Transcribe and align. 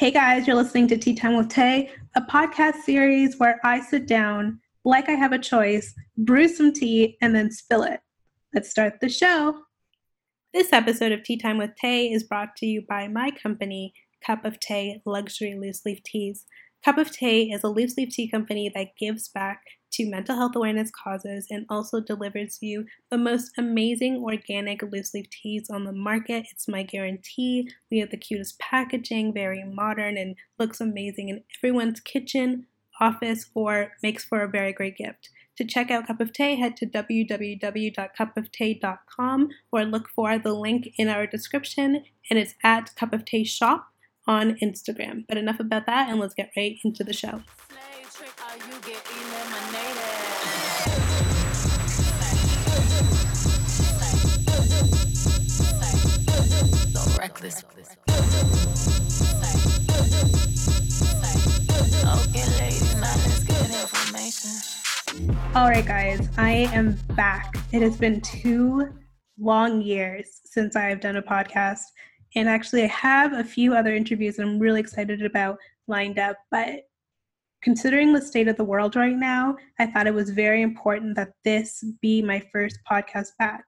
Hey 0.00 0.10
guys, 0.10 0.46
you're 0.46 0.56
listening 0.56 0.88
to 0.88 0.96
Tea 0.96 1.14
Time 1.14 1.36
with 1.36 1.50
Tay, 1.50 1.90
a 2.16 2.22
podcast 2.22 2.84
series 2.84 3.38
where 3.38 3.60
I 3.62 3.82
sit 3.82 4.06
down 4.06 4.58
like 4.82 5.10
I 5.10 5.12
have 5.12 5.32
a 5.32 5.38
choice, 5.38 5.94
brew 6.16 6.48
some 6.48 6.72
tea, 6.72 7.18
and 7.20 7.34
then 7.34 7.50
spill 7.50 7.82
it. 7.82 8.00
Let's 8.54 8.70
start 8.70 8.94
the 9.02 9.10
show. 9.10 9.60
This 10.54 10.72
episode 10.72 11.12
of 11.12 11.22
Tea 11.22 11.36
Time 11.36 11.58
with 11.58 11.72
Tay 11.78 12.10
is 12.10 12.24
brought 12.24 12.56
to 12.56 12.66
you 12.66 12.80
by 12.88 13.08
my 13.08 13.30
company, 13.42 13.92
Cup 14.24 14.46
of 14.46 14.58
Tay 14.58 15.02
Luxury 15.04 15.54
Loose 15.60 15.82
Leaf 15.84 16.02
Teas. 16.02 16.46
Cup 16.84 16.96
of 16.96 17.10
Tay 17.10 17.42
is 17.42 17.62
a 17.62 17.68
loose 17.68 17.98
leaf 17.98 18.08
tea 18.10 18.26
company 18.26 18.72
that 18.74 18.96
gives 18.98 19.28
back 19.28 19.60
to 19.92 20.08
mental 20.08 20.36
health 20.36 20.56
awareness 20.56 20.90
causes 20.90 21.46
and 21.50 21.66
also 21.68 22.00
delivers 22.00 22.56
you 22.62 22.86
the 23.10 23.18
most 23.18 23.50
amazing 23.58 24.24
organic 24.24 24.82
loose 24.82 25.12
leaf 25.12 25.28
teas 25.28 25.68
on 25.68 25.84
the 25.84 25.92
market. 25.92 26.46
It's 26.50 26.66
my 26.68 26.82
guarantee. 26.82 27.68
We 27.90 27.98
have 27.98 28.08
the 28.10 28.16
cutest 28.16 28.58
packaging, 28.58 29.34
very 29.34 29.62
modern, 29.62 30.16
and 30.16 30.36
looks 30.58 30.80
amazing 30.80 31.28
in 31.28 31.44
everyone's 31.58 32.00
kitchen, 32.00 32.64
office, 32.98 33.50
or 33.54 33.92
makes 34.02 34.24
for 34.24 34.42
a 34.42 34.48
very 34.48 34.72
great 34.72 34.96
gift. 34.96 35.28
To 35.58 35.66
check 35.66 35.90
out 35.90 36.06
Cup 36.06 36.20
of 36.20 36.32
Tay, 36.32 36.54
head 36.54 36.78
to 36.78 36.86
www.cupoftay.com 36.86 39.48
or 39.70 39.84
look 39.84 40.08
for 40.08 40.38
the 40.38 40.54
link 40.54 40.88
in 40.96 41.08
our 41.08 41.26
description, 41.26 42.04
and 42.30 42.38
it's 42.38 42.54
at 42.64 42.96
Cup 42.96 43.12
of 43.12 43.26
Tay 43.26 43.44
Shop 43.44 43.89
on 44.30 44.54
Instagram. 44.62 45.24
But 45.26 45.38
enough 45.38 45.58
about 45.58 45.86
that, 45.86 46.08
and 46.08 46.20
let's 46.20 46.34
get 46.34 46.50
right 46.56 46.76
into 46.84 47.02
the 47.02 47.12
show. 47.12 47.42
Reckless. 57.18 57.64
All 65.56 65.68
right, 65.68 65.84
guys, 65.84 66.28
I 66.38 66.50
am 66.72 66.96
back. 67.16 67.56
It 67.72 67.82
has 67.82 67.96
been 67.96 68.20
two 68.20 68.90
long 69.40 69.82
years 69.82 70.40
since 70.44 70.76
I 70.76 70.84
have 70.84 71.00
done 71.00 71.16
a 71.16 71.22
podcast. 71.22 71.80
And 72.36 72.48
actually, 72.48 72.84
I 72.84 72.88
have 72.88 73.32
a 73.32 73.44
few 73.44 73.74
other 73.74 73.94
interviews 73.94 74.36
that 74.36 74.42
I'm 74.42 74.58
really 74.58 74.80
excited 74.80 75.24
about 75.24 75.58
lined 75.88 76.18
up. 76.18 76.36
But 76.50 76.82
considering 77.62 78.12
the 78.12 78.22
state 78.22 78.48
of 78.48 78.56
the 78.56 78.64
world 78.64 78.96
right 78.96 79.16
now, 79.16 79.56
I 79.78 79.86
thought 79.86 80.06
it 80.06 80.14
was 80.14 80.30
very 80.30 80.62
important 80.62 81.16
that 81.16 81.32
this 81.44 81.84
be 82.00 82.22
my 82.22 82.42
first 82.52 82.78
podcast 82.90 83.30
back. 83.38 83.64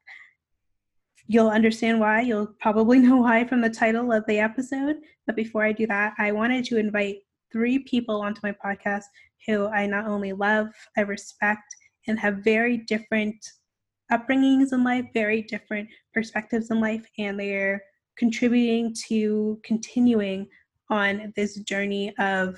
You'll 1.27 1.51
understand 1.51 2.01
why. 2.01 2.21
You'll 2.21 2.55
probably 2.61 2.99
know 3.01 3.17
why 3.17 3.45
from 3.45 3.61
the 3.61 3.71
title 3.71 4.13
of 4.13 4.25
the 4.27 4.39
episode. 4.39 4.97
But 5.27 5.37
before 5.37 5.65
I 5.65 5.73
do 5.73 5.87
that, 5.89 6.15
I 6.19 6.33
wanted 6.33 6.65
to 6.67 6.79
invite 6.79 7.19
three 7.53 7.81
people 7.81 8.21
onto 8.21 8.41
my 8.43 8.55
podcast 8.65 9.05
who 9.47 9.67
I 9.67 9.87
not 9.87 10.07
only 10.07 10.33
love, 10.33 10.69
I 10.97 11.03
respect, 11.03 11.65
and 12.07 12.19
have 12.19 12.39
very 12.39 12.79
different 12.79 13.45
upbringings 14.11 14.73
in 14.73 14.85
life, 14.85 15.07
very 15.15 15.43
different 15.43 15.89
perspectives 16.15 16.71
in 16.71 16.81
life, 16.81 17.05
and 17.19 17.39
they're 17.39 17.83
contributing 18.23 18.95
to 18.95 19.59
continuing 19.65 20.47
on 20.91 21.33
this 21.35 21.57
journey 21.63 22.17
of 22.21 22.57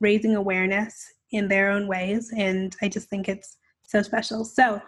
raising 0.00 0.34
awareness 0.34 1.06
in 1.30 1.46
their 1.46 1.70
own 1.70 1.86
ways. 1.86 2.32
And 2.36 2.74
I 2.82 2.88
just 2.88 3.08
think 3.10 3.28
it's 3.28 3.58
so 3.86 4.02
special. 4.02 4.44
So 4.44 4.82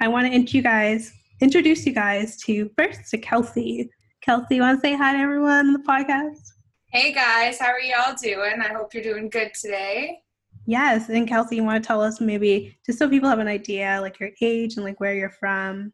I 0.00 0.06
want 0.06 0.32
to 0.32 0.56
you 0.56 0.62
guys, 0.62 1.12
introduce 1.40 1.84
you 1.84 1.92
guys 1.92 2.36
to 2.42 2.70
first 2.78 3.10
to 3.10 3.18
Kelsey. 3.18 3.90
Kelsey, 4.20 4.54
you 4.54 4.62
want 4.62 4.80
to 4.80 4.86
say 4.86 4.94
hi 4.94 5.14
to 5.14 5.18
everyone 5.18 5.66
on 5.66 5.72
the 5.72 5.80
podcast? 5.80 6.52
Hey 6.92 7.12
guys, 7.12 7.58
how 7.58 7.72
are 7.72 7.80
y'all 7.80 8.14
doing? 8.22 8.62
I 8.62 8.72
hope 8.72 8.94
you're 8.94 9.02
doing 9.02 9.30
good 9.30 9.50
today. 9.52 10.20
Yes, 10.64 11.08
and 11.08 11.26
Kelsey, 11.26 11.56
you 11.56 11.64
want 11.64 11.82
to 11.82 11.88
tell 11.88 12.00
us 12.00 12.20
maybe 12.20 12.78
just 12.86 13.00
so 13.00 13.08
people 13.08 13.28
have 13.28 13.40
an 13.40 13.48
idea, 13.48 13.98
like 14.00 14.20
your 14.20 14.30
age 14.42 14.76
and 14.76 14.84
like 14.84 15.00
where 15.00 15.16
you're 15.16 15.28
from? 15.28 15.92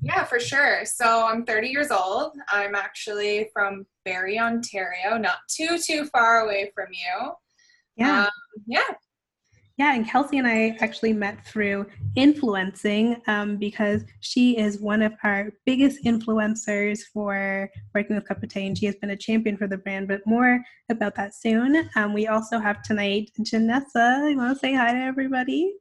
Yeah, 0.00 0.24
for 0.24 0.38
sure. 0.38 0.84
So 0.84 1.26
I'm 1.26 1.44
30 1.44 1.68
years 1.68 1.90
old. 1.90 2.32
I'm 2.48 2.74
actually 2.74 3.50
from 3.52 3.86
Barrie, 4.04 4.38
Ontario, 4.38 5.16
not 5.18 5.38
too 5.48 5.78
too 5.78 6.06
far 6.06 6.44
away 6.44 6.70
from 6.74 6.86
you. 6.90 7.32
Yeah. 7.96 8.24
Um, 8.24 8.30
yeah. 8.66 8.82
Yeah, 9.76 9.94
and 9.94 10.08
Kelsey 10.08 10.38
and 10.38 10.46
I 10.46 10.76
actually 10.80 11.12
met 11.12 11.46
through 11.46 11.86
influencing 12.16 13.22
um, 13.28 13.58
because 13.58 14.02
she 14.18 14.58
is 14.58 14.80
one 14.80 15.02
of 15.02 15.12
our 15.22 15.52
biggest 15.66 16.02
influencers 16.04 17.02
for 17.12 17.70
working 17.94 18.16
with 18.16 18.26
Cup 18.26 18.42
of 18.42 18.48
Tay, 18.48 18.66
and 18.66 18.76
she 18.76 18.86
has 18.86 18.96
been 18.96 19.10
a 19.10 19.16
champion 19.16 19.56
for 19.56 19.68
the 19.68 19.78
brand. 19.78 20.08
But 20.08 20.26
more 20.26 20.60
about 20.90 21.14
that 21.14 21.32
soon. 21.32 21.88
Um, 21.94 22.12
we 22.12 22.26
also 22.26 22.58
have 22.58 22.82
tonight 22.82 23.30
Janessa. 23.40 24.28
You 24.28 24.36
want 24.36 24.56
to 24.56 24.58
say 24.58 24.74
hi 24.74 24.92
to 24.92 24.98
everybody? 24.98 25.72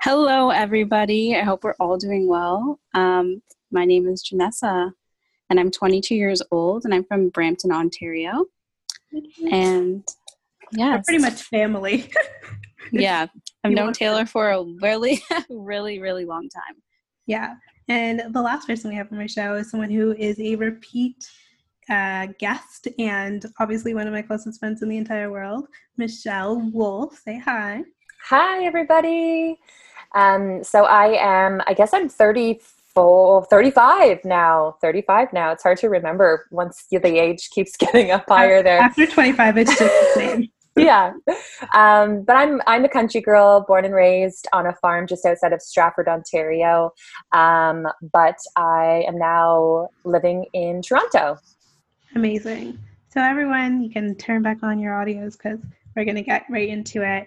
Hello, 0.00 0.50
everybody. 0.50 1.34
I 1.34 1.42
hope 1.42 1.64
we're 1.64 1.74
all 1.80 1.96
doing 1.96 2.28
well. 2.28 2.78
Um, 2.94 3.42
my 3.72 3.84
name 3.84 4.06
is 4.06 4.22
Janessa, 4.22 4.92
and 5.50 5.58
I'm 5.58 5.72
22 5.72 6.14
years 6.14 6.40
old, 6.52 6.84
and 6.84 6.94
I'm 6.94 7.02
from 7.02 7.30
Brampton, 7.30 7.72
Ontario. 7.72 8.46
And 9.50 10.06
yeah, 10.70 10.96
We're 10.96 11.02
pretty 11.02 11.20
much 11.20 11.42
family. 11.42 12.08
yeah, 12.92 13.26
I've 13.64 13.72
known 13.72 13.92
Taylor 13.92 14.24
for 14.24 14.50
a 14.50 14.62
really, 14.80 15.20
really, 15.50 15.98
really 15.98 16.24
long 16.24 16.48
time. 16.48 16.76
Yeah, 17.26 17.54
and 17.88 18.22
the 18.32 18.40
last 18.40 18.68
person 18.68 18.90
we 18.90 18.96
have 18.96 19.10
on 19.10 19.18
my 19.18 19.26
show 19.26 19.54
is 19.54 19.68
someone 19.68 19.90
who 19.90 20.12
is 20.12 20.38
a 20.38 20.54
repeat 20.54 21.28
uh, 21.90 22.28
guest 22.38 22.86
and 23.00 23.44
obviously 23.58 23.94
one 23.94 24.06
of 24.06 24.12
my 24.12 24.22
closest 24.22 24.60
friends 24.60 24.80
in 24.80 24.88
the 24.88 24.96
entire 24.96 25.32
world, 25.32 25.66
Michelle 25.96 26.70
Wolf. 26.72 27.18
Say 27.18 27.36
hi. 27.36 27.82
Hi, 28.26 28.64
everybody. 28.64 29.58
Um, 30.14 30.64
so 30.64 30.84
I 30.84 31.16
am, 31.18 31.62
I 31.66 31.74
guess 31.74 31.92
I'm 31.92 32.08
34, 32.08 33.46
35 33.46 34.24
now. 34.24 34.76
35 34.80 35.32
now. 35.32 35.52
It's 35.52 35.62
hard 35.62 35.78
to 35.78 35.88
remember 35.88 36.46
once 36.50 36.86
the 36.90 37.18
age 37.18 37.50
keeps 37.50 37.76
getting 37.78 38.10
up 38.10 38.24
higher 38.28 38.62
there. 38.62 38.78
After 38.78 39.06
25, 39.06 39.58
it's 39.58 39.78
just 39.78 39.80
the 39.80 40.10
same. 40.14 40.48
yeah. 40.76 41.12
Um, 41.74 42.22
but 42.22 42.36
I'm 42.36 42.62
I'm 42.68 42.84
a 42.84 42.88
country 42.88 43.20
girl, 43.20 43.64
born 43.66 43.84
and 43.84 43.94
raised 43.94 44.46
on 44.52 44.66
a 44.66 44.74
farm 44.74 45.08
just 45.08 45.26
outside 45.26 45.52
of 45.52 45.60
Stratford, 45.60 46.06
Ontario. 46.06 46.92
Um, 47.32 47.86
but 48.12 48.36
I 48.56 49.04
am 49.08 49.18
now 49.18 49.88
living 50.04 50.46
in 50.52 50.82
Toronto. 50.82 51.38
Amazing. 52.14 52.78
So 53.12 53.22
everyone, 53.22 53.82
you 53.82 53.90
can 53.90 54.14
turn 54.16 54.42
back 54.42 54.62
on 54.62 54.78
your 54.78 54.92
audios 54.92 55.32
because 55.32 55.58
we're 55.96 56.04
going 56.04 56.14
to 56.16 56.22
get 56.22 56.44
right 56.48 56.68
into 56.68 57.02
it. 57.02 57.26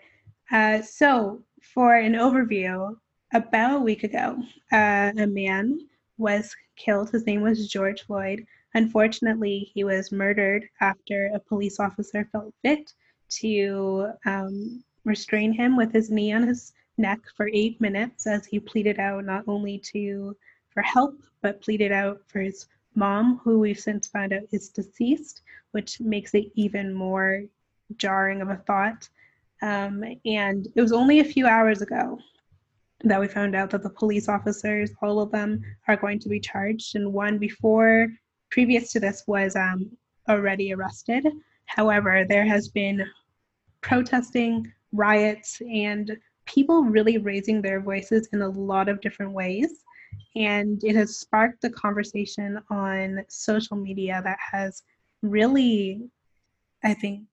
Uh, 0.51 0.81
so 0.81 1.41
for 1.61 1.95
an 1.95 2.13
overview, 2.13 2.95
about 3.33 3.77
a 3.77 3.83
week 3.83 4.03
ago, 4.03 4.37
uh, 4.71 5.11
a 5.17 5.27
man 5.27 5.87
was 6.17 6.53
killed. 6.75 7.09
His 7.09 7.25
name 7.25 7.41
was 7.41 7.69
George 7.69 8.01
Floyd. 8.01 8.45
Unfortunately, 8.73 9.71
he 9.73 9.83
was 9.83 10.11
murdered 10.11 10.67
after 10.79 11.31
a 11.33 11.39
police 11.39 11.79
officer 11.79 12.27
felt 12.31 12.53
fit 12.61 12.93
to 13.29 14.11
um, 14.25 14.83
restrain 15.05 15.53
him 15.53 15.77
with 15.77 15.93
his 15.93 16.09
knee 16.09 16.33
on 16.33 16.43
his 16.47 16.73
neck 16.97 17.19
for 17.35 17.49
eight 17.53 17.79
minutes 17.79 18.27
as 18.27 18.45
he 18.45 18.59
pleaded 18.59 18.99
out 18.99 19.25
not 19.25 19.43
only 19.47 19.77
to 19.77 20.35
for 20.69 20.83
help 20.83 21.17
but 21.41 21.61
pleaded 21.61 21.91
out 21.91 22.21
for 22.27 22.39
his 22.39 22.67
mom 22.95 23.39
who 23.43 23.59
we've 23.59 23.79
since 23.79 24.07
found 24.07 24.33
out 24.33 24.43
is 24.51 24.69
deceased 24.69 25.41
which 25.71 25.99
makes 26.01 26.33
it 26.35 26.51
even 26.55 26.93
more 26.93 27.43
jarring 27.97 28.41
of 28.41 28.49
a 28.49 28.57
thought 28.67 29.07
um, 29.61 30.03
and 30.25 30.67
it 30.75 30.81
was 30.81 30.91
only 30.91 31.19
a 31.19 31.25
few 31.25 31.47
hours 31.47 31.81
ago 31.81 32.17
that 33.03 33.19
we 33.19 33.27
found 33.27 33.55
out 33.55 33.69
that 33.71 33.83
the 33.83 33.89
police 33.89 34.29
officers 34.29 34.91
all 35.01 35.19
of 35.19 35.31
them 35.31 35.61
are 35.87 35.97
going 35.97 36.19
to 36.19 36.29
be 36.29 36.39
charged 36.39 36.95
and 36.95 37.11
one 37.11 37.37
before 37.37 38.07
previous 38.49 38.91
to 38.91 38.99
this 38.99 39.23
was 39.27 39.55
um, 39.55 39.89
already 40.29 40.73
arrested 40.73 41.27
however 41.65 42.25
there 42.27 42.45
has 42.45 42.67
been 42.69 43.03
protesting, 43.81 44.71
riots, 44.91 45.61
and 45.61 46.17
people 46.45 46.83
really 46.83 47.17
raising 47.17 47.61
their 47.61 47.81
voices 47.81 48.29
in 48.31 48.41
a 48.41 48.49
lot 48.49 48.87
of 48.87 49.01
different 49.01 49.33
ways. 49.33 49.83
And 50.35 50.83
it 50.83 50.95
has 50.95 51.17
sparked 51.17 51.63
a 51.63 51.69
conversation 51.69 52.59
on 52.69 53.23
social 53.27 53.75
media 53.75 54.21
that 54.23 54.37
has 54.39 54.83
really, 55.21 56.09
I 56.83 56.93
think, 56.93 57.23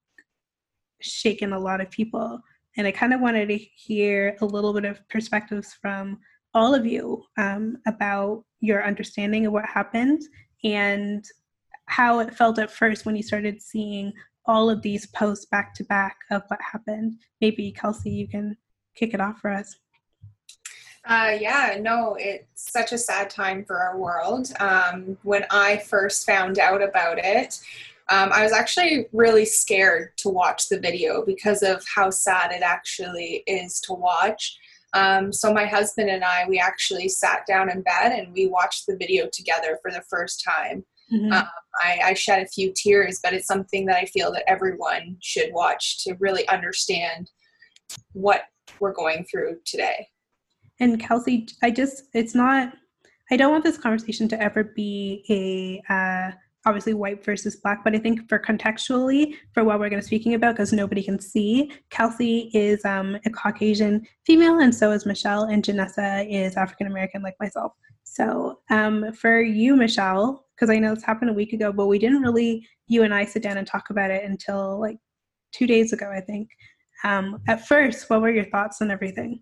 shaken 1.00 1.52
a 1.52 1.58
lot 1.58 1.80
of 1.80 1.90
people. 1.90 2.40
And 2.76 2.86
I 2.86 2.92
kind 2.92 3.12
of 3.12 3.20
wanted 3.20 3.48
to 3.48 3.56
hear 3.56 4.36
a 4.40 4.46
little 4.46 4.72
bit 4.72 4.84
of 4.84 5.06
perspectives 5.08 5.74
from 5.80 6.18
all 6.54 6.74
of 6.74 6.86
you 6.86 7.24
um, 7.36 7.76
about 7.86 8.44
your 8.60 8.84
understanding 8.84 9.46
of 9.46 9.52
what 9.52 9.66
happened 9.66 10.22
and 10.64 11.24
how 11.86 12.20
it 12.20 12.34
felt 12.34 12.58
at 12.58 12.70
first 12.70 13.06
when 13.06 13.16
you 13.16 13.22
started 13.22 13.62
seeing 13.62 14.12
all 14.46 14.70
of 14.70 14.82
these 14.82 15.06
posts 15.08 15.46
back 15.46 15.74
to 15.74 15.84
back 15.84 16.16
of 16.30 16.42
what 16.48 16.60
happened. 16.60 17.14
Maybe 17.40 17.70
Kelsey, 17.70 18.10
you 18.10 18.26
can 18.28 18.56
kick 18.94 19.14
it 19.14 19.20
off 19.20 19.38
for 19.40 19.50
us. 19.50 19.76
Uh, 21.04 21.36
yeah, 21.40 21.78
no, 21.80 22.16
it's 22.18 22.70
such 22.70 22.92
a 22.92 22.98
sad 22.98 23.30
time 23.30 23.64
for 23.64 23.78
our 23.78 23.96
world. 23.96 24.52
Um, 24.60 25.16
when 25.22 25.44
I 25.50 25.78
first 25.78 26.26
found 26.26 26.58
out 26.58 26.82
about 26.82 27.18
it, 27.18 27.60
um, 28.10 28.31
I 28.32 28.43
was 28.43 28.52
actually 28.52 29.06
really 29.12 29.44
scared 29.44 30.16
to 30.19 30.31
watch 30.31 30.69
the 30.69 30.81
video 30.81 31.25
because 31.25 31.62
of 31.62 31.84
how 31.94 32.10
sad 32.10 32.52
it 32.52 32.62
actually 32.62 33.43
is 33.46 33.81
to 33.82 33.93
watch. 33.93 34.56
Um, 34.94 35.32
so 35.32 35.52
my 35.52 35.66
husband 35.66 36.08
and 36.08 36.25
I, 36.25 36.46
we 36.49 36.58
actually 36.58 37.10
sat 37.10 37.44
down 37.46 37.70
in 37.70 37.82
bed 37.82 38.12
and 38.12 38.32
we 38.32 38.46
watched 38.46 38.87
the 38.87 38.96
video 38.96 39.28
together 39.31 39.78
for 39.82 39.90
the 39.90 40.02
first 40.08 40.43
time. 40.43 40.84
Mm-hmm. 41.12 41.32
Um, 41.32 41.49
I, 41.82 42.00
I, 42.05 42.14
shed 42.14 42.43
a 42.43 42.49
few 42.49 42.72
tears, 42.75 43.20
but 43.22 43.32
it's 43.32 43.46
something 43.46 43.87
that 43.87 43.96
I 43.96 44.05
feel 44.06 44.31
that 44.32 44.44
everyone 44.46 45.16
should 45.22 45.50
watch 45.52 46.04
to 46.04 46.14
really 46.20 46.46
understand 46.49 47.31
what 48.12 48.43
we're 48.78 48.93
going 48.93 49.25
through 49.31 49.58
today. 49.64 50.06
And 50.81 51.00
Kelsey, 51.00 51.49
I 51.62 51.70
just, 51.70 52.04
it's 52.12 52.34
not, 52.34 52.75
I 53.31 53.37
don't 53.37 53.50
want 53.50 53.64
this 53.64 53.78
conversation 53.78 54.28
to 54.28 54.43
ever 54.43 54.64
be 54.64 55.25
a, 55.88 55.93
uh, 55.93 56.32
obviously 56.66 56.94
white 56.94 57.25
versus 57.25 57.56
black, 57.56 57.84
but 57.84 57.94
I 57.94 57.99
think 57.99 58.28
for 58.28 58.38
contextually 58.38 59.34
for 59.55 59.64
what 59.64 59.78
we're 59.78 59.88
going 59.88 60.02
to 60.02 60.05
be 60.05 60.06
speaking 60.06 60.34
about, 60.34 60.55
because 60.55 60.72
nobody 60.72 61.02
can 61.02 61.19
see, 61.19 61.72
Kelsey 61.90 62.50
is 62.52 62.84
um, 62.84 63.16
a 63.25 63.31
Caucasian 63.31 64.06
female, 64.26 64.58
and 64.58 64.75
so 64.75 64.93
is 64.93 65.06
Michelle, 65.06 65.44
and 65.44 65.62
Janessa 65.62 66.26
is 66.31 66.56
African 66.56 66.87
American, 66.87 67.22
like 67.22 67.37
myself. 67.40 67.72
So 68.05 68.60
um, 68.70 69.12
for 69.12 69.40
you, 69.40 69.76
Michelle, 69.76 70.46
because 70.55 70.70
I 70.70 70.78
know 70.78 70.94
this 70.94 71.05
happened 71.05 71.31
a 71.31 71.34
week 71.34 71.52
ago, 71.52 71.72
but 71.72 71.87
we 71.87 71.99
didn't 71.99 72.22
really, 72.22 72.66
you 72.88 73.02
and 73.04 73.14
I 73.14 73.25
sit 73.25 73.43
down 73.43 73.58
and 73.58 73.66
talk 73.66 73.90
about 73.90 74.11
it 74.11 74.25
until 74.25 74.81
like 74.81 74.99
two 75.52 75.66
days 75.66 75.93
ago, 75.93 76.11
I 76.11 76.20
think. 76.20 76.49
Um, 77.04 77.40
at 77.46 77.66
first, 77.66 78.11
what 78.11 78.20
were 78.20 78.31
your 78.31 78.46
thoughts 78.46 78.82
on 78.82 78.90
everything? 78.90 79.40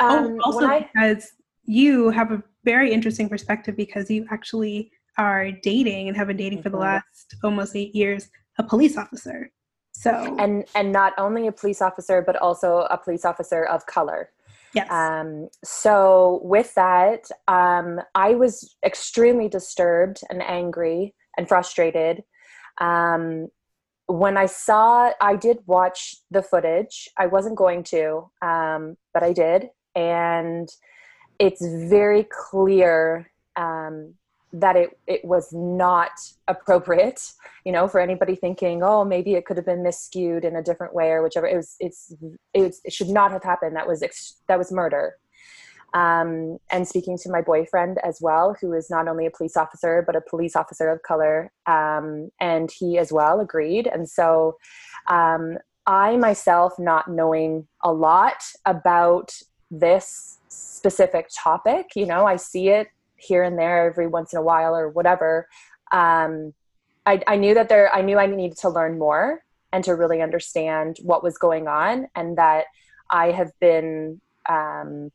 Oh, 0.00 0.18
um, 0.18 0.38
oh, 0.38 0.40
also 0.44 0.66
I... 0.66 0.80
because 0.92 1.32
you 1.64 2.10
have 2.10 2.30
a 2.30 2.42
very 2.64 2.92
interesting 2.92 3.28
perspective 3.28 3.76
because 3.76 4.10
you 4.10 4.26
actually 4.30 4.90
are 5.18 5.50
dating 5.50 6.08
and 6.08 6.16
have 6.16 6.28
been 6.28 6.36
dating 6.36 6.58
mm-hmm. 6.58 6.62
for 6.64 6.70
the 6.70 6.76
mm-hmm. 6.76 6.94
last 6.94 7.36
almost 7.42 7.76
eight 7.76 7.94
years 7.94 8.28
a 8.58 8.62
police 8.62 8.96
officer. 8.96 9.50
So 9.92 10.36
and 10.38 10.64
and 10.74 10.92
not 10.92 11.12
only 11.18 11.46
a 11.46 11.52
police 11.52 11.80
officer 11.80 12.22
but 12.22 12.36
also 12.36 12.86
a 12.90 12.98
police 12.98 13.24
officer 13.24 13.64
of 13.64 13.86
color. 13.86 14.30
Yes. 14.74 14.90
Um, 14.90 15.48
so 15.62 16.40
with 16.42 16.74
that, 16.74 17.28
um, 17.46 18.00
I 18.16 18.34
was 18.34 18.76
extremely 18.84 19.48
disturbed 19.48 20.20
and 20.30 20.42
angry 20.42 21.14
and 21.36 21.48
frustrated. 21.48 22.24
Um, 22.80 23.48
when 24.06 24.36
I 24.36 24.46
saw, 24.46 25.12
I 25.20 25.36
did 25.36 25.58
watch 25.66 26.16
the 26.30 26.42
footage. 26.42 27.08
I 27.16 27.26
wasn't 27.26 27.56
going 27.56 27.84
to, 27.84 28.30
um, 28.42 28.96
but 29.14 29.22
I 29.22 29.32
did, 29.32 29.68
and 29.94 30.68
it's 31.38 31.64
very 31.88 32.26
clear 32.50 33.30
um, 33.56 34.14
that 34.54 34.76
it, 34.76 34.98
it 35.06 35.24
was 35.24 35.52
not 35.52 36.12
appropriate 36.46 37.32
you 37.64 37.72
know 37.72 37.88
for 37.88 38.00
anybody 38.00 38.36
thinking 38.36 38.82
oh 38.82 39.04
maybe 39.04 39.34
it 39.34 39.44
could 39.44 39.56
have 39.56 39.66
been 39.66 39.82
miscued 39.82 40.44
in 40.44 40.56
a 40.56 40.62
different 40.62 40.94
way 40.94 41.10
or 41.10 41.22
whichever. 41.22 41.46
It 41.46 41.56
was 41.56 41.76
it's 41.80 42.14
it, 42.54 42.62
was, 42.62 42.80
it 42.84 42.92
should 42.92 43.08
not 43.08 43.32
have 43.32 43.42
happened. 43.42 43.76
That 43.76 43.88
was 43.88 44.02
ex- 44.02 44.36
that 44.48 44.58
was 44.58 44.72
murder. 44.72 45.16
Um, 45.92 46.58
and 46.70 46.88
speaking 46.88 47.16
to 47.18 47.30
my 47.30 47.40
boyfriend 47.40 47.98
as 48.02 48.18
well 48.20 48.56
who 48.60 48.72
is 48.72 48.90
not 48.90 49.06
only 49.06 49.26
a 49.26 49.30
police 49.30 49.56
officer 49.56 50.02
but 50.04 50.16
a 50.16 50.20
police 50.20 50.56
officer 50.56 50.88
of 50.88 51.02
color 51.02 51.52
um, 51.66 52.30
and 52.40 52.70
he 52.70 52.98
as 52.98 53.12
well 53.12 53.40
agreed. 53.40 53.86
And 53.86 54.08
so 54.08 54.56
um, 55.08 55.58
i 55.86 56.16
myself 56.16 56.72
not 56.78 57.08
knowing 57.08 57.66
a 57.82 57.92
lot 57.92 58.42
about 58.64 59.32
this 59.70 60.38
specific 60.48 61.28
topic 61.36 61.86
you 61.94 62.06
know 62.06 62.26
i 62.26 62.36
see 62.36 62.68
it 62.68 62.88
here 63.24 63.42
and 63.42 63.58
there 63.58 63.86
every 63.86 64.06
once 64.06 64.32
in 64.32 64.38
a 64.38 64.42
while 64.42 64.76
or 64.76 64.88
whatever. 64.88 65.48
Um, 65.92 66.54
I, 67.06 67.20
I 67.26 67.36
knew 67.36 67.54
that 67.54 67.68
there 67.68 67.92
i 67.94 68.00
knew 68.00 68.18
i 68.18 68.26
needed 68.26 68.58
to 68.58 68.68
learn 68.68 68.98
more 68.98 69.42
and 69.72 69.84
to 69.84 69.94
really 69.94 70.22
understand 70.22 70.96
what 71.02 71.22
was 71.22 71.36
going 71.38 71.68
on 71.68 72.06
and 72.14 72.38
that 72.38 72.66
i 73.10 73.30
have 73.30 73.50
been 73.60 74.20
um, 74.48 75.10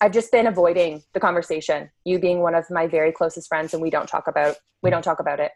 i've 0.00 0.12
just 0.12 0.30
been 0.32 0.46
avoiding 0.46 1.02
the 1.12 1.20
conversation 1.20 1.90
you 2.04 2.18
being 2.18 2.40
one 2.40 2.54
of 2.54 2.64
my 2.70 2.86
very 2.86 3.12
closest 3.12 3.48
friends 3.48 3.74
and 3.74 3.82
we 3.82 3.90
don't 3.90 4.08
talk 4.08 4.28
about 4.28 4.56
we 4.82 4.90
don't 4.90 5.02
talk 5.02 5.18
about 5.18 5.40
it. 5.40 5.50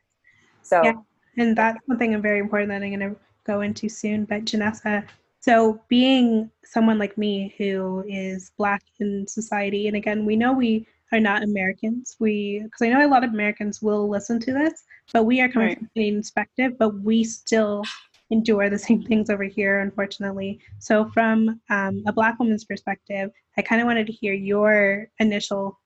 So 0.62 0.82
yeah, 0.82 0.94
and 1.36 1.54
that's 1.54 1.78
something 1.86 2.20
very 2.22 2.38
important 2.38 2.70
that 2.70 2.82
i'm 2.82 2.98
going 2.98 3.14
to 3.14 3.16
go 3.44 3.60
into 3.60 3.88
soon 3.88 4.24
but 4.24 4.44
janessa 4.44 5.06
so 5.40 5.80
being 5.88 6.50
someone 6.64 6.98
like 6.98 7.16
me 7.16 7.54
who 7.58 8.04
is 8.08 8.52
black 8.58 8.82
in 9.00 9.26
society 9.26 9.86
and 9.86 9.96
again 9.96 10.24
we 10.24 10.36
know 10.36 10.52
we 10.52 10.86
are 11.12 11.20
not 11.20 11.42
Americans. 11.42 12.16
We, 12.18 12.60
because 12.64 12.82
I 12.82 12.88
know 12.88 13.06
a 13.06 13.08
lot 13.08 13.24
of 13.24 13.32
Americans 13.32 13.80
will 13.80 14.08
listen 14.08 14.38
to 14.40 14.52
this, 14.52 14.84
but 15.12 15.24
we 15.24 15.40
are 15.40 15.48
coming 15.48 15.68
right. 15.68 15.78
from 15.78 15.86
a 15.86 15.90
Canadian 15.94 16.20
perspective, 16.20 16.72
but 16.78 17.00
we 17.00 17.24
still 17.24 17.82
endure 18.30 18.68
the 18.68 18.78
same 18.78 19.02
things 19.02 19.30
over 19.30 19.44
here, 19.44 19.80
unfortunately. 19.80 20.60
So, 20.78 21.10
from 21.12 21.60
um, 21.70 22.02
a 22.06 22.12
Black 22.12 22.38
woman's 22.38 22.64
perspective, 22.64 23.30
I 23.56 23.62
kind 23.62 23.80
of 23.80 23.86
wanted 23.86 24.06
to 24.08 24.12
hear 24.12 24.34
your 24.34 25.08
initial 25.18 25.78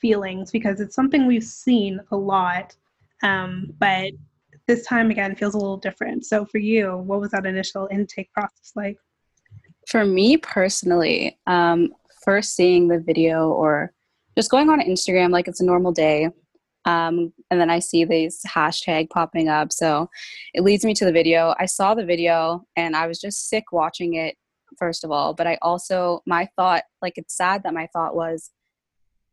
feelings 0.00 0.50
because 0.50 0.80
it's 0.80 0.94
something 0.94 1.26
we've 1.26 1.44
seen 1.44 2.00
a 2.10 2.16
lot, 2.16 2.74
um, 3.22 3.72
but 3.78 4.12
this 4.66 4.84
time 4.86 5.10
again 5.10 5.34
feels 5.34 5.54
a 5.54 5.58
little 5.58 5.76
different. 5.76 6.24
So, 6.24 6.44
for 6.46 6.58
you, 6.58 6.96
what 6.96 7.20
was 7.20 7.32
that 7.32 7.46
initial 7.46 7.88
intake 7.90 8.32
process 8.32 8.72
like? 8.74 8.96
For 9.86 10.04
me 10.04 10.36
personally, 10.36 11.38
um, 11.46 11.94
first 12.22 12.54
seeing 12.54 12.88
the 12.88 12.98
video 12.98 13.50
or 13.50 13.92
just 14.38 14.52
going 14.52 14.70
on 14.70 14.80
Instagram 14.80 15.32
like 15.32 15.48
it's 15.48 15.60
a 15.60 15.64
normal 15.64 15.90
day. 15.90 16.30
Um, 16.84 17.32
and 17.50 17.60
then 17.60 17.70
I 17.70 17.80
see 17.80 18.04
these 18.04 18.40
hashtag 18.46 19.10
popping 19.10 19.48
up. 19.48 19.72
So 19.72 20.08
it 20.54 20.62
leads 20.62 20.84
me 20.84 20.94
to 20.94 21.04
the 21.04 21.10
video. 21.10 21.56
I 21.58 21.66
saw 21.66 21.92
the 21.92 22.04
video 22.04 22.64
and 22.76 22.94
I 22.94 23.08
was 23.08 23.20
just 23.20 23.48
sick 23.48 23.72
watching 23.72 24.14
it, 24.14 24.36
first 24.78 25.02
of 25.02 25.10
all. 25.10 25.34
But 25.34 25.48
I 25.48 25.58
also, 25.60 26.22
my 26.24 26.48
thought, 26.54 26.84
like, 27.02 27.14
it's 27.16 27.36
sad 27.36 27.64
that 27.64 27.74
my 27.74 27.88
thought 27.92 28.14
was, 28.14 28.52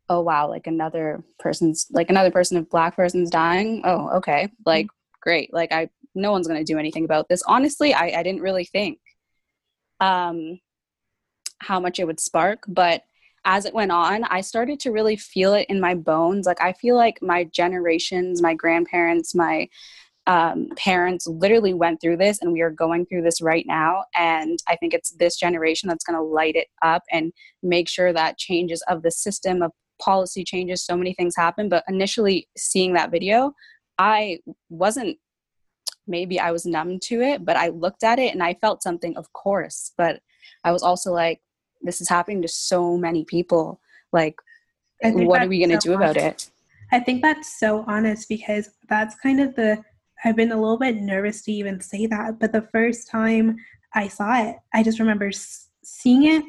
oh, 0.08 0.22
wow, 0.22 0.48
like 0.48 0.66
another 0.66 1.22
person's, 1.38 1.86
like 1.92 2.10
another 2.10 2.32
person 2.32 2.56
of 2.56 2.68
black 2.68 2.96
person's 2.96 3.30
dying. 3.30 3.82
Oh, 3.84 4.16
okay. 4.16 4.50
Like, 4.66 4.88
great. 5.22 5.54
Like, 5.54 5.70
I, 5.70 5.88
no 6.16 6.32
one's 6.32 6.48
going 6.48 6.58
to 6.58 6.72
do 6.72 6.80
anything 6.80 7.04
about 7.04 7.28
this. 7.28 7.44
Honestly, 7.46 7.94
I, 7.94 8.06
I 8.06 8.22
didn't 8.24 8.42
really 8.42 8.64
think 8.64 8.98
um, 10.00 10.58
how 11.60 11.78
much 11.78 12.00
it 12.00 12.06
would 12.06 12.18
spark. 12.18 12.64
But 12.66 13.04
as 13.46 13.64
it 13.64 13.72
went 13.72 13.92
on, 13.92 14.24
I 14.24 14.40
started 14.40 14.80
to 14.80 14.90
really 14.90 15.16
feel 15.16 15.54
it 15.54 15.66
in 15.70 15.80
my 15.80 15.94
bones. 15.94 16.46
Like 16.46 16.60
I 16.60 16.72
feel 16.72 16.96
like 16.96 17.22
my 17.22 17.44
generations, 17.44 18.42
my 18.42 18.54
grandparents, 18.54 19.34
my 19.34 19.68
um, 20.26 20.68
parents 20.76 21.28
literally 21.28 21.72
went 21.72 22.00
through 22.00 22.16
this 22.16 22.42
and 22.42 22.52
we 22.52 22.60
are 22.60 22.70
going 22.70 23.06
through 23.06 23.22
this 23.22 23.40
right 23.40 23.64
now. 23.66 24.04
And 24.16 24.58
I 24.68 24.74
think 24.74 24.92
it's 24.92 25.10
this 25.12 25.36
generation 25.36 25.88
that's 25.88 26.04
going 26.04 26.18
to 26.18 26.22
light 26.22 26.56
it 26.56 26.66
up 26.82 27.04
and 27.12 27.32
make 27.62 27.88
sure 27.88 28.12
that 28.12 28.36
changes 28.36 28.82
of 28.88 29.02
the 29.02 29.12
system 29.12 29.62
of 29.62 29.70
policy 30.02 30.42
changes, 30.42 30.84
so 30.84 30.96
many 30.96 31.14
things 31.14 31.36
happen. 31.36 31.68
But 31.68 31.84
initially 31.88 32.48
seeing 32.56 32.94
that 32.94 33.12
video, 33.12 33.52
I 33.96 34.40
wasn't 34.68 35.18
maybe 36.08 36.38
I 36.38 36.52
was 36.52 36.66
numb 36.66 36.98
to 37.00 37.20
it, 37.20 37.44
but 37.44 37.56
I 37.56 37.68
looked 37.68 38.04
at 38.04 38.18
it 38.18 38.32
and 38.32 38.42
I 38.42 38.54
felt 38.54 38.82
something, 38.82 39.16
of 39.16 39.32
course. 39.32 39.92
But 39.96 40.20
I 40.64 40.72
was 40.72 40.82
also 40.82 41.12
like, 41.12 41.40
this 41.82 42.00
is 42.00 42.08
happening 42.08 42.42
to 42.42 42.48
so 42.48 42.96
many 42.96 43.24
people. 43.24 43.80
Like 44.12 44.40
what 45.02 45.42
are 45.42 45.48
we 45.48 45.58
going 45.58 45.70
to 45.70 45.80
so 45.80 45.90
do 45.90 45.94
about 45.94 46.16
it? 46.16 46.50
I 46.92 47.00
think 47.00 47.22
that's 47.22 47.58
so 47.58 47.84
honest 47.88 48.28
because 48.28 48.70
that's 48.88 49.14
kind 49.16 49.40
of 49.40 49.54
the 49.56 49.82
i've 50.24 50.36
been 50.36 50.52
a 50.52 50.60
little 50.60 50.78
bit 50.78 50.96
nervous 50.96 51.42
to 51.42 51.52
even 51.52 51.80
say 51.80 52.06
that 52.06 52.38
but 52.38 52.52
the 52.52 52.68
first 52.72 53.10
time 53.10 53.56
i 53.94 54.08
saw 54.08 54.40
it 54.40 54.56
i 54.72 54.82
just 54.82 54.98
remember 54.98 55.30
seeing 55.82 56.24
it 56.24 56.42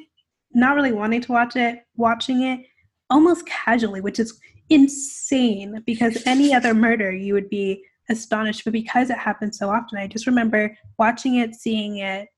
not 0.53 0.75
really 0.75 0.91
wanting 0.91 1.21
to 1.21 1.31
watch 1.31 1.55
it 1.55 1.83
watching 1.95 2.43
it 2.43 2.61
almost 3.09 3.45
casually 3.45 4.01
which 4.01 4.19
is 4.19 4.39
insane 4.69 5.81
because 5.85 6.21
any 6.25 6.53
other 6.53 6.73
murder 6.73 7.11
you 7.11 7.33
would 7.33 7.49
be 7.49 7.81
astonished. 8.09 8.63
But 8.65 8.73
because 8.73 9.09
it 9.09 9.17
happens 9.17 9.57
so 9.57 9.69
often 9.69 9.97
i 9.97 10.07
just 10.07 10.27
remember 10.27 10.75
watching 10.97 11.35
it 11.35 11.55
seeing 11.55 11.97
it 11.97 12.29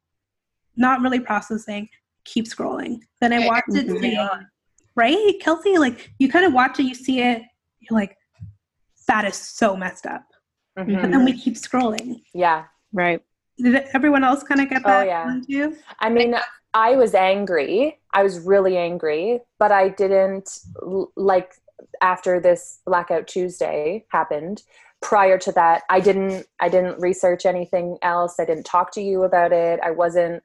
not 0.76 1.02
really 1.02 1.20
processing 1.20 1.90
keep 2.26 2.46
scrolling. 2.46 3.00
Then 3.22 3.34
I 3.34 3.46
watched 3.48 3.76
it 3.76 3.88
today, 3.88 4.18
right? 4.96 5.34
Kelsey, 5.42 5.78
like 5.78 6.14
you 6.20 6.30
kind 6.30 6.46
of 6.46 6.54
watch 6.54 6.80
it, 6.80 6.84
you 6.84 6.96
see 6.96 7.22
it, 7.22 7.42
you're 7.80 8.00
like, 8.00 8.16
that 9.08 9.26
is 9.26 9.36
so 9.36 9.76
messed 9.76 10.06
up. 10.06 10.24
Mm-hmm. 10.78 10.96
And 10.96 11.14
then 11.14 11.26
we 11.26 11.34
keep 11.34 11.56
scrolling. 11.56 12.22
Yeah. 12.34 12.66
Right. 12.94 13.22
Did 13.58 13.84
everyone 13.94 14.24
else 14.24 14.44
kind 14.44 14.62
of 14.62 14.70
get 14.70 14.84
oh, 14.86 14.90
that? 14.90 15.02
Oh, 15.02 15.06
yeah. 15.06 15.40
Too? 15.48 15.76
I 16.00 16.10
mean, 16.10 16.36
I 16.74 16.96
was 16.96 17.14
angry. 17.14 18.00
I 18.14 18.24
was 18.24 18.40
really 18.40 18.78
angry, 18.78 19.42
but 19.58 19.72
I 19.72 19.90
didn't 19.90 20.50
like 21.16 21.54
after 22.02 22.40
this 22.40 22.80
blackout 22.86 23.28
Tuesday 23.28 24.06
happened. 24.10 24.64
Prior 25.02 25.38
to 25.40 25.52
that, 25.54 25.84
I 25.90 26.00
didn't 26.00 26.46
I 26.60 26.70
didn't 26.70 27.00
research 27.00 27.46
anything 27.46 27.98
else. 28.02 28.40
I 28.40 28.46
didn't 28.46 28.66
talk 28.66 28.92
to 28.94 29.02
you 29.02 29.24
about 29.24 29.52
it. 29.52 29.80
I 29.84 29.92
wasn't 29.92 30.44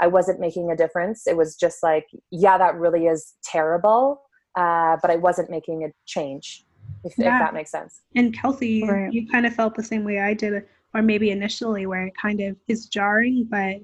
I 0.00 0.06
wasn't 0.06 0.40
making 0.40 0.70
a 0.72 0.76
difference. 0.76 1.26
It 1.26 1.36
was 1.36 1.54
just 1.56 1.82
like, 1.82 2.06
yeah, 2.30 2.56
that 2.58 2.74
really 2.76 3.06
is 3.06 3.34
terrible, 3.44 4.22
uh, 4.56 4.96
but 5.02 5.10
I 5.10 5.16
wasn't 5.16 5.50
making 5.50 5.84
a 5.84 5.88
change. 6.06 6.64
if, 7.04 7.16
Yeah. 7.16 7.36
if 7.36 7.40
that 7.44 7.54
makes 7.54 7.70
sense. 7.70 8.00
And 8.16 8.34
Kelsey, 8.36 8.82
Right. 8.86 9.12
you 9.12 9.26
kind 9.28 9.46
of 9.46 9.54
felt 9.54 9.74
the 9.74 9.82
same 9.82 10.04
way 10.04 10.18
I 10.18 10.34
did, 10.34 10.66
or 10.94 11.02
maybe 11.02 11.30
initially, 11.30 11.86
where 11.86 12.06
it 12.06 12.14
kind 12.20 12.40
of 12.40 12.56
is 12.68 12.86
jarring, 12.86 13.44
but 13.48 13.76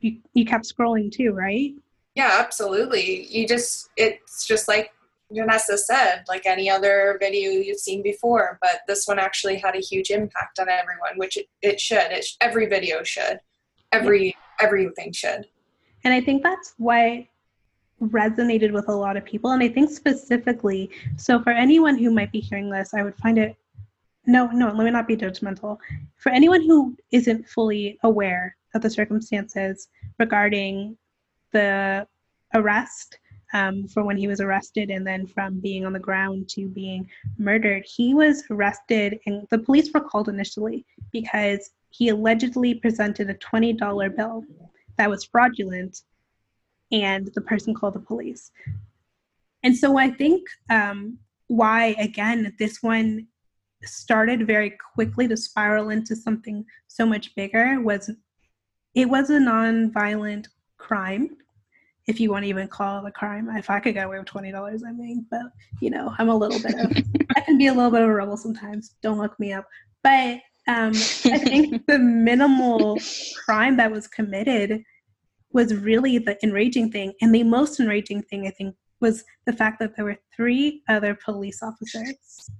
you 0.00 0.18
you 0.34 0.44
kept 0.44 0.64
scrolling 0.64 1.10
too, 1.12 1.32
right? 1.32 1.72
Yeah, 2.14 2.36
absolutely. 2.40 3.26
You 3.26 3.46
just, 3.46 3.88
it's 3.96 4.46
just 4.46 4.66
like 4.66 4.90
Vanessa 5.30 5.78
said, 5.78 6.24
like 6.28 6.44
any 6.44 6.68
other 6.68 7.16
video 7.20 7.50
you've 7.52 7.78
seen 7.78 8.02
before, 8.02 8.58
but 8.60 8.80
this 8.88 9.06
one 9.06 9.18
actually 9.18 9.56
had 9.56 9.76
a 9.76 9.80
huge 9.80 10.10
impact 10.10 10.58
on 10.58 10.68
everyone, 10.68 11.16
which 11.16 11.36
it, 11.36 11.46
it 11.62 11.78
should. 11.80 12.10
It, 12.10 12.24
sh- 12.24 12.36
every 12.40 12.66
video 12.66 13.02
should. 13.04 13.38
Every, 13.92 14.34
everything 14.60 15.12
should. 15.12 15.46
And 16.04 16.14
I 16.14 16.20
think 16.20 16.42
that's 16.42 16.74
why 16.78 17.28
resonated 18.02 18.72
with 18.72 18.88
a 18.88 18.94
lot 18.94 19.16
of 19.16 19.24
people. 19.24 19.50
And 19.50 19.62
I 19.62 19.68
think 19.68 19.90
specifically, 19.90 20.90
so 21.16 21.42
for 21.42 21.50
anyone 21.50 21.98
who 21.98 22.10
might 22.10 22.32
be 22.32 22.40
hearing 22.40 22.70
this, 22.70 22.94
I 22.94 23.02
would 23.02 23.16
find 23.16 23.38
it 23.38 23.56
no, 24.26 24.46
no, 24.48 24.66
let 24.66 24.84
me 24.84 24.90
not 24.90 25.08
be 25.08 25.16
judgmental. 25.16 25.78
For 26.16 26.30
anyone 26.30 26.62
who 26.62 26.96
isn't 27.10 27.48
fully 27.48 27.98
aware 28.02 28.56
of 28.74 28.82
the 28.82 28.90
circumstances 28.90 29.88
regarding 30.18 30.96
the 31.52 32.06
arrest, 32.54 33.18
um, 33.52 33.88
from 33.88 34.06
when 34.06 34.16
he 34.16 34.28
was 34.28 34.40
arrested 34.40 34.90
and 34.90 35.04
then 35.04 35.26
from 35.26 35.58
being 35.58 35.84
on 35.84 35.92
the 35.92 35.98
ground 35.98 36.48
to 36.50 36.68
being 36.68 37.08
murdered, 37.38 37.84
he 37.84 38.14
was 38.14 38.44
arrested 38.50 39.18
and 39.26 39.46
the 39.50 39.58
police 39.58 39.90
were 39.92 40.00
called 40.00 40.28
initially 40.28 40.86
because 41.10 41.70
he 41.90 42.08
allegedly 42.08 42.74
presented 42.74 43.30
a 43.30 43.34
$20 43.34 44.16
bill 44.16 44.44
that 44.96 45.10
was 45.10 45.24
fraudulent 45.24 46.02
and 46.92 47.30
the 47.34 47.40
person 47.40 47.74
called 47.74 47.94
the 47.94 48.00
police. 48.00 48.50
And 49.62 49.76
so 49.76 49.98
I 49.98 50.10
think 50.10 50.42
um, 50.70 51.18
why, 51.48 51.94
again, 51.98 52.54
this 52.58 52.82
one 52.82 53.26
started 53.84 54.46
very 54.46 54.76
quickly 54.94 55.26
to 55.28 55.36
spiral 55.36 55.90
into 55.90 56.14
something 56.14 56.64
so 56.86 57.06
much 57.06 57.34
bigger 57.34 57.80
was 57.80 58.10
it 58.94 59.08
was 59.08 59.30
a 59.30 59.40
non-violent 59.40 60.48
crime 60.76 61.36
if 62.06 62.20
you 62.20 62.30
want 62.30 62.44
to 62.44 62.48
even 62.48 62.68
call 62.68 63.04
it 63.04 63.08
a 63.08 63.12
crime 63.12 63.48
if 63.56 63.70
i 63.70 63.80
could 63.80 63.94
get 63.94 64.06
away 64.06 64.18
with 64.18 64.28
$20 64.28 64.80
i 64.86 64.92
mean 64.92 65.24
but 65.30 65.42
you 65.80 65.88
know 65.88 66.14
i'm 66.18 66.28
a 66.28 66.36
little 66.36 66.60
bit 66.60 66.74
of 66.78 66.92
i 67.36 67.40
can 67.40 67.56
be 67.56 67.68
a 67.68 67.72
little 67.72 67.90
bit 67.90 68.02
of 68.02 68.08
a 68.08 68.12
rebel 68.12 68.36
sometimes 68.36 68.96
don't 69.02 69.18
look 69.18 69.38
me 69.40 69.52
up 69.52 69.66
but 70.02 70.38
um, 70.70 70.92
i 71.34 71.38
think 71.38 71.86
the 71.88 71.98
minimal 71.98 72.98
crime 73.44 73.76
that 73.76 73.90
was 73.90 74.06
committed 74.06 74.82
was 75.52 75.74
really 75.74 76.18
the 76.18 76.38
enraging 76.44 76.92
thing. 76.92 77.12
And 77.20 77.34
the 77.34 77.42
most 77.42 77.80
enraging 77.80 78.22
thing 78.22 78.46
i 78.46 78.50
think 78.50 78.74
was 79.00 79.24
the 79.46 79.52
fact 79.52 79.78
that 79.80 79.96
there 79.96 80.04
were 80.04 80.18
three 80.36 80.82
other 80.88 81.14
police 81.24 81.62
officers 81.62 82.50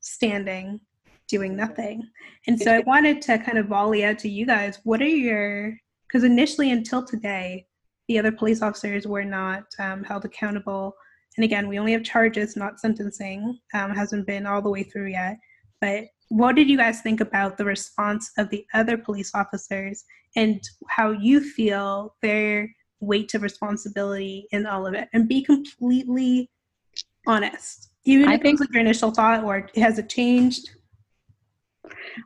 standing 0.00 0.80
doing 1.28 1.56
nothing. 1.56 2.02
And 2.46 2.60
so 2.60 2.72
i 2.72 2.80
wanted 2.86 3.22
to 3.22 3.38
kind 3.38 3.58
of 3.58 3.66
volley 3.66 4.04
out 4.04 4.18
to 4.20 4.28
you 4.28 4.46
guys 4.46 4.80
what 4.84 5.00
are 5.00 5.08
your 5.08 5.76
because 6.06 6.24
initially 6.24 6.70
until 6.70 7.04
today 7.04 7.66
the 8.08 8.18
other 8.18 8.30
police 8.30 8.62
officers 8.62 9.06
were 9.06 9.24
not 9.24 9.64
um, 9.80 10.04
held 10.04 10.24
accountable. 10.24 10.94
And 11.36 11.44
again 11.44 11.68
we 11.68 11.78
only 11.78 11.92
have 11.92 12.04
charges 12.04 12.56
not 12.56 12.80
sentencing 12.80 13.58
um, 13.74 13.90
hasn't 13.92 14.26
been 14.26 14.46
all 14.46 14.62
the 14.62 14.70
way 14.70 14.82
through 14.82 15.08
yet. 15.08 15.38
But 15.80 16.04
what 16.28 16.56
did 16.56 16.68
you 16.68 16.76
guys 16.76 17.00
think 17.00 17.20
about 17.20 17.56
the 17.56 17.64
response 17.64 18.30
of 18.38 18.50
the 18.50 18.66
other 18.74 18.96
police 18.98 19.32
officers 19.34 20.04
and 20.34 20.60
how 20.88 21.10
you 21.10 21.40
feel 21.40 22.14
their 22.22 22.68
weight 23.00 23.34
of 23.34 23.42
responsibility 23.42 24.46
in 24.50 24.66
all 24.66 24.86
of 24.86 24.94
it 24.94 25.08
and 25.12 25.28
be 25.28 25.42
completely 25.42 26.50
honest 27.26 27.90
even 28.04 28.28
I 28.28 28.34
if 28.34 28.40
it 28.40 28.42
think- 28.42 28.60
was 28.60 28.68
like 28.68 28.74
your 28.74 28.80
initial 28.80 29.10
thought 29.10 29.44
or 29.44 29.68
has 29.76 29.98
it 29.98 30.08
changed 30.08 30.70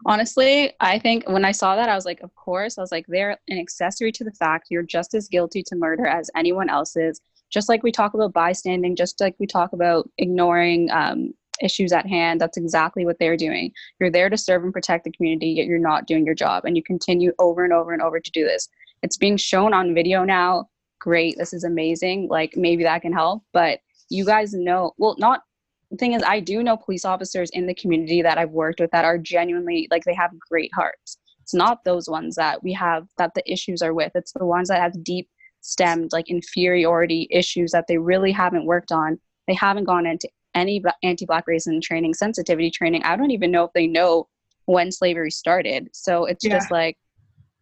Honestly, 0.07 0.73
I 0.81 0.99
think 0.99 1.29
when 1.29 1.45
I 1.45 1.53
saw 1.53 1.77
that, 1.77 1.89
I 1.89 1.95
was 1.95 2.07
like, 2.07 2.21
of 2.21 2.35
course. 2.35 2.79
I 2.79 2.81
was 2.81 2.93
like, 2.93 3.05
they're 3.09 3.37
an 3.49 3.59
accessory 3.59 4.11
to 4.13 4.25
the 4.25 4.33
fact 4.33 4.69
you're 4.71 4.83
just 4.83 5.15
as 5.15 5.29
guilty 5.29 5.63
to 5.65 5.77
murder 5.77 6.07
as 6.07 6.31
anyone 6.35 6.71
else 6.71 6.97
is. 6.97 7.21
Just 7.51 7.69
like 7.69 7.83
we 7.83 7.93
talk 7.93 8.15
about 8.15 8.33
bystanding, 8.33 8.97
just 8.97 9.21
like 9.21 9.35
we 9.39 9.47
talk 9.47 9.73
about 9.73 10.09
ignoring 10.17 10.91
um, 10.93 11.35
issues 11.61 11.93
at 11.93 12.07
hand, 12.07 12.41
that's 12.41 12.57
exactly 12.57 13.05
what 13.05 13.19
they're 13.19 13.37
doing. 13.37 13.73
You're 13.99 14.11
there 14.11 14.31
to 14.31 14.37
serve 14.37 14.65
and 14.65 14.73
protect 14.73 15.05
the 15.05 15.13
community, 15.13 15.49
yet 15.51 15.67
you're 15.67 15.79
not 15.79 16.07
doing 16.07 16.25
your 16.25 16.35
job. 16.35 16.65
And 16.65 16.77
you 16.77 16.83
continue 16.83 17.33
over 17.39 17.65
and 17.65 17.73
over 17.73 17.93
and 17.93 18.03
over 18.03 18.21
to 18.21 18.31
do 18.31 18.45
this. 18.45 18.69
It's 19.03 19.17
being 19.17 19.37
shown 19.37 19.73
on 19.73 19.95
video 19.95 20.25
now. 20.25 20.69
Great. 20.99 21.37
This 21.39 21.53
is 21.53 21.65
amazing. 21.65 22.29
Like, 22.29 22.57
maybe 22.57 22.83
that 22.85 23.03
can 23.03 23.13
help. 23.13 23.43
But 23.53 23.81
you 24.11 24.25
guys 24.25 24.53
know, 24.53 24.93
well, 24.99 25.17
not 25.19 25.43
the 25.91 25.97
thing 25.97 26.13
is 26.13 26.23
i 26.23 26.41
do 26.41 26.63
know 26.63 26.77
police 26.77 27.05
officers 27.05 27.51
in 27.51 27.67
the 27.67 27.75
community 27.75 28.23
that 28.23 28.39
i've 28.39 28.51
worked 28.51 28.81
with 28.81 28.91
that 28.91 29.05
are 29.05 29.19
genuinely 29.19 29.89
like 29.91 30.05
they 30.05 30.15
have 30.15 30.31
great 30.39 30.71
hearts 30.75 31.19
it's 31.43 31.55
not 31.55 31.85
those 31.85 32.09
ones 32.09 32.37
that 32.37 32.63
we 32.63 32.73
have 32.73 33.07
that 33.19 33.35
the 33.35 33.53
issues 33.53 33.83
are 33.83 33.95
with 33.95 34.13
it's 34.15 34.33
the 34.33 34.45
ones 34.45 34.69
that 34.69 34.81
have 34.81 35.05
deep 35.05 35.29
stemmed 35.61 36.11
like 36.13 36.31
inferiority 36.31 37.27
issues 37.31 37.73
that 37.73 37.87
they 37.89 37.99
really 37.99 38.33
haven't 38.33 38.67
worked 38.67 38.93
on 38.93 39.19
they 39.47 39.55
haven't 39.55 39.85
gone 39.85 40.07
into 40.07 40.29
any 40.55 40.83
anti-black 41.03 41.47
racism 41.47 41.81
training 41.81 42.15
sensitivity 42.15 42.71
training 42.71 43.03
i 43.05 43.17
don't 43.17 43.31
even 43.31 43.51
know 43.51 43.65
if 43.65 43.71
they 43.75 43.87
know 43.87 44.27
when 44.71 44.93
slavery 44.93 45.31
started. 45.31 45.89
So 45.93 46.25
it's 46.27 46.45
Yeah. 46.45 46.59
just 46.59 46.71
like 46.71 46.97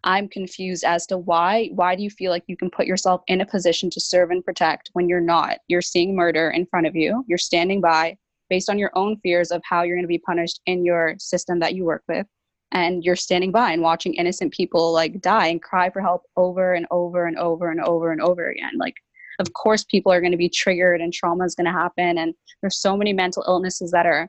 i'm 0.04 0.28
confused 0.28 0.84
as 0.84 1.06
to 1.06 1.18
why 1.18 1.70
why 1.74 1.96
do 1.96 2.04
you 2.04 2.10
feel 2.10 2.30
like 2.30 2.44
you 2.46 2.56
can 2.56 2.70
put 2.70 2.86
yourself 2.86 3.20
in 3.26 3.40
a 3.40 3.46
position 3.46 3.90
to 3.90 4.00
serve 4.00 4.30
and 4.30 4.44
protect 4.44 4.90
when 4.92 5.08
you're 5.08 5.20
not? 5.20 5.58
You're 5.68 5.82
seeing 5.82 6.14
murder 6.14 6.50
in 6.50 6.66
front 6.66 6.86
of 6.86 6.94
you. 6.94 7.24
You're 7.26 7.38
standing 7.38 7.80
by 7.80 8.16
based 8.48 8.70
on 8.70 8.78
your 8.78 8.92
own 8.94 9.18
fears 9.18 9.50
of 9.50 9.60
how 9.64 9.82
you're 9.82 9.96
going 9.96 10.04
to 10.04 10.08
be 10.08 10.18
punished 10.18 10.60
in 10.66 10.84
your 10.84 11.14
system 11.18 11.58
that 11.60 11.74
you 11.74 11.84
work 11.84 12.02
with. 12.08 12.26
And 12.72 13.02
you're 13.04 13.16
standing 13.16 13.50
by 13.50 13.72
and 13.72 13.82
watching 13.82 14.14
innocent 14.14 14.52
people 14.52 14.92
like 14.92 15.20
die 15.20 15.48
and 15.48 15.62
cry 15.62 15.90
for 15.90 16.00
help 16.00 16.22
over 16.36 16.74
and 16.74 16.86
over 16.90 17.26
and 17.26 17.38
over 17.38 17.70
and 17.70 17.80
over 17.80 18.12
and 18.12 18.20
over 18.20 18.50
again. 18.50 18.72
Like 18.76 18.94
of 19.38 19.52
course 19.52 19.84
people 19.84 20.12
are 20.12 20.20
going 20.20 20.32
to 20.32 20.38
be 20.38 20.48
triggered 20.48 21.00
and 21.00 21.12
trauma 21.12 21.44
is 21.44 21.54
going 21.54 21.66
to 21.66 21.72
happen 21.72 22.18
and 22.18 22.34
there's 22.60 22.80
so 22.80 22.96
many 22.96 23.12
mental 23.12 23.44
illnesses 23.46 23.90
that 23.90 24.06
are 24.06 24.28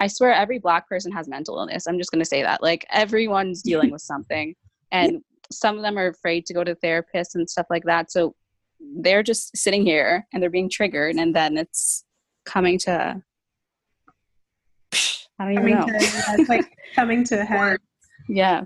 i 0.00 0.06
swear 0.06 0.32
every 0.32 0.58
black 0.58 0.88
person 0.88 1.12
has 1.12 1.28
mental 1.28 1.58
illness 1.58 1.86
i'm 1.86 1.98
just 1.98 2.10
going 2.10 2.20
to 2.20 2.28
say 2.28 2.42
that 2.42 2.62
like 2.62 2.86
everyone's 2.90 3.62
dealing 3.62 3.90
with 3.90 4.02
something. 4.02 4.54
And 4.90 5.20
some 5.52 5.76
of 5.76 5.82
them 5.82 5.98
are 5.98 6.06
afraid 6.06 6.46
to 6.46 6.54
go 6.54 6.64
to 6.64 6.74
therapists 6.76 7.34
and 7.34 7.48
stuff 7.48 7.66
like 7.68 7.84
that 7.84 8.10
so 8.10 8.34
they're 9.02 9.22
just 9.22 9.54
sitting 9.54 9.84
here 9.84 10.26
and 10.32 10.42
they're 10.42 10.48
being 10.48 10.70
triggered 10.70 11.16
and 11.16 11.36
then 11.36 11.58
it's 11.58 12.04
coming 12.46 12.78
to 12.78 13.22
i 15.38 15.44
don't 15.44 15.52
even 15.52 15.62
coming 15.62 15.74
know. 15.74 15.86
to 15.86 15.92
yeah, 15.92 16.36
it's 16.38 16.48
like 16.48 16.74
coming 16.94 17.22
to 17.24 17.42
a 17.42 17.44
head. 17.44 17.80
Yeah. 18.28 18.64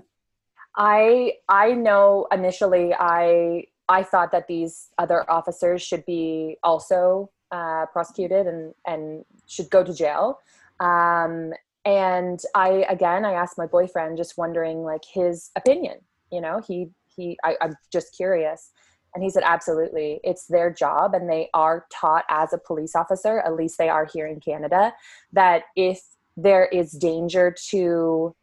I 0.75 1.33
I 1.49 1.73
know 1.73 2.27
initially 2.31 2.93
I 2.93 3.65
I 3.93 4.01
thought 4.01 4.31
that 4.31 4.47
these 4.47 4.89
other 4.97 5.19
officers 5.29 5.79
should 5.87 6.03
be 6.05 6.57
also 6.63 7.29
uh, 7.51 7.85
prosecuted 7.95 8.47
and 8.47 8.73
and 8.91 9.23
should 9.53 9.69
go 9.69 9.83
to 9.83 9.93
jail. 9.93 10.39
Um, 10.79 11.53
and 11.85 12.39
I 12.55 12.69
again 12.89 13.23
I 13.23 13.33
asked 13.33 13.57
my 13.63 13.67
boyfriend 13.67 14.17
just 14.17 14.37
wondering 14.43 14.77
like 14.91 15.05
his 15.05 15.51
opinion. 15.55 15.97
You 16.31 16.41
know 16.41 16.55
he 16.67 16.77
he 17.15 17.37
I, 17.43 17.51
I'm 17.61 17.75
just 17.91 18.15
curious. 18.21 18.71
And 19.15 19.23
he 19.23 19.29
said, 19.29 19.43
absolutely. 19.45 20.19
It's 20.23 20.47
their 20.47 20.73
job, 20.73 21.13
and 21.13 21.29
they 21.29 21.43
are 21.53 21.85
taught 21.93 22.25
as 22.29 22.51
a 22.51 22.57
police 22.57 22.95
officer, 22.95 23.41
at 23.45 23.53
least 23.53 23.77
they 23.77 23.87
are 23.87 24.07
here 24.11 24.25
in 24.25 24.39
Canada, 24.39 24.91
that 25.33 25.65
if 25.75 25.99
there 26.35 26.65
is 26.65 26.93
danger 26.93 27.53
to 27.69 28.35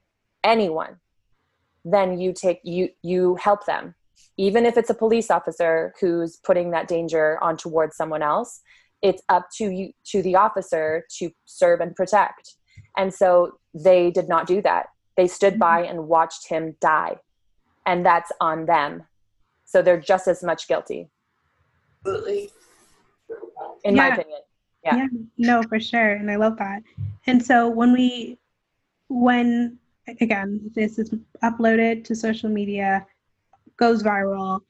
anyone, 0.45 0.95
then 1.85 2.21
you 2.21 2.33
take 2.33 2.61
you 2.63 2.91
you 3.03 3.35
help 3.49 3.67
them 3.67 3.97
even 4.37 4.65
if 4.65 4.77
it's 4.77 4.91
a 4.91 4.95
police 4.95 5.31
officer 5.31 5.93
who's 6.01 6.39
putting 6.45 6.71
that 6.71 6.89
danger 6.89 7.43
on 7.43 7.57
towards 7.57 7.97
someone 7.97 8.23
else 8.23 8.61
it's 9.03 9.23
up 9.29 9.49
to 9.57 9.71
you 9.71 9.93
to 10.05 10.23
the 10.23 10.37
officer 10.37 11.05
to 11.19 11.31
serve 11.47 11.81
and 11.81 11.95
protect. 11.95 12.57
And 12.97 13.13
so 13.13 13.59
they 13.75 14.11
did 14.11 14.29
not 14.29 14.47
do 14.47 14.61
that. 14.63 14.87
They 15.17 15.27
stood 15.27 15.55
mm-hmm. 15.55 15.61
by 15.61 15.83
and 15.85 16.09
watched 16.09 16.49
him 16.49 16.77
die. 16.81 17.17
And 17.87 18.05
that's 18.05 18.31
on 18.41 18.67
them. 18.67 19.05
So 19.65 19.83
they're 19.83 20.01
just 20.01 20.29
as 20.29 20.43
much 20.43 20.69
guilty. 20.69 21.09
Absolutely. 22.07 22.51
in 23.85 23.95
my 23.95 24.09
opinion. 24.09 24.41
Yeah. 24.85 24.97
yeah. 24.97 25.07
No 25.39 25.63
for 25.63 25.79
sure. 25.79 26.13
And 26.13 26.31
i 26.31 26.37
love 26.37 26.57
that. 26.59 26.83
And 27.27 27.45
so 27.45 27.69
when 27.69 27.93
we 27.93 28.39
when 29.09 29.79
again 30.21 30.71
this 30.75 30.99
is 30.99 31.13
uploaded 31.43 32.05
to 32.05 32.15
social 32.15 32.49
media 32.49 33.07
goes 33.81 34.03
viral 34.03 34.61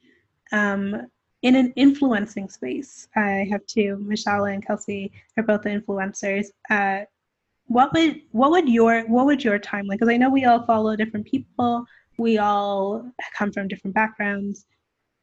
um, 0.53 1.07
in 1.43 1.57
an 1.57 1.73
influencing 1.77 2.49
space. 2.49 3.09
I 3.17 3.47
have 3.51 3.67
two 3.67 3.99
michelle 3.99 4.45
and 4.45 4.65
kelsey 4.65 5.13
are 5.37 5.43
both 5.43 5.63
influencers. 5.63 6.47
Uh, 6.71 7.01
what 7.67 7.93
would 7.93 8.23
what 8.33 8.51
would 8.51 8.69
your 8.69 9.03
what 9.03 9.27
would 9.27 9.45
your 9.45 9.59
timeline 9.59 9.93
because 9.93 10.09
i 10.09 10.17
know 10.17 10.29
we 10.29 10.45
all 10.45 10.65
follow 10.67 10.97
different 10.97 11.25
people 11.25 11.85
we 12.19 12.37
all 12.37 13.09
come 13.39 13.53
from 13.53 13.69
different 13.69 13.95
backgrounds. 13.95 14.67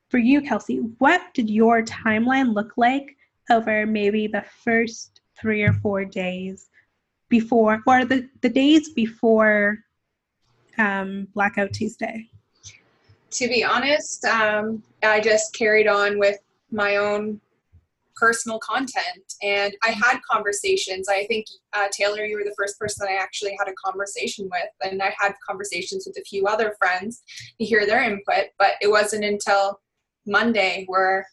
For 0.10 0.18
you 0.18 0.42
kelsey 0.42 0.78
what 1.00 1.22
did 1.34 1.50
your 1.50 1.84
timeline 1.84 2.54
look 2.54 2.74
like 2.78 3.16
over 3.50 3.86
maybe 3.86 4.28
the 4.28 4.46
first 4.64 5.22
three 5.40 5.64
or 5.64 5.74
four 5.74 6.06
days 6.06 6.70
before 7.30 7.82
or 7.86 8.06
the, 8.06 8.30
the 8.42 8.50
days 8.50 8.90
before 8.94 9.80
um, 10.78 11.28
Blackout 11.34 11.74
Tuesday? 11.74 12.30
To 13.32 13.48
be 13.48 13.64
honest, 13.64 14.24
um, 14.26 14.84
I 15.04 15.20
just 15.20 15.54
carried 15.54 15.88
on 15.88 16.18
with 16.18 16.38
my 16.72 16.98
own 16.98 17.42
personal 18.16 18.60
content 18.60 19.34
and 19.44 19.74
I 19.84 19.90
had 19.90 20.20
conversations. 20.30 21.08
I 21.08 21.26
think, 21.28 21.46
uh, 21.74 21.88
Taylor, 21.92 22.26
you 22.26 22.38
were 22.38 22.44
the 22.44 22.56
first 22.58 22.80
person 22.80 23.08
I 23.08 23.16
actually 23.16 23.56
had 23.60 23.68
a 23.68 23.74
conversation 23.74 24.50
with, 24.52 24.92
and 24.92 25.02
I 25.02 25.14
had 25.20 25.34
conversations 25.48 26.06
with 26.08 26.18
a 26.18 26.24
few 26.24 26.48
other 26.48 26.76
friends 26.80 27.22
to 27.60 27.66
hear 27.66 27.86
their 27.86 28.02
input, 28.02 28.50
but 28.58 28.72
it 28.82 28.90
wasn't 28.90 29.24
until 29.24 29.80
Monday 30.26 30.86
where 30.88 31.28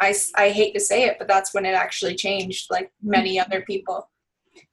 I, 0.00 0.14
I 0.36 0.50
hate 0.50 0.72
to 0.74 0.80
say 0.80 1.04
it, 1.04 1.16
but 1.18 1.26
that's 1.26 1.52
when 1.52 1.66
it 1.66 1.74
actually 1.74 2.14
changed, 2.14 2.68
like 2.70 2.92
many 3.02 3.40
other 3.40 3.62
people. 3.62 4.08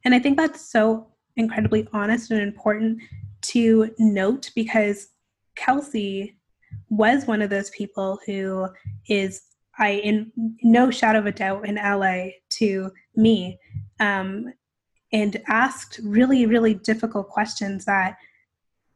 And 0.04 0.14
I 0.14 0.20
think 0.20 0.38
that's 0.38 0.62
so 0.62 1.08
incredibly 1.36 1.88
honest 1.92 2.32
and 2.32 2.42
important 2.42 3.00
to 3.42 3.92
note 3.98 4.52
because 4.56 5.10
Kelsey 5.56 6.38
was 6.90 7.26
one 7.26 7.42
of 7.42 7.50
those 7.50 7.70
people 7.72 8.20
who 8.26 8.68
is 9.08 9.42
I 9.78 9.92
in 9.92 10.32
no 10.64 10.90
shadow 10.90 11.20
of 11.20 11.26
a 11.26 11.32
doubt 11.32 11.68
an 11.68 11.78
ally 11.78 12.32
to 12.52 12.92
me 13.16 13.60
um, 14.00 14.54
and 15.12 15.42
asked 15.48 16.00
really 16.04 16.46
really 16.46 16.74
difficult 16.74 17.30
questions 17.30 17.86
that 17.86 18.18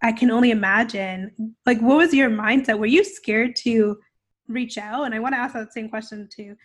I 0.01 0.13
can 0.13 0.31
only 0.31 0.51
imagine. 0.51 1.31
Like 1.65 1.79
what 1.81 1.97
was 1.97 2.13
your 2.13 2.29
mindset? 2.29 2.79
Were 2.79 2.85
you 2.85 3.03
scared 3.03 3.55
to 3.57 3.97
reach 4.47 4.77
out? 4.77 5.03
And 5.03 5.13
I 5.13 5.19
want 5.19 5.33
to 5.33 5.39
ask 5.39 5.53
that 5.53 5.73
same 5.73 5.89
question 5.89 6.29
to 6.37 6.55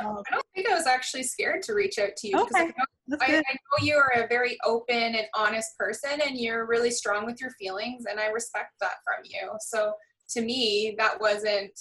I 0.00 0.34
don't 0.34 0.46
think 0.54 0.68
I 0.68 0.74
was 0.74 0.86
actually 0.86 1.22
scared 1.22 1.62
to 1.62 1.74
reach 1.74 1.98
out 1.98 2.16
to 2.16 2.28
you 2.28 2.38
okay. 2.40 2.60
I 2.60 2.64
know, 2.64 3.18
I, 3.20 3.36
I 3.36 3.36
know 3.36 3.86
you 3.86 3.96
are 3.96 4.22
a 4.22 4.28
very 4.28 4.56
open 4.64 4.96
and 4.96 5.26
honest 5.34 5.76
person 5.78 6.20
and 6.26 6.36
you're 6.38 6.66
really 6.66 6.90
strong 6.90 7.24
with 7.24 7.40
your 7.40 7.50
feelings 7.52 8.04
and 8.10 8.18
I 8.18 8.26
respect 8.26 8.72
that 8.80 8.96
from 9.04 9.24
you. 9.24 9.50
So 9.60 9.92
to 10.30 10.40
me, 10.40 10.94
that 10.98 11.20
wasn't 11.20 11.78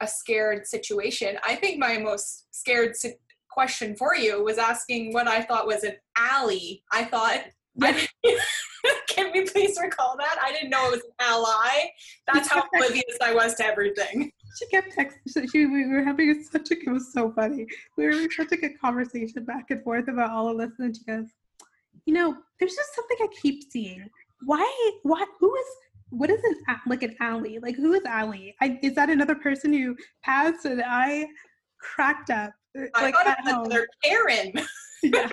a 0.00 0.06
scared 0.06 0.66
situation. 0.66 1.38
I 1.46 1.54
think 1.54 1.78
my 1.78 1.98
most 1.98 2.46
scared 2.50 2.96
si- 2.96 3.14
question 3.48 3.94
for 3.96 4.16
you 4.16 4.42
was 4.42 4.58
asking 4.58 5.12
what 5.12 5.28
I 5.28 5.42
thought 5.42 5.66
was 5.66 5.84
an 5.84 5.94
ally. 6.16 6.80
I 6.90 7.04
thought, 7.04 7.40
I, 7.80 8.08
can 9.08 9.30
we 9.32 9.44
please 9.44 9.78
recall 9.80 10.16
that? 10.18 10.38
I 10.42 10.52
didn't 10.52 10.70
know 10.70 10.88
it 10.88 10.92
was 10.92 11.02
an 11.04 11.12
ally. 11.20 11.90
That's 12.32 12.48
how 12.48 12.64
oblivious 12.74 13.16
I 13.22 13.32
was 13.34 13.54
to 13.56 13.66
everything. 13.66 14.32
She 14.58 14.66
kept 14.66 14.96
texting. 14.96 15.50
She, 15.50 15.66
we 15.66 15.86
were 15.86 16.02
having 16.02 16.42
such 16.52 16.70
a, 16.70 16.74
it 16.78 16.90
was 16.90 17.12
so 17.12 17.32
funny. 17.32 17.66
We 17.96 18.06
were 18.06 18.12
having 18.12 18.30
such 18.30 18.52
a 18.52 18.56
good 18.56 18.80
conversation 18.80 19.44
back 19.44 19.70
and 19.70 19.82
forth 19.82 20.08
about 20.08 20.30
all 20.30 20.48
of 20.50 20.58
this. 20.58 20.78
And 20.78 20.96
she 20.96 21.04
goes, 21.04 21.26
you 22.04 22.14
know, 22.14 22.36
there's 22.58 22.74
just 22.74 22.94
something 22.94 23.16
I 23.20 23.28
keep 23.40 23.70
seeing. 23.70 24.08
Why, 24.44 24.90
why, 25.02 25.24
who 25.38 25.54
is, 25.54 25.66
what 26.10 26.30
is 26.30 26.42
an 26.42 26.76
like 26.86 27.02
an 27.02 27.16
alley? 27.20 27.58
Like 27.58 27.76
who 27.76 27.94
is 27.94 28.04
alley? 28.04 28.54
I, 28.60 28.78
is 28.82 28.94
that 28.96 29.08
another 29.08 29.34
person 29.34 29.72
who 29.72 29.96
passed? 30.22 30.64
And 30.64 30.82
I 30.84 31.26
cracked 31.78 32.30
up. 32.30 32.52
Uh, 32.76 32.84
I 32.94 33.02
like, 33.02 33.14
thought 33.14 33.26
it 33.26 33.36
was 33.44 33.54
another 33.54 33.88
Karen. 34.04 34.52
yeah. 35.02 35.30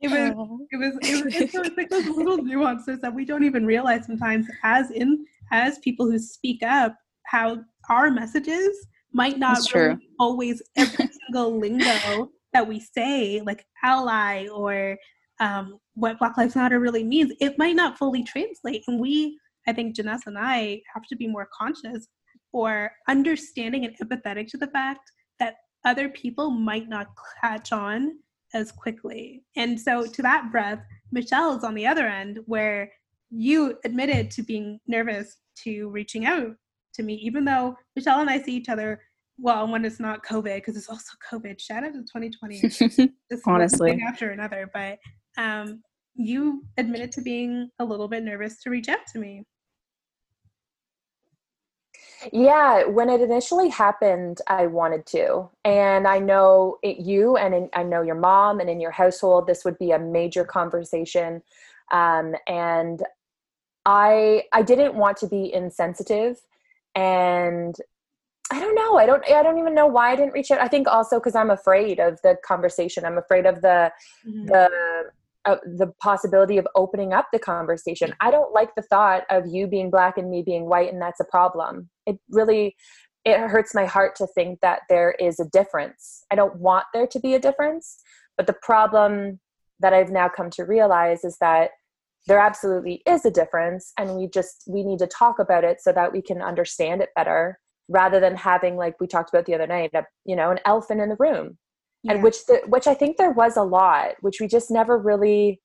It 0.00 0.08
was, 0.08 0.30
it 0.70 0.76
was, 0.76 0.98
it 1.02 1.24
was, 1.24 1.34
it 1.34 1.58
was 1.58 1.70
like 1.76 1.90
those 1.90 2.06
little 2.06 2.36
nuances 2.36 3.00
that 3.00 3.12
we 3.12 3.24
don't 3.24 3.42
even 3.42 3.66
realize 3.66 4.06
sometimes 4.06 4.46
as 4.62 4.92
in 4.92 5.26
as 5.50 5.78
people 5.80 6.08
who 6.08 6.18
speak 6.18 6.62
up 6.62 6.94
how 7.28 7.58
our 7.88 8.10
messages 8.10 8.86
might 9.12 9.38
not 9.38 9.58
really 9.74 9.96
always 10.18 10.62
every 10.76 11.08
single 11.26 11.58
lingo 11.58 12.30
that 12.52 12.66
we 12.66 12.80
say 12.80 13.40
like 13.44 13.64
ally 13.82 14.46
or 14.48 14.96
um, 15.40 15.78
what 15.94 16.18
black 16.18 16.36
lives 16.36 16.56
matter 16.56 16.80
really 16.80 17.04
means 17.04 17.32
it 17.40 17.58
might 17.58 17.76
not 17.76 17.96
fully 17.96 18.24
translate 18.24 18.82
and 18.86 19.00
we 19.00 19.38
I 19.68 19.72
think 19.72 19.94
Janessa 19.94 20.26
and 20.26 20.38
I 20.38 20.80
have 20.94 21.04
to 21.10 21.16
be 21.16 21.28
more 21.28 21.48
conscious 21.56 22.08
or 22.52 22.90
understanding 23.06 23.84
and 23.84 23.94
empathetic 23.98 24.48
to 24.48 24.56
the 24.56 24.68
fact 24.68 25.12
that 25.38 25.56
other 25.84 26.08
people 26.08 26.50
might 26.50 26.88
not 26.88 27.08
catch 27.42 27.70
on 27.70 28.12
as 28.54 28.72
quickly. 28.72 29.44
And 29.56 29.78
so, 29.78 30.06
to 30.06 30.22
that 30.22 30.50
breath, 30.50 30.80
Michelle 31.12 31.56
is 31.56 31.64
on 31.64 31.74
the 31.74 31.86
other 31.86 32.06
end 32.06 32.40
where 32.46 32.90
you 33.30 33.78
admitted 33.84 34.30
to 34.32 34.42
being 34.42 34.80
nervous 34.86 35.36
to 35.64 35.90
reaching 35.90 36.24
out 36.24 36.56
to 36.98 37.04
me, 37.04 37.14
even 37.14 37.44
though 37.44 37.76
Michelle 37.96 38.20
and 38.20 38.28
I 38.28 38.40
see 38.42 38.54
each 38.54 38.68
other 38.68 39.00
well 39.38 39.66
when 39.68 39.84
it's 39.84 40.00
not 40.00 40.24
COVID, 40.24 40.56
because 40.56 40.76
it's 40.76 40.90
also 40.90 41.12
COVID. 41.32 41.58
Shout 41.60 41.84
out 41.84 41.94
to 41.94 42.00
2020. 42.00 43.12
Honestly. 43.46 44.02
After 44.06 44.30
another. 44.30 44.70
But 44.72 44.98
um, 45.36 45.82
you 46.14 46.64
admitted 46.76 47.12
to 47.12 47.22
being 47.22 47.70
a 47.78 47.84
little 47.84 48.08
bit 48.08 48.24
nervous 48.24 48.60
to 48.62 48.70
reach 48.70 48.88
out 48.88 49.06
to 49.12 49.18
me. 49.18 49.44
Yeah, 52.32 52.84
when 52.84 53.08
it 53.08 53.20
initially 53.20 53.68
happened, 53.68 54.40
I 54.48 54.66
wanted 54.66 55.06
to. 55.06 55.48
And 55.64 56.08
I 56.08 56.18
know 56.18 56.78
it, 56.82 56.98
you 56.98 57.36
and 57.36 57.54
in, 57.54 57.70
I 57.74 57.84
know 57.84 58.02
your 58.02 58.16
mom 58.16 58.58
and 58.58 58.68
in 58.68 58.80
your 58.80 58.90
household, 58.90 59.46
this 59.46 59.64
would 59.64 59.78
be 59.78 59.92
a 59.92 60.00
major 60.00 60.44
conversation. 60.44 61.42
Um, 61.92 62.34
and 62.48 63.04
I 63.86 64.42
I 64.52 64.62
didn't 64.62 64.96
want 64.96 65.16
to 65.18 65.26
be 65.28 65.52
insensitive 65.52 66.40
and 66.94 67.74
I 68.50 68.60
don't 68.60 68.74
know. 68.74 68.96
I 68.96 69.06
don't 69.06 69.22
I 69.30 69.42
don't 69.42 69.58
even 69.58 69.74
know 69.74 69.86
why 69.86 70.12
I 70.12 70.16
didn't 70.16 70.32
reach 70.32 70.50
out. 70.50 70.60
I 70.60 70.68
think 70.68 70.88
also 70.88 71.20
cuz 71.20 71.34
I'm 71.34 71.50
afraid 71.50 72.00
of 72.00 72.20
the 72.22 72.36
conversation. 72.44 73.04
I'm 73.04 73.18
afraid 73.18 73.46
of 73.46 73.60
the 73.60 73.92
mm-hmm. 74.26 74.46
the 74.46 74.70
uh, 75.44 75.56
the 75.64 75.92
possibility 76.00 76.58
of 76.58 76.66
opening 76.74 77.12
up 77.12 77.28
the 77.32 77.38
conversation. 77.38 78.14
I 78.20 78.30
don't 78.30 78.52
like 78.52 78.74
the 78.74 78.82
thought 78.82 79.24
of 79.30 79.46
you 79.46 79.66
being 79.66 79.90
black 79.90 80.18
and 80.18 80.30
me 80.30 80.42
being 80.42 80.66
white, 80.66 80.92
and 80.92 81.00
that's 81.00 81.20
a 81.20 81.24
problem. 81.24 81.88
It 82.06 82.18
really 82.30 82.76
it 83.24 83.38
hurts 83.38 83.74
my 83.74 83.84
heart 83.84 84.16
to 84.16 84.26
think 84.26 84.60
that 84.60 84.80
there 84.88 85.12
is 85.12 85.38
a 85.40 85.48
difference. 85.48 86.24
I 86.30 86.34
don't 86.34 86.56
want 86.56 86.86
there 86.94 87.06
to 87.06 87.20
be 87.20 87.34
a 87.34 87.40
difference, 87.40 87.98
but 88.36 88.46
the 88.46 88.56
problem 88.62 89.40
that 89.80 89.92
I've 89.92 90.10
now 90.10 90.28
come 90.28 90.50
to 90.50 90.64
realize 90.64 91.24
is 91.24 91.36
that 91.40 91.70
there 92.28 92.38
absolutely 92.38 93.02
is 93.06 93.24
a 93.24 93.30
difference, 93.30 93.92
and 93.98 94.16
we 94.16 94.28
just 94.28 94.64
we 94.68 94.84
need 94.84 94.98
to 95.00 95.06
talk 95.06 95.38
about 95.38 95.64
it 95.64 95.80
so 95.80 95.92
that 95.92 96.12
we 96.12 96.22
can 96.22 96.40
understand 96.42 97.02
it 97.02 97.08
better, 97.16 97.58
rather 97.88 98.20
than 98.20 98.36
having 98.36 98.76
like 98.76 99.00
we 99.00 99.06
talked 99.06 99.30
about 99.30 99.46
the 99.46 99.54
other 99.54 99.66
night, 99.66 99.90
a, 99.94 100.04
you 100.24 100.36
know, 100.36 100.50
an 100.50 100.60
elephant 100.64 101.00
in 101.00 101.08
the 101.08 101.16
room 101.18 101.58
yeah. 102.02 102.12
and 102.12 102.22
which 102.22 102.44
the, 102.46 102.60
which 102.66 102.86
I 102.86 102.94
think 102.94 103.16
there 103.16 103.30
was 103.30 103.56
a 103.56 103.62
lot, 103.62 104.14
which 104.20 104.40
we 104.40 104.46
just 104.46 104.70
never 104.70 104.98
really 104.98 105.60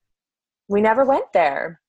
we 0.67 0.81
never 0.81 1.05
went 1.05 1.31
there. 1.33 1.81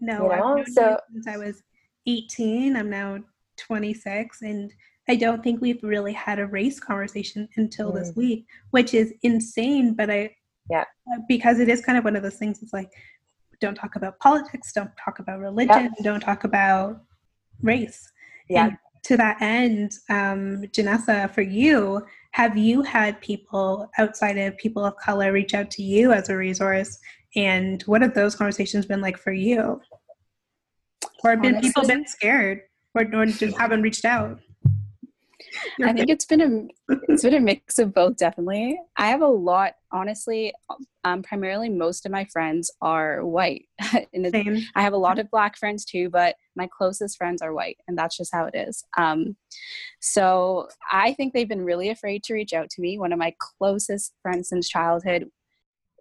No, 0.00 0.30
you 0.30 0.36
know? 0.36 0.64
so 0.66 0.98
since 1.12 1.26
I 1.26 1.36
was 1.36 1.62
18, 2.06 2.76
I'm 2.76 2.88
now 2.88 3.18
26, 3.58 4.42
and 4.42 4.72
I 5.08 5.16
don't 5.16 5.42
think 5.42 5.60
we've 5.60 5.82
really 5.82 6.12
had 6.12 6.38
a 6.38 6.46
race 6.46 6.80
conversation 6.80 7.48
until 7.56 7.92
mm. 7.92 7.96
this 7.96 8.14
week, 8.16 8.46
which 8.70 8.94
is 8.94 9.12
insane. 9.22 9.94
But 9.94 10.10
I, 10.10 10.34
yeah, 10.70 10.84
uh, 11.12 11.18
because 11.28 11.58
it 11.58 11.68
is 11.68 11.84
kind 11.84 11.98
of 11.98 12.04
one 12.04 12.16
of 12.16 12.22
those 12.22 12.36
things. 12.36 12.62
It's 12.62 12.72
like, 12.72 12.90
don't 13.60 13.74
talk 13.74 13.96
about 13.96 14.18
politics, 14.18 14.72
don't 14.72 14.90
talk 15.02 15.18
about 15.18 15.38
religion, 15.38 15.92
yeah. 15.96 16.02
don't 16.02 16.20
talk 16.20 16.44
about 16.44 17.02
race. 17.62 18.10
Yeah. 18.48 18.70
To 19.04 19.16
that 19.16 19.40
end, 19.40 19.92
um, 20.08 20.62
Janessa, 20.72 21.32
for 21.32 21.40
you, 21.42 22.04
have 22.32 22.56
you 22.56 22.82
had 22.82 23.20
people 23.20 23.90
outside 23.98 24.36
of 24.36 24.56
people 24.58 24.84
of 24.84 24.96
color 24.96 25.32
reach 25.32 25.54
out 25.54 25.70
to 25.72 25.82
you 25.82 26.12
as 26.12 26.28
a 26.28 26.36
resource? 26.36 26.98
And 27.34 27.82
what 27.82 28.02
have 28.02 28.14
those 28.14 28.34
conversations 28.34 28.86
been 28.86 29.00
like 29.00 29.18
for 29.18 29.32
you? 29.32 29.80
Or 31.24 31.30
have 31.30 31.42
been 31.42 31.60
people 31.60 31.86
been 31.86 32.06
scared 32.06 32.62
or, 32.94 33.02
or 33.14 33.26
just 33.26 33.56
haven't 33.56 33.82
reached 33.82 34.04
out? 34.04 34.40
I 35.82 35.92
think 35.92 36.10
it's 36.10 36.24
been 36.24 36.40
a 36.88 36.94
it's 37.08 37.22
been 37.22 37.34
a 37.34 37.40
mix 37.40 37.78
of 37.78 37.94
both 37.94 38.16
definitely. 38.16 38.80
I 38.96 39.08
have 39.08 39.22
a 39.22 39.26
lot 39.26 39.74
honestly 39.92 40.52
um, 41.04 41.22
primarily 41.22 41.68
most 41.68 42.06
of 42.06 42.12
my 42.12 42.24
friends 42.26 42.70
are 42.80 43.24
white. 43.24 43.66
I 43.80 44.06
have 44.74 44.92
a 44.92 44.98
lot 44.98 45.18
of 45.18 45.30
black 45.30 45.56
friends 45.56 45.84
too, 45.84 46.10
but 46.10 46.36
my 46.56 46.68
closest 46.76 47.16
friends 47.16 47.42
are 47.42 47.54
white 47.54 47.78
and 47.88 47.96
that's 47.96 48.16
just 48.16 48.32
how 48.32 48.44
it 48.44 48.54
is. 48.54 48.84
Um, 48.96 49.36
so 50.00 50.68
I 50.90 51.14
think 51.14 51.32
they've 51.32 51.48
been 51.48 51.64
really 51.64 51.90
afraid 51.90 52.22
to 52.24 52.34
reach 52.34 52.52
out 52.52 52.70
to 52.70 52.80
me. 52.80 52.98
One 52.98 53.12
of 53.12 53.18
my 53.18 53.34
closest 53.38 54.14
friends 54.22 54.48
since 54.48 54.68
childhood 54.68 55.30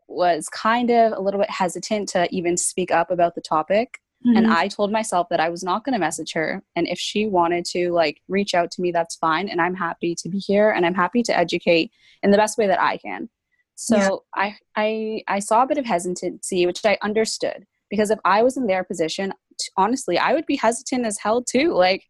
was 0.07 0.49
kind 0.49 0.89
of 0.89 1.13
a 1.13 1.21
little 1.21 1.39
bit 1.39 1.51
hesitant 1.51 2.09
to 2.09 2.27
even 2.31 2.57
speak 2.57 2.91
up 2.91 3.11
about 3.11 3.35
the 3.35 3.41
topic 3.41 3.99
Mm-hmm. 4.25 4.37
And 4.37 4.47
I 4.47 4.67
told 4.67 4.91
myself 4.91 5.27
that 5.29 5.39
I 5.39 5.49
was 5.49 5.63
not 5.63 5.85
going 5.85 5.93
to 5.93 5.99
message 5.99 6.33
her. 6.33 6.61
And 6.75 6.87
if 6.87 6.99
she 6.99 7.25
wanted 7.25 7.63
to 7.65 7.91
like 7.91 8.21
reach 8.27 8.53
out 8.53 8.69
to 8.71 8.81
me, 8.81 8.91
that's 8.91 9.15
fine. 9.15 9.47
And 9.47 9.61
I'm 9.61 9.75
happy 9.75 10.13
to 10.15 10.29
be 10.29 10.39
here 10.39 10.71
and 10.71 10.85
I'm 10.85 10.93
happy 10.93 11.23
to 11.23 11.37
educate 11.37 11.91
in 12.21 12.31
the 12.31 12.37
best 12.37 12.57
way 12.57 12.67
that 12.67 12.81
I 12.81 12.97
can. 12.97 13.29
So 13.75 13.95
yeah. 13.95 14.09
I, 14.35 14.55
I, 14.75 15.23
I 15.35 15.39
saw 15.39 15.63
a 15.63 15.67
bit 15.67 15.77
of 15.77 15.85
hesitancy, 15.85 16.65
which 16.65 16.85
I 16.85 16.97
understood 17.01 17.65
because 17.89 18.11
if 18.11 18.19
I 18.25 18.43
was 18.43 18.57
in 18.57 18.67
their 18.67 18.83
position, 18.83 19.33
honestly, 19.77 20.17
I 20.17 20.33
would 20.33 20.45
be 20.45 20.57
hesitant 20.57 21.05
as 21.05 21.17
hell 21.17 21.41
too. 21.41 21.73
Like 21.73 22.05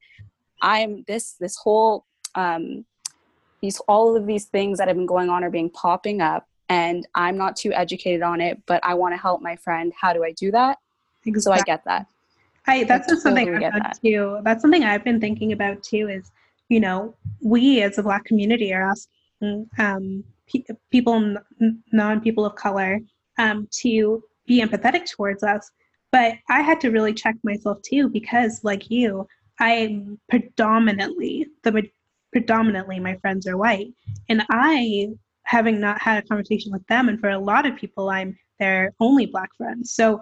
I'm 0.63 1.03
this, 1.07 1.33
this 1.39 1.57
whole, 1.57 2.05
um, 2.33 2.85
these, 3.61 3.79
all 3.87 4.15
of 4.15 4.25
these 4.25 4.45
things 4.45 4.79
that 4.79 4.87
have 4.87 4.97
been 4.97 5.05
going 5.05 5.29
on 5.29 5.43
are 5.43 5.51
being 5.51 5.69
popping 5.69 6.21
up 6.21 6.47
and 6.69 7.07
I'm 7.13 7.37
not 7.37 7.55
too 7.55 7.71
educated 7.71 8.23
on 8.23 8.41
it, 8.41 8.61
but 8.65 8.83
I 8.83 8.95
want 8.95 9.13
to 9.13 9.21
help 9.21 9.41
my 9.41 9.55
friend. 9.55 9.93
How 9.99 10.11
do 10.13 10.23
I 10.23 10.31
do 10.31 10.49
that? 10.51 10.79
Exactly. 11.25 11.57
So 11.57 11.61
I 11.61 11.63
get 11.63 11.83
that. 11.85 12.07
I 12.67 12.83
that's 12.83 13.07
I 13.07 13.11
just 13.11 13.23
something 13.23 13.45
totally 13.45 13.65
I've 13.65 13.71
get 13.71 13.73
done 13.73 13.83
that. 13.83 13.99
too. 14.03 14.39
That's 14.43 14.61
something 14.61 14.83
I've 14.83 15.03
been 15.03 15.19
thinking 15.19 15.51
about 15.53 15.81
too. 15.83 16.07
Is 16.07 16.31
you 16.69 16.79
know 16.79 17.15
we 17.41 17.81
as 17.81 17.97
a 17.97 18.03
Black 18.03 18.25
community 18.25 18.73
are 18.73 18.89
asking 18.89 19.69
um, 19.77 20.23
pe- 20.51 20.63
people, 20.91 21.37
n- 21.61 21.83
non 21.91 22.21
people 22.21 22.45
of 22.45 22.55
color, 22.55 22.99
um, 23.37 23.67
to 23.81 24.23
be 24.45 24.61
empathetic 24.61 25.09
towards 25.09 25.43
us. 25.43 25.69
But 26.11 26.33
I 26.49 26.61
had 26.61 26.81
to 26.81 26.89
really 26.89 27.13
check 27.13 27.35
myself 27.43 27.81
too 27.83 28.09
because, 28.09 28.63
like 28.63 28.89
you, 28.89 29.27
I 29.59 30.05
predominantly 30.29 31.47
the 31.63 31.83
predominantly 32.31 32.99
my 32.99 33.15
friends 33.17 33.47
are 33.47 33.57
white, 33.57 33.93
and 34.27 34.43
I 34.49 35.09
having 35.43 35.79
not 35.79 36.01
had 36.01 36.23
a 36.23 36.27
conversation 36.27 36.71
with 36.71 36.85
them, 36.87 37.09
and 37.09 37.19
for 37.19 37.29
a 37.29 37.39
lot 37.39 37.65
of 37.65 37.75
people, 37.75 38.09
I'm 38.09 38.37
their 38.59 38.93
only 38.99 39.25
Black 39.25 39.49
friends. 39.55 39.93
So 39.93 40.21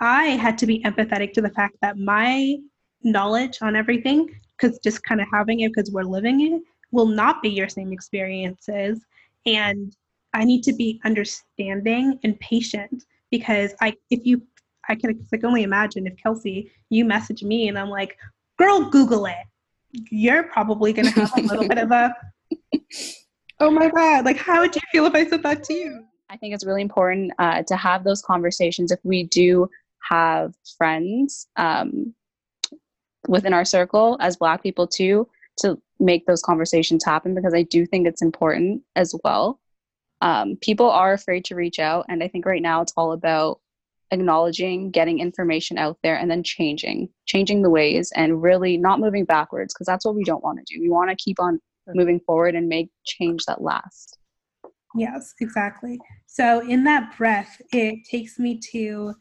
I 0.00 0.24
had 0.24 0.58
to 0.58 0.66
be 0.66 0.82
empathetic 0.84 1.32
to 1.34 1.40
the 1.40 1.50
fact 1.50 1.76
that 1.82 1.98
my 1.98 2.56
knowledge 3.02 3.58
on 3.62 3.76
everything, 3.76 4.28
because 4.56 4.78
just 4.78 5.02
kind 5.02 5.20
of 5.20 5.26
having 5.32 5.60
it 5.60 5.72
because 5.74 5.90
we're 5.90 6.02
living 6.02 6.40
it, 6.52 6.62
will 6.92 7.06
not 7.06 7.42
be 7.42 7.48
your 7.48 7.68
same 7.68 7.92
experiences. 7.92 9.04
And 9.46 9.94
I 10.34 10.44
need 10.44 10.62
to 10.64 10.72
be 10.72 11.00
understanding 11.04 12.18
and 12.22 12.38
patient 12.40 13.04
because 13.30 13.74
I, 13.80 13.94
if 14.10 14.24
you, 14.24 14.42
I 14.88 14.94
can, 14.94 15.18
I 15.32 15.36
can 15.36 15.46
only 15.46 15.62
imagine 15.62 16.06
if 16.06 16.16
Kelsey, 16.16 16.70
you 16.90 17.04
message 17.04 17.42
me 17.42 17.68
and 17.68 17.78
I'm 17.78 17.90
like, 17.90 18.16
girl, 18.58 18.88
Google 18.90 19.26
it. 19.26 19.36
You're 20.10 20.44
probably 20.44 20.92
going 20.92 21.12
to 21.12 21.20
have 21.20 21.36
a 21.36 21.40
little 21.42 21.68
bit 21.68 21.78
of 21.78 21.90
a, 21.90 22.14
oh 23.60 23.70
my 23.70 23.88
God, 23.88 24.24
like, 24.24 24.36
how 24.36 24.60
would 24.60 24.74
you 24.74 24.82
feel 24.92 25.06
if 25.06 25.14
I 25.14 25.26
said 25.26 25.42
that 25.42 25.64
to 25.64 25.74
you? 25.74 26.04
I 26.30 26.36
think 26.36 26.54
it's 26.54 26.64
really 26.64 26.82
important 26.82 27.32
uh, 27.38 27.62
to 27.62 27.76
have 27.76 28.04
those 28.04 28.20
conversations 28.22 28.92
if 28.92 29.00
we 29.02 29.24
do 29.24 29.68
have 30.08 30.54
friends 30.76 31.46
um, 31.56 32.14
within 33.26 33.52
our 33.52 33.64
circle 33.64 34.16
as 34.20 34.36
Black 34.36 34.62
people 34.62 34.86
too 34.86 35.28
to 35.58 35.80
make 36.00 36.26
those 36.26 36.42
conversations 36.42 37.04
happen 37.04 37.34
because 37.34 37.54
I 37.54 37.62
do 37.62 37.84
think 37.84 38.06
it's 38.06 38.22
important 38.22 38.82
as 38.96 39.14
well. 39.24 39.60
Um, 40.20 40.56
people 40.60 40.90
are 40.90 41.12
afraid 41.12 41.44
to 41.46 41.54
reach 41.54 41.78
out, 41.78 42.06
and 42.08 42.22
I 42.22 42.28
think 42.28 42.46
right 42.46 42.62
now 42.62 42.80
it's 42.80 42.92
all 42.96 43.12
about 43.12 43.60
acknowledging, 44.10 44.90
getting 44.90 45.20
information 45.20 45.78
out 45.78 45.98
there, 46.02 46.16
and 46.16 46.30
then 46.30 46.42
changing, 46.42 47.08
changing 47.26 47.62
the 47.62 47.70
ways, 47.70 48.12
and 48.16 48.42
really 48.42 48.76
not 48.76 49.00
moving 49.00 49.24
backwards 49.24 49.74
because 49.74 49.86
that's 49.86 50.04
what 50.04 50.14
we 50.14 50.24
don't 50.24 50.42
want 50.42 50.58
to 50.58 50.74
do. 50.74 50.80
We 50.80 50.88
want 50.88 51.10
to 51.10 51.16
keep 51.16 51.38
on 51.38 51.60
moving 51.94 52.20
forward 52.20 52.54
and 52.54 52.68
make 52.68 52.90
change 53.04 53.44
that 53.46 53.62
lasts. 53.62 54.14
Yes, 54.94 55.34
exactly. 55.40 55.98
So 56.26 56.60
in 56.60 56.84
that 56.84 57.16
breath, 57.16 57.60
it 57.72 58.04
takes 58.10 58.38
me 58.38 58.58
to 58.72 59.14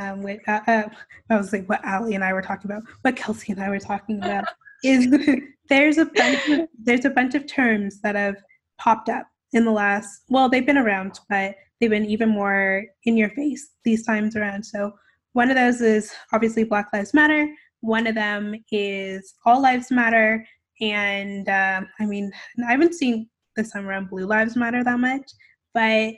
um, 0.00 0.22
what 0.22 0.38
uh, 0.48 0.60
uh, 0.66 0.88
I 1.30 1.36
was 1.36 1.52
like, 1.52 1.68
what 1.68 1.84
Ali 1.86 2.14
and 2.14 2.24
I 2.24 2.32
were 2.32 2.42
talking 2.42 2.70
about, 2.70 2.84
what 3.02 3.16
Kelsey 3.16 3.52
and 3.52 3.62
I 3.62 3.68
were 3.68 3.78
talking 3.78 4.18
about 4.18 4.44
is 4.84 5.08
there's 5.68 5.98
a 5.98 6.06
bunch 6.06 6.48
of, 6.48 6.68
there's 6.82 7.04
a 7.04 7.10
bunch 7.10 7.34
of 7.34 7.46
terms 7.46 8.00
that 8.02 8.14
have 8.14 8.36
popped 8.78 9.08
up 9.08 9.26
in 9.52 9.64
the 9.64 9.70
last. 9.70 10.22
Well, 10.28 10.48
they've 10.48 10.66
been 10.66 10.78
around, 10.78 11.20
but 11.28 11.54
they've 11.80 11.90
been 11.90 12.06
even 12.06 12.28
more 12.28 12.84
in 13.04 13.16
your 13.16 13.30
face 13.30 13.70
these 13.84 14.04
times 14.04 14.36
around. 14.36 14.64
So 14.64 14.92
one 15.32 15.50
of 15.50 15.56
those 15.56 15.80
is 15.80 16.12
obviously 16.32 16.64
Black 16.64 16.88
Lives 16.92 17.14
Matter. 17.14 17.48
One 17.80 18.06
of 18.06 18.14
them 18.14 18.54
is 18.70 19.34
All 19.44 19.60
Lives 19.60 19.90
Matter, 19.90 20.46
and 20.80 21.48
um, 21.48 21.88
I 21.98 22.06
mean, 22.06 22.30
I 22.66 22.70
haven't 22.70 22.94
seen 22.94 23.28
this 23.56 23.72
time 23.72 23.86
around 23.86 24.10
Blue 24.10 24.26
Lives 24.26 24.56
Matter 24.56 24.84
that 24.84 25.00
much, 25.00 25.30
but 25.74 26.14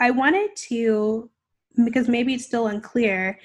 I 0.00 0.10
wanted 0.10 0.50
to, 0.68 1.30
because 1.84 2.08
maybe 2.08 2.34
it's 2.34 2.44
still 2.44 2.68
unclear, 2.68 3.38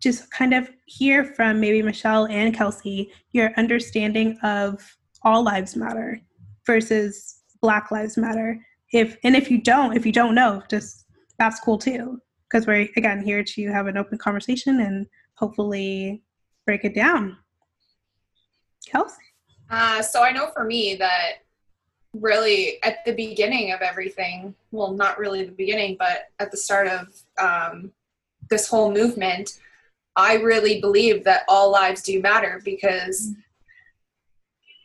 just 0.00 0.30
kind 0.30 0.54
of 0.54 0.70
hear 0.86 1.24
from 1.24 1.60
maybe 1.60 1.82
Michelle 1.82 2.26
and 2.26 2.54
Kelsey 2.54 3.12
your 3.32 3.52
understanding 3.56 4.38
of 4.42 4.82
all 5.22 5.42
lives 5.42 5.76
matter 5.76 6.20
versus 6.66 7.40
Black 7.60 7.90
Lives 7.90 8.16
Matter. 8.16 8.58
If 8.92 9.16
and 9.24 9.34
if 9.34 9.50
you 9.50 9.60
don't, 9.60 9.96
if 9.96 10.04
you 10.04 10.12
don't 10.12 10.34
know, 10.34 10.62
just 10.70 11.06
that's 11.38 11.60
cool 11.60 11.78
too, 11.78 12.20
because 12.48 12.66
we're 12.66 12.88
again 12.96 13.24
here 13.24 13.42
to 13.42 13.72
have 13.72 13.86
an 13.86 13.96
open 13.96 14.18
conversation 14.18 14.80
and 14.80 15.06
hopefully 15.36 16.22
break 16.66 16.84
it 16.84 16.94
down. 16.94 17.36
Kelsey. 18.86 19.22
Uh, 19.70 20.02
so 20.02 20.22
I 20.22 20.30
know 20.30 20.50
for 20.54 20.64
me 20.64 20.94
that 20.96 21.43
really 22.14 22.82
at 22.82 23.04
the 23.04 23.12
beginning 23.12 23.72
of 23.72 23.80
everything, 23.80 24.54
well, 24.70 24.92
not 24.92 25.18
really 25.18 25.44
the 25.44 25.52
beginning, 25.52 25.96
but 25.98 26.30
at 26.38 26.50
the 26.50 26.56
start 26.56 26.86
of 26.86 27.08
um, 27.38 27.92
this 28.50 28.68
whole 28.68 28.92
movement, 28.92 29.58
I 30.16 30.34
really 30.34 30.80
believe 30.80 31.24
that 31.24 31.42
all 31.48 31.70
lives 31.70 32.02
do 32.02 32.20
matter 32.20 32.60
because 32.64 33.32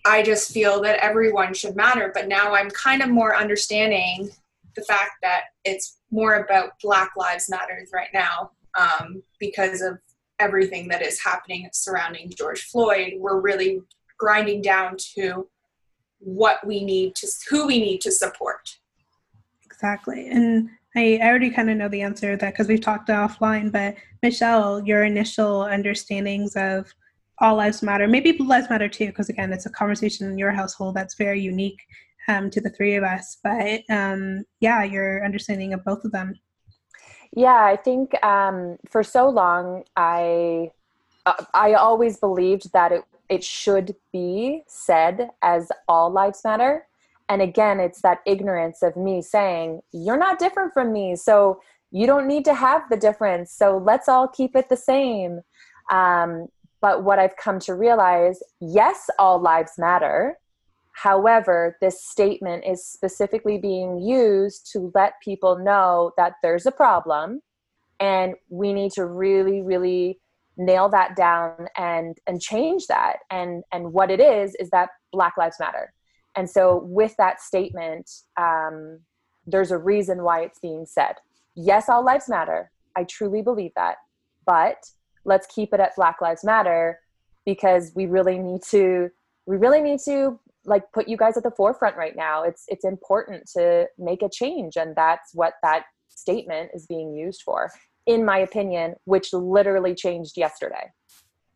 I 0.05 0.23
just 0.23 0.51
feel 0.51 0.81
that 0.81 1.03
everyone 1.03 1.53
should 1.53 1.75
matter. 1.75 2.11
But 2.13 2.27
now 2.27 2.55
I'm 2.55 2.69
kind 2.71 3.01
of 3.01 3.09
more 3.09 3.35
understanding 3.35 4.29
the 4.75 4.81
fact 4.81 5.11
that 5.21 5.41
it's 5.65 5.99
more 6.11 6.35
about 6.35 6.79
Black 6.81 7.11
Lives 7.15 7.49
Matters 7.49 7.89
right 7.93 8.09
now 8.13 8.51
um, 8.79 9.21
because 9.39 9.81
of 9.81 9.99
everything 10.39 10.87
that 10.87 11.01
is 11.01 11.21
happening 11.21 11.69
surrounding 11.73 12.31
George 12.35 12.63
Floyd. 12.63 13.13
We're 13.17 13.41
really 13.41 13.81
grinding 14.17 14.61
down 14.61 14.95
to 15.15 15.47
what 16.19 16.65
we 16.65 16.83
need 16.83 17.15
to 17.15 17.27
who 17.49 17.67
we 17.67 17.79
need 17.79 18.01
to 18.01 18.11
support. 18.11 18.77
Exactly. 19.65 20.29
And 20.29 20.69
i, 20.95 21.19
I 21.21 21.27
already 21.27 21.49
kind 21.49 21.69
of 21.69 21.77
know 21.77 21.87
the 21.87 22.01
answer 22.01 22.31
to 22.31 22.37
that 22.37 22.53
because 22.53 22.67
we've 22.67 22.81
talked 22.81 23.09
offline 23.09 23.71
but 23.71 23.95
michelle 24.23 24.83
your 24.83 25.03
initial 25.03 25.61
understandings 25.61 26.55
of 26.55 26.91
all 27.39 27.55
lives 27.57 27.83
matter 27.83 28.07
maybe 28.07 28.31
blue 28.31 28.47
lives 28.47 28.71
matter 28.71 28.89
too 28.89 29.05
because 29.05 29.29
again 29.29 29.53
it's 29.53 29.67
a 29.67 29.69
conversation 29.69 30.31
in 30.31 30.37
your 30.37 30.51
household 30.51 30.95
that's 30.95 31.13
very 31.13 31.39
unique 31.39 31.79
um, 32.27 32.49
to 32.49 32.59
the 32.59 32.71
three 32.71 32.95
of 32.95 33.03
us 33.03 33.37
but 33.43 33.81
um, 33.89 34.43
yeah 34.61 34.83
your 34.83 35.23
understanding 35.23 35.73
of 35.73 35.83
both 35.85 36.03
of 36.03 36.11
them. 36.11 36.33
Yeah, 37.31 37.63
I 37.63 37.75
think 37.75 38.23
um, 38.23 38.77
for 38.89 39.03
so 39.03 39.29
long 39.29 39.83
I 39.95 40.71
uh, 41.25 41.43
I 41.53 41.73
always 41.73 42.17
believed 42.17 42.71
that 42.73 42.91
it 42.91 43.03
it 43.29 43.43
should 43.43 43.95
be 44.11 44.63
said 44.67 45.29
as 45.41 45.71
all 45.87 46.11
lives 46.11 46.41
matter. 46.43 46.87
And 47.29 47.41
again, 47.41 47.79
it's 47.79 48.01
that 48.01 48.19
ignorance 48.25 48.81
of 48.81 48.97
me 48.97 49.21
saying, 49.21 49.81
you're 49.91 50.17
not 50.17 50.39
different 50.39 50.73
from 50.73 50.91
me, 50.91 51.15
so 51.15 51.61
you 51.91 52.07
don't 52.07 52.27
need 52.27 52.43
to 52.45 52.55
have 52.55 52.83
the 52.89 52.97
difference. 52.97 53.51
So 53.51 53.77
let's 53.77 54.09
all 54.09 54.27
keep 54.27 54.55
it 54.55 54.69
the 54.69 54.77
same. 54.77 55.41
Um, 55.91 56.47
but 56.81 57.03
what 57.03 57.19
I've 57.19 57.35
come 57.35 57.59
to 57.61 57.75
realize 57.75 58.41
yes, 58.59 59.09
all 59.19 59.39
lives 59.39 59.73
matter. 59.77 60.37
However, 60.93 61.77
this 61.81 62.03
statement 62.03 62.63
is 62.65 62.85
specifically 62.85 63.57
being 63.57 63.99
used 63.99 64.69
to 64.73 64.91
let 64.95 65.13
people 65.23 65.57
know 65.57 66.11
that 66.17 66.33
there's 66.41 66.65
a 66.65 66.71
problem 66.71 67.41
and 67.99 68.35
we 68.49 68.73
need 68.73 68.91
to 68.93 69.05
really, 69.05 69.61
really 69.61 70.19
nail 70.59 70.89
that 70.89 71.15
down 71.15 71.67
and 71.77 72.17
and 72.27 72.41
change 72.41 72.85
that. 72.87 73.19
And 73.31 73.63
and 73.71 73.93
what 73.93 74.11
it 74.11 74.19
is 74.19 74.53
is 74.55 74.69
that 74.69 74.89
black 75.11 75.37
lives 75.37 75.55
matter. 75.59 75.93
And 76.35 76.47
so 76.47 76.83
with 76.83 77.15
that 77.17 77.41
statement 77.41 78.11
um, 78.37 78.99
there's 79.47 79.71
a 79.71 79.77
reason 79.77 80.21
why 80.21 80.41
it's 80.41 80.59
being 80.59 80.85
said. 80.85 81.13
Yes 81.55 81.89
all 81.89 82.05
lives 82.05 82.29
matter. 82.29 82.71
I 82.95 83.05
truly 83.05 83.41
believe 83.41 83.71
that. 83.75 83.95
But 84.45 84.83
let's 85.23 85.47
keep 85.47 85.73
it 85.73 85.79
at 85.79 85.95
black 85.95 86.17
lives 86.21 86.43
matter 86.43 86.99
because 87.45 87.93
we 87.95 88.05
really 88.05 88.37
need 88.37 88.61
to 88.69 89.09
we 89.45 89.55
really 89.55 89.81
need 89.81 90.01
to 90.05 90.39
like 90.65 90.83
put 90.91 91.07
you 91.07 91.15
guys 91.15 91.37
at 91.37 91.43
the 91.43 91.51
forefront 91.51 91.95
right 91.95 92.17
now. 92.17 92.43
It's 92.43 92.65
it's 92.67 92.83
important 92.83 93.49
to 93.55 93.87
make 93.97 94.21
a 94.21 94.29
change 94.29 94.75
and 94.75 94.93
that's 94.93 95.33
what 95.33 95.53
that 95.63 95.85
statement 96.09 96.71
is 96.73 96.85
being 96.85 97.13
used 97.13 97.43
for 97.43 97.71
in 98.05 98.25
my 98.25 98.39
opinion, 98.39 98.95
which 99.05 99.33
literally 99.33 99.93
changed 99.95 100.37
yesterday. 100.37 100.91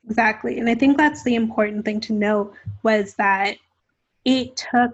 Exactly. 0.06 0.60
And 0.60 0.69
I 0.69 0.75
think 0.75 0.97
that's 0.97 1.23
the 1.23 1.36
important 1.36 1.86
thing 1.86 1.99
to 2.01 2.13
note 2.13 2.53
was 2.84 3.15
that 3.15 3.56
it 4.25 4.56
took, 4.56 4.93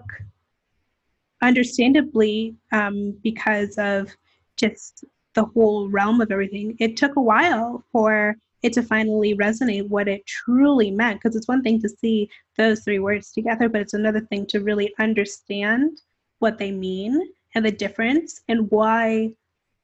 understandably, 1.42 2.54
um, 2.72 3.18
because 3.22 3.76
of 3.78 4.14
just 4.56 5.04
the 5.34 5.44
whole 5.44 5.88
realm 5.88 6.20
of 6.20 6.30
everything, 6.30 6.76
it 6.78 6.96
took 6.96 7.16
a 7.16 7.20
while 7.20 7.84
for 7.92 8.36
it 8.62 8.72
to 8.74 8.82
finally 8.82 9.34
resonate 9.36 9.88
what 9.88 10.08
it 10.08 10.26
truly 10.26 10.90
meant. 10.90 11.20
Because 11.20 11.34
it's 11.36 11.48
one 11.48 11.62
thing 11.62 11.80
to 11.80 11.88
see 11.88 12.28
those 12.56 12.80
three 12.80 12.98
words 12.98 13.32
together, 13.32 13.68
but 13.68 13.80
it's 13.80 13.94
another 13.94 14.20
thing 14.20 14.46
to 14.46 14.60
really 14.60 14.92
understand 14.98 16.00
what 16.40 16.58
they 16.58 16.70
mean 16.70 17.20
and 17.54 17.64
the 17.64 17.70
difference 17.70 18.42
and 18.48 18.70
why 18.70 19.32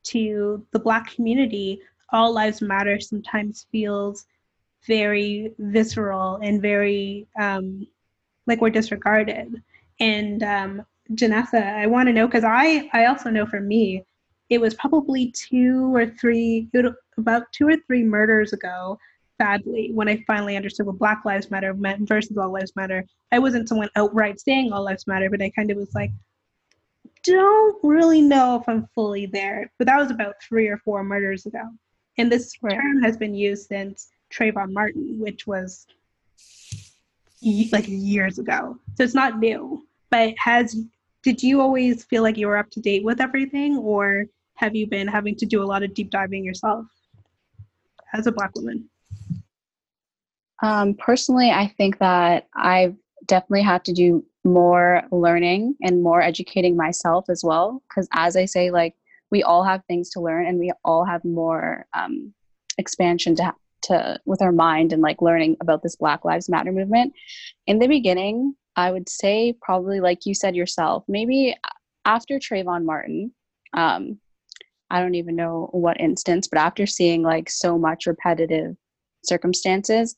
to 0.06 0.64
the 0.72 0.78
black 0.78 1.12
community 1.14 1.80
all 2.10 2.32
lives 2.32 2.62
matter 2.62 3.00
sometimes 3.00 3.66
feels 3.72 4.26
very 4.86 5.52
visceral 5.58 6.36
and 6.36 6.62
very 6.62 7.26
um, 7.40 7.86
like 8.46 8.60
we're 8.60 8.70
disregarded 8.70 9.62
and 9.98 10.42
um, 10.42 10.86
Janessa, 11.12 11.62
I 11.62 11.86
want 11.86 12.08
to 12.08 12.12
know 12.12 12.26
because 12.26 12.44
I 12.44 12.88
I 12.92 13.06
also 13.06 13.30
know 13.30 13.46
for 13.46 13.60
me, 13.60 14.04
it 14.48 14.60
was 14.60 14.74
probably 14.74 15.32
two 15.32 15.94
or 15.94 16.06
three 16.06 16.68
about 17.16 17.44
two 17.52 17.68
or 17.68 17.76
three 17.86 18.02
murders 18.02 18.52
ago. 18.52 18.98
Sadly, 19.40 19.90
when 19.92 20.08
I 20.08 20.24
finally 20.26 20.56
understood 20.56 20.86
what 20.86 20.98
Black 20.98 21.24
Lives 21.26 21.50
Matter 21.50 21.74
meant 21.74 22.08
versus 22.08 22.38
All 22.38 22.50
Lives 22.50 22.72
Matter, 22.74 23.04
I 23.32 23.38
wasn't 23.38 23.68
someone 23.68 23.90
outright 23.94 24.40
saying 24.40 24.72
All 24.72 24.82
Lives 24.82 25.06
Matter, 25.06 25.28
but 25.28 25.42
I 25.42 25.50
kind 25.50 25.70
of 25.70 25.76
was 25.76 25.94
like, 25.94 26.10
don't 27.26 27.78
really 27.82 28.20
know 28.20 28.56
if 28.56 28.68
I'm 28.68 28.88
fully 28.94 29.26
there. 29.26 29.70
But 29.78 29.86
that 29.86 29.98
was 29.98 30.10
about 30.10 30.36
three 30.42 30.68
or 30.68 30.78
four 30.78 31.02
murders 31.04 31.46
ago, 31.46 31.62
and 32.18 32.30
this 32.30 32.54
right. 32.62 32.74
term 32.74 33.02
has 33.02 33.16
been 33.16 33.34
used 33.34 33.68
since 33.68 34.08
Trayvon 34.32 34.72
Martin, 34.72 35.18
which 35.18 35.46
was 35.46 35.86
like 37.72 37.84
years 37.86 38.38
ago. 38.38 38.78
So 38.96 39.04
it's 39.04 39.14
not 39.14 39.38
new. 39.38 39.86
But 40.10 40.34
has 40.38 40.76
did 41.22 41.42
you 41.42 41.60
always 41.60 42.04
feel 42.04 42.22
like 42.22 42.36
you 42.36 42.46
were 42.46 42.56
up 42.56 42.70
to 42.70 42.80
date 42.80 43.04
with 43.04 43.20
everything, 43.20 43.76
or 43.78 44.26
have 44.54 44.74
you 44.74 44.86
been 44.86 45.08
having 45.08 45.34
to 45.36 45.46
do 45.46 45.62
a 45.62 45.66
lot 45.66 45.82
of 45.82 45.92
deep 45.94 46.10
diving 46.10 46.44
yourself 46.44 46.86
as 48.14 48.26
a 48.26 48.32
Black 48.32 48.54
woman? 48.54 48.88
Um, 50.62 50.94
personally, 50.94 51.50
I 51.50 51.66
think 51.76 51.98
that 51.98 52.48
I've 52.54 52.96
definitely 53.26 53.62
had 53.62 53.84
to 53.86 53.92
do 53.92 54.24
more 54.46 55.02
learning 55.11 55.74
and 55.82 56.02
more 56.02 56.22
educating 56.22 56.76
myself 56.76 57.26
as 57.28 57.42
well. 57.44 57.82
Because 57.88 58.09
as 58.12 58.37
I 58.37 58.44
say, 58.44 58.70
like 58.70 58.94
we 59.30 59.42
all 59.42 59.64
have 59.64 59.82
things 59.85 60.11
to 60.11 60.20
learn, 60.20 60.46
and 60.46 60.59
we 60.59 60.72
all 60.85 61.04
have 61.04 61.24
more 61.24 61.87
um, 61.94 62.32
expansion 62.78 63.35
to 63.37 63.52
to 63.82 64.18
with 64.24 64.42
our 64.42 64.52
mind 64.52 64.92
and 64.92 65.02
like 65.02 65.20
learning 65.20 65.56
about 65.61 65.82
this 65.82 65.96
Black 65.96 66.24
Lives 66.24 66.48
Matter 66.48 66.72
movement. 66.72 67.12
In 67.66 67.78
the 67.78 67.88
beginning, 67.88 68.54
I 68.76 68.90
would 68.90 69.09
say 69.09 69.54
probably 69.61 70.00
like 70.00 70.26
you 70.26 70.35
said 70.35 70.56
yourself, 70.56 71.04
maybe 71.09 71.56
after 72.04 72.38
Trayvon 72.38 72.85
Martin, 72.85 73.32
um, 73.74 74.18
I 74.90 75.00
don't 75.00 75.16
even 75.16 75.35
know 75.37 75.68
what 75.72 76.00
instance, 76.00 76.46
but 76.46 76.61
after 76.61 76.87
seeing 76.87 77.22
like 77.22 77.50
so 77.50 77.78
much 77.78 78.06
repetitive 78.06 78.76
circumstances, 79.24 80.16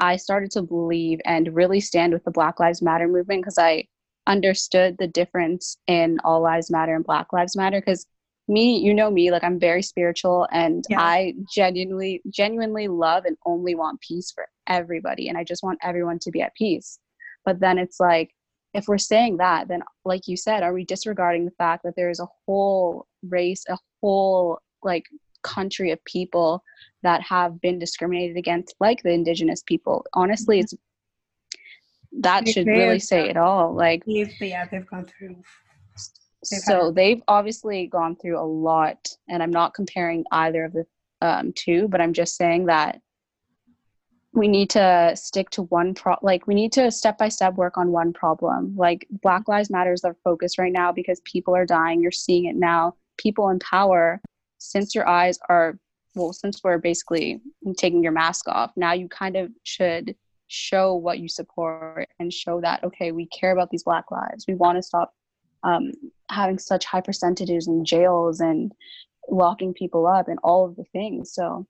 I 0.00 0.16
started 0.16 0.50
to 0.52 0.62
believe 0.62 1.20
and 1.24 1.54
really 1.54 1.80
stand 1.80 2.12
with 2.12 2.24
the 2.24 2.30
Black 2.30 2.58
Lives 2.58 2.82
Matter 2.82 3.06
movement 3.06 3.42
because 3.42 3.58
I 3.58 3.84
understood 4.26 4.96
the 4.98 5.06
difference 5.06 5.76
in 5.86 6.18
All 6.24 6.40
Lives 6.40 6.70
Matter 6.70 6.94
and 6.94 7.04
Black 7.04 7.32
Lives 7.32 7.56
Matter. 7.56 7.80
Because 7.80 8.06
me, 8.48 8.78
you 8.78 8.94
know 8.94 9.10
me, 9.10 9.30
like 9.30 9.44
I'm 9.44 9.60
very 9.60 9.82
spiritual 9.82 10.48
and 10.50 10.84
yeah. 10.88 11.00
I 11.00 11.34
genuinely, 11.54 12.22
genuinely 12.30 12.88
love 12.88 13.24
and 13.26 13.36
only 13.46 13.74
want 13.74 14.00
peace 14.00 14.32
for 14.32 14.46
everybody. 14.66 15.28
And 15.28 15.36
I 15.38 15.44
just 15.44 15.62
want 15.62 15.78
everyone 15.82 16.18
to 16.20 16.30
be 16.30 16.40
at 16.42 16.54
peace. 16.54 16.98
But 17.44 17.60
then 17.60 17.78
it's 17.78 18.00
like, 18.00 18.30
if 18.72 18.86
we're 18.86 18.98
saying 18.98 19.38
that, 19.38 19.68
then 19.68 19.82
like 20.04 20.28
you 20.28 20.36
said, 20.36 20.62
are 20.62 20.72
we 20.72 20.84
disregarding 20.84 21.44
the 21.44 21.50
fact 21.52 21.82
that 21.84 21.94
there 21.96 22.10
is 22.10 22.20
a 22.20 22.28
whole 22.46 23.06
race, 23.22 23.64
a 23.68 23.76
whole 24.00 24.58
like 24.82 25.04
country 25.42 25.90
of 25.90 26.04
people 26.04 26.62
that 27.02 27.22
have 27.22 27.60
been 27.60 27.78
discriminated 27.78 28.36
against, 28.36 28.74
like 28.80 29.02
the 29.02 29.10
indigenous 29.10 29.62
people? 29.62 30.04
Honestly, 30.12 30.58
mm-hmm. 30.58 30.64
it's 30.64 30.74
that 32.20 32.48
should 32.48 32.66
really 32.66 32.98
say 32.98 33.28
it 33.28 33.36
all. 33.36 33.74
Like, 33.74 34.02
yeah, 34.06 34.66
they've 34.70 34.86
gone 34.86 35.06
through. 35.06 35.42
They've 36.50 36.60
so 36.60 36.86
had- 36.86 36.94
they've 36.94 37.22
obviously 37.28 37.86
gone 37.86 38.16
through 38.16 38.38
a 38.38 38.44
lot, 38.44 39.08
and 39.28 39.42
I'm 39.42 39.52
not 39.52 39.74
comparing 39.74 40.24
either 40.32 40.64
of 40.64 40.72
the 40.72 40.86
um, 41.22 41.52
two, 41.54 41.86
but 41.88 42.00
I'm 42.00 42.12
just 42.12 42.36
saying 42.36 42.66
that 42.66 43.00
we 44.32 44.48
need 44.48 44.70
to 44.70 45.12
stick 45.16 45.50
to 45.50 45.62
one 45.64 45.94
pro 45.94 46.14
like 46.22 46.46
we 46.46 46.54
need 46.54 46.72
to 46.72 46.90
step 46.90 47.18
by 47.18 47.28
step 47.28 47.54
work 47.54 47.76
on 47.76 47.90
one 47.90 48.12
problem 48.12 48.74
like 48.76 49.06
black 49.22 49.48
lives 49.48 49.70
matter 49.70 49.92
is 49.92 50.04
our 50.04 50.16
focus 50.22 50.58
right 50.58 50.72
now 50.72 50.92
because 50.92 51.20
people 51.24 51.54
are 51.54 51.66
dying 51.66 52.00
you're 52.00 52.12
seeing 52.12 52.44
it 52.44 52.54
now 52.54 52.94
people 53.16 53.48
in 53.48 53.58
power 53.58 54.20
since 54.58 54.94
your 54.94 55.08
eyes 55.08 55.38
are 55.48 55.78
well 56.14 56.32
since 56.32 56.60
we're 56.62 56.78
basically 56.78 57.40
taking 57.76 58.02
your 58.02 58.12
mask 58.12 58.48
off 58.48 58.72
now 58.76 58.92
you 58.92 59.08
kind 59.08 59.36
of 59.36 59.50
should 59.64 60.14
show 60.48 60.94
what 60.94 61.18
you 61.18 61.28
support 61.28 62.08
and 62.18 62.32
show 62.32 62.60
that 62.60 62.82
okay 62.82 63.12
we 63.12 63.26
care 63.26 63.52
about 63.52 63.70
these 63.70 63.84
black 63.84 64.10
lives 64.10 64.44
we 64.48 64.54
want 64.54 64.76
to 64.76 64.82
stop 64.82 65.12
um, 65.62 65.92
having 66.30 66.58
such 66.58 66.84
high 66.84 67.02
percentages 67.02 67.68
in 67.68 67.84
jails 67.84 68.40
and 68.40 68.72
locking 69.28 69.74
people 69.74 70.06
up 70.06 70.26
and 70.26 70.38
all 70.42 70.64
of 70.64 70.74
the 70.76 70.84
things 70.92 71.32
so 71.32 71.66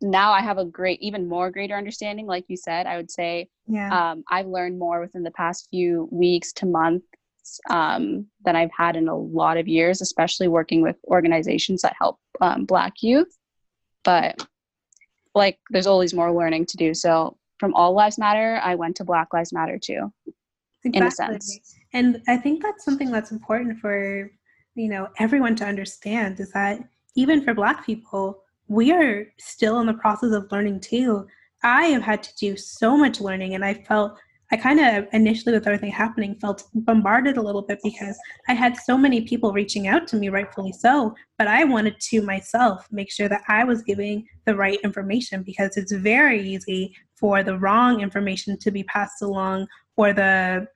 now 0.00 0.32
I 0.32 0.40
have 0.40 0.58
a 0.58 0.64
great, 0.64 1.00
even 1.00 1.28
more 1.28 1.50
greater 1.50 1.76
understanding. 1.76 2.26
Like 2.26 2.44
you 2.48 2.56
said, 2.56 2.86
I 2.86 2.96
would 2.96 3.10
say 3.10 3.48
yeah. 3.66 4.12
um, 4.12 4.24
I've 4.30 4.46
learned 4.46 4.78
more 4.78 5.00
within 5.00 5.22
the 5.22 5.30
past 5.30 5.68
few 5.70 6.08
weeks 6.10 6.52
to 6.54 6.66
months 6.66 7.60
um, 7.68 8.26
than 8.44 8.56
I've 8.56 8.70
had 8.76 8.96
in 8.96 9.08
a 9.08 9.16
lot 9.16 9.56
of 9.56 9.68
years, 9.68 10.00
especially 10.00 10.48
working 10.48 10.82
with 10.82 10.96
organizations 11.08 11.82
that 11.82 11.96
help 11.98 12.18
um, 12.40 12.64
Black 12.64 12.94
youth. 13.02 13.36
But 14.04 14.46
like, 15.34 15.58
there's 15.70 15.86
always 15.86 16.14
more 16.14 16.32
learning 16.32 16.66
to 16.66 16.76
do. 16.76 16.94
So 16.94 17.36
from 17.58 17.74
All 17.74 17.92
Lives 17.92 18.18
Matter, 18.18 18.60
I 18.62 18.74
went 18.74 18.96
to 18.96 19.04
Black 19.04 19.28
Lives 19.32 19.52
Matter 19.52 19.78
too, 19.78 20.12
exactly. 20.84 20.92
in 20.94 21.02
a 21.02 21.10
sense. 21.10 21.76
And 21.92 22.22
I 22.28 22.36
think 22.36 22.62
that's 22.62 22.84
something 22.84 23.10
that's 23.10 23.32
important 23.32 23.78
for 23.78 24.30
you 24.76 24.88
know 24.88 25.08
everyone 25.18 25.56
to 25.56 25.64
understand 25.66 26.38
is 26.40 26.52
that 26.52 26.80
even 27.16 27.42
for 27.42 27.52
Black 27.54 27.84
people 27.84 28.42
we 28.70 28.92
are 28.92 29.26
still 29.36 29.80
in 29.80 29.86
the 29.86 29.94
process 29.94 30.30
of 30.32 30.50
learning 30.52 30.78
too. 30.78 31.26
I 31.62 31.86
have 31.86 32.02
had 32.02 32.22
to 32.22 32.34
do 32.36 32.56
so 32.56 32.96
much 32.96 33.20
learning, 33.20 33.54
and 33.54 33.64
I 33.64 33.74
felt 33.74 34.16
I 34.52 34.56
kind 34.56 34.80
of 34.80 35.06
initially, 35.12 35.54
with 35.54 35.66
everything 35.66 35.92
happening, 35.92 36.34
felt 36.34 36.64
bombarded 36.74 37.36
a 37.36 37.42
little 37.42 37.62
bit 37.62 37.78
because 37.84 38.18
I 38.48 38.54
had 38.54 38.76
so 38.76 38.98
many 38.98 39.20
people 39.20 39.52
reaching 39.52 39.86
out 39.86 40.08
to 40.08 40.16
me, 40.16 40.28
rightfully 40.28 40.72
so. 40.72 41.14
But 41.38 41.46
I 41.46 41.64
wanted 41.64 42.00
to 42.00 42.22
myself 42.22 42.86
make 42.90 43.12
sure 43.12 43.28
that 43.28 43.42
I 43.48 43.64
was 43.64 43.82
giving 43.82 44.26
the 44.46 44.56
right 44.56 44.78
information 44.82 45.42
because 45.42 45.76
it's 45.76 45.92
very 45.92 46.42
easy 46.42 46.96
for 47.14 47.42
the 47.42 47.58
wrong 47.58 48.00
information 48.00 48.58
to 48.58 48.70
be 48.70 48.82
passed 48.84 49.22
along 49.22 49.68
or 49.96 50.12
the 50.12 50.66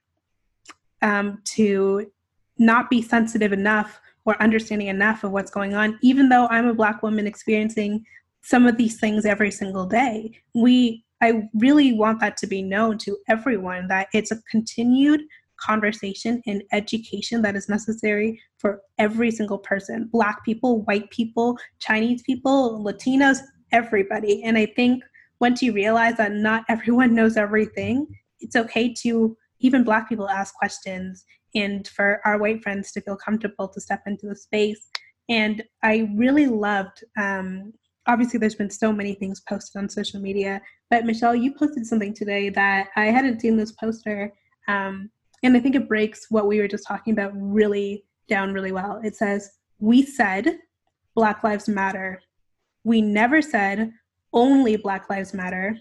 um, 1.02 1.40
to 1.44 2.10
not 2.58 2.88
be 2.90 3.02
sensitive 3.02 3.52
enough 3.52 4.00
or 4.24 4.40
understanding 4.42 4.88
enough 4.88 5.24
of 5.24 5.32
what's 5.32 5.50
going 5.50 5.74
on, 5.74 5.98
even 6.02 6.28
though 6.28 6.46
I'm 6.48 6.66
a 6.66 6.74
Black 6.74 7.02
woman 7.02 7.26
experiencing 7.26 8.04
some 8.42 8.66
of 8.66 8.76
these 8.76 8.98
things 8.98 9.26
every 9.26 9.50
single 9.50 9.87
day. 9.87 10.32
We, 10.54 11.04
I 11.20 11.48
really 11.55 11.92
want 11.92 12.20
that 12.20 12.37
to 12.38 12.46
be 12.46 12.62
known 12.62 12.98
to 12.98 13.16
everyone 13.29 13.88
that 13.88 14.09
it's 14.12 14.31
a 14.31 14.42
continued 14.50 15.22
conversation 15.61 16.42
and 16.46 16.62
education 16.72 17.42
that 17.42 17.57
is 17.57 17.68
necessary 17.68 18.40
for 18.59 18.81
every 18.98 19.31
single 19.31 19.59
person 19.59 20.09
Black 20.12 20.44
people, 20.44 20.83
white 20.83 21.11
people, 21.11 21.59
Chinese 21.79 22.22
people, 22.22 22.85
Latinos, 22.85 23.38
everybody. 23.72 24.42
And 24.42 24.59
I 24.59 24.66
think 24.66 25.03
once 25.40 25.62
you 25.62 25.72
realize 25.72 26.16
that 26.16 26.33
not 26.33 26.64
everyone 26.68 27.14
knows 27.14 27.37
everything, 27.37 28.07
it's 28.40 28.57
okay 28.57 28.92
to 29.03 29.37
even 29.61 29.85
Black 29.85 30.09
people 30.09 30.29
ask 30.29 30.55
questions 30.55 31.24
and 31.55 31.87
for 31.88 32.20
our 32.24 32.38
white 32.38 32.62
friends 32.62 32.92
to 32.92 33.00
feel 33.00 33.16
comfortable 33.16 33.68
to 33.68 33.81
step 33.81 34.03
into 34.07 34.27
the 34.27 34.37
space. 34.37 34.88
And 35.29 35.62
I 35.83 36.11
really 36.16 36.46
loved, 36.46 37.05
um, 37.16 37.72
obviously, 38.07 38.38
there's 38.38 38.55
been 38.55 38.71
so 38.71 38.93
many 38.93 39.14
things 39.14 39.40
posted 39.49 39.81
on 39.81 39.88
social 39.88 40.21
media, 40.21 40.61
but 40.90 41.05
Michelle, 41.05 41.35
you 41.35 41.55
posted 41.55 41.87
something 41.87 42.14
today 42.14 42.49
that 42.51 42.88
I 42.97 43.07
hadn't 43.07 43.40
seen 43.40 43.57
this 43.57 43.73
poster. 43.73 44.33
Um, 44.69 45.11
and 45.43 45.57
I 45.57 45.61
think 45.61 45.75
it 45.75 45.88
breaks 45.88 46.27
what 46.31 46.47
we 46.47 46.59
were 46.61 46.69
just 46.69 46.87
talking 46.87 47.12
about 47.12 47.33
really 47.35 48.05
down 48.29 48.53
really 48.53 48.73
well. 48.73 49.01
It 49.05 49.17
says, 49.17 49.51
We 49.79 50.03
said 50.03 50.59
Black 51.14 51.45
Lives 51.45 51.69
Matter. 51.69 52.23
We 52.85 53.03
never 53.03 53.43
said 53.43 53.93
only 54.33 54.77
Black 54.77 55.11
Lives 55.11 55.35
Matter. 55.35 55.79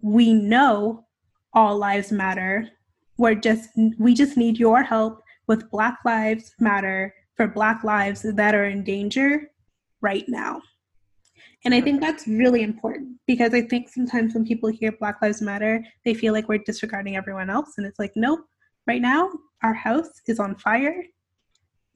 We 0.00 0.32
know 0.32 1.06
all 1.54 1.76
lives 1.76 2.12
matter 2.12 2.70
we're 3.18 3.34
just 3.34 3.70
we 3.98 4.14
just 4.14 4.36
need 4.36 4.58
your 4.58 4.82
help 4.82 5.22
with 5.48 5.70
black 5.70 5.98
lives 6.04 6.52
matter 6.60 7.12
for 7.36 7.46
black 7.46 7.84
lives 7.84 8.22
that 8.22 8.54
are 8.54 8.64
in 8.64 8.82
danger 8.82 9.50
right 10.00 10.24
now 10.28 10.62
and 11.64 11.74
i 11.74 11.78
mm-hmm. 11.78 11.84
think 11.84 12.00
that's 12.00 12.26
really 12.26 12.62
important 12.62 13.16
because 13.26 13.54
i 13.54 13.60
think 13.60 13.88
sometimes 13.88 14.34
when 14.34 14.44
people 14.44 14.68
hear 14.68 14.92
black 14.92 15.20
lives 15.22 15.42
matter 15.42 15.84
they 16.04 16.14
feel 16.14 16.32
like 16.32 16.48
we're 16.48 16.58
disregarding 16.58 17.16
everyone 17.16 17.50
else 17.50 17.74
and 17.76 17.86
it's 17.86 17.98
like 17.98 18.12
nope 18.16 18.40
right 18.86 19.02
now 19.02 19.30
our 19.62 19.74
house 19.74 20.10
is 20.26 20.38
on 20.38 20.54
fire 20.56 21.02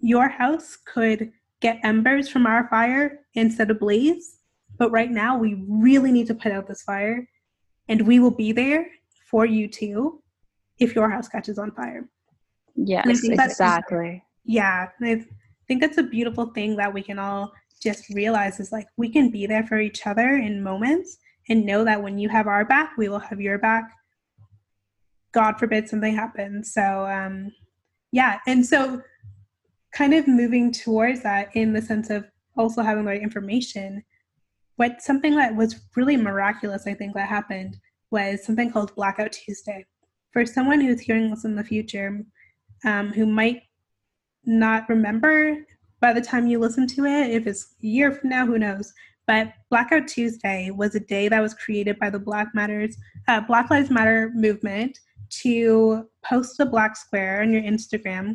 your 0.01 0.29
house 0.29 0.77
could 0.85 1.31
get 1.61 1.79
embers 1.85 2.29
from 2.29 2.47
our 2.47 2.69
fire 2.69 3.21
instead 3.35 3.71
of 3.71 3.79
blaze 3.79 4.39
but 4.79 4.91
right 4.91 5.11
now 5.11 5.37
we 5.37 5.63
really 5.69 6.11
need 6.11 6.27
to 6.27 6.35
put 6.35 6.53
out 6.53 6.67
this 6.67 6.83
fire 6.83 7.29
and 7.89 8.07
we 8.07 8.21
will 8.21 8.31
be 8.31 8.53
there 8.53 8.87
for 9.31 9.47
you 9.47 9.69
too 9.69 10.23
if 10.79 10.95
your 10.95 11.11
house 11.11 11.29
catches 11.29 11.59
on 11.59 11.71
fire. 11.73 12.09
Yes, 12.75 13.25
exactly. 13.25 14.23
Yeah, 14.45 14.89
I 15.01 15.25
think 15.73 15.81
that's 15.81 15.97
a 15.97 16.03
beautiful 16.03 16.47
thing 16.47 16.77
that 16.77 16.93
we 16.93 17.03
can 17.03 17.19
all 17.19 17.51
just 17.83 18.11
realize 18.11 18.61
is 18.61 18.73
like 18.73 18.87
we 18.99 19.09
can 19.09 19.31
be 19.31 19.47
there 19.47 19.67
for 19.67 19.81
each 19.81 20.07
other 20.07 20.37
in 20.37 20.63
moments 20.63 21.17
and 21.49 21.65
know 21.65 21.83
that 21.83 22.03
when 22.03 22.19
you 22.19 22.29
have 22.29 22.47
our 22.47 22.65
back, 22.67 22.93
we 22.99 23.09
will 23.09 23.19
have 23.19 23.41
your 23.41 23.59
back. 23.59 23.91
God 25.33 25.59
forbid 25.59 25.89
something 25.89 26.15
happens. 26.15 26.75
So 26.75 27.07
um, 27.07 27.53
yeah, 28.13 28.39
and 28.47 28.67
so 28.67 29.01
kind 29.95 30.13
of 30.13 30.29
moving 30.29 30.73
towards 30.73 31.23
that 31.23 31.49
in 31.57 31.73
the 31.73 31.81
sense 31.81 32.11
of 32.11 32.27
also 32.55 32.83
having 32.83 33.05
the 33.05 33.11
right 33.11 33.23
information. 33.23 34.05
What 34.77 35.01
something 35.01 35.35
that 35.37 35.57
was 35.57 35.81
really 35.97 36.19
miraculous, 36.19 36.87
I 36.87 36.93
think, 36.93 37.15
that 37.15 37.31
happened 37.31 37.79
was 38.11 38.45
something 38.45 38.71
called 38.71 38.95
Blackout 38.95 39.33
Tuesday. 39.33 39.87
For 40.35 40.45
someone 40.45 40.83
who's 40.83 41.01
hearing 41.01 41.31
this 41.31 41.47
in 41.47 41.57
the 41.57 41.65
future, 41.65 42.25
um, 42.85 43.09
who 43.09 43.25
might 43.25 43.63
not 44.45 44.89
remember 44.89 45.57
by 46.01 46.13
the 46.13 46.21
time 46.21 46.47
you 46.47 46.59
listen 46.59 46.87
to 46.89 47.05
it, 47.05 47.31
if 47.31 47.47
it's 47.47 47.75
a 47.83 47.87
year 47.87 48.13
from 48.13 48.31
now, 48.31 48.45
who 48.45 48.59
knows? 48.59 48.93
But 49.27 49.53
Blackout 49.71 50.09
Tuesday 50.09 50.71
was 50.71 50.95
a 50.95 51.01
day 51.01 51.29
that 51.29 51.41
was 51.41 51.55
created 51.55 51.99
by 51.99 52.11
the 52.11 52.19
Black 52.19 52.49
Matters, 52.55 52.97
uh, 53.29 53.41
Black 53.41 53.71
Lives 53.71 53.89
Matter 53.89 54.33
movement 54.35 54.99
to 55.31 56.09
post 56.25 56.61
a 56.61 56.67
black 56.67 56.97
square 56.97 57.41
on 57.41 57.53
your 57.53 57.63
Instagram. 57.63 58.35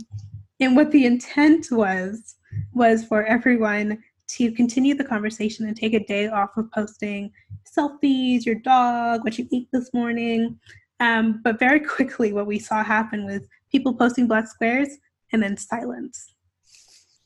And 0.59 0.75
what 0.75 0.91
the 0.91 1.05
intent 1.05 1.67
was 1.71 2.35
was 2.73 3.03
for 3.03 3.23
everyone 3.25 4.01
to 4.29 4.51
continue 4.53 4.95
the 4.95 5.03
conversation 5.03 5.67
and 5.67 5.75
take 5.75 5.93
a 5.93 6.05
day 6.05 6.27
off 6.27 6.57
of 6.57 6.71
posting 6.71 7.31
selfies, 7.65 8.45
your 8.45 8.55
dog, 8.55 9.23
what 9.23 9.37
you 9.37 9.47
ate 9.53 9.69
this 9.71 9.93
morning. 9.93 10.59
Um, 10.99 11.41
but 11.43 11.59
very 11.59 11.79
quickly, 11.95 12.33
what 12.33 12.47
we 12.47 12.59
saw 12.59 12.83
happen 12.83 13.25
was 13.25 13.41
people 13.71 13.93
posting 13.93 14.27
black 14.27 14.47
squares 14.47 14.97
and 15.31 15.41
then 15.41 15.57
silence. 15.57 16.33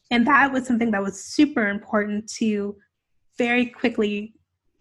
And 0.10 0.28
that 0.28 0.52
was 0.52 0.68
something 0.68 0.92
that 0.92 1.02
was 1.02 1.24
super 1.24 1.68
important 1.68 2.30
to 2.34 2.76
very 3.38 3.66
quickly 3.66 4.34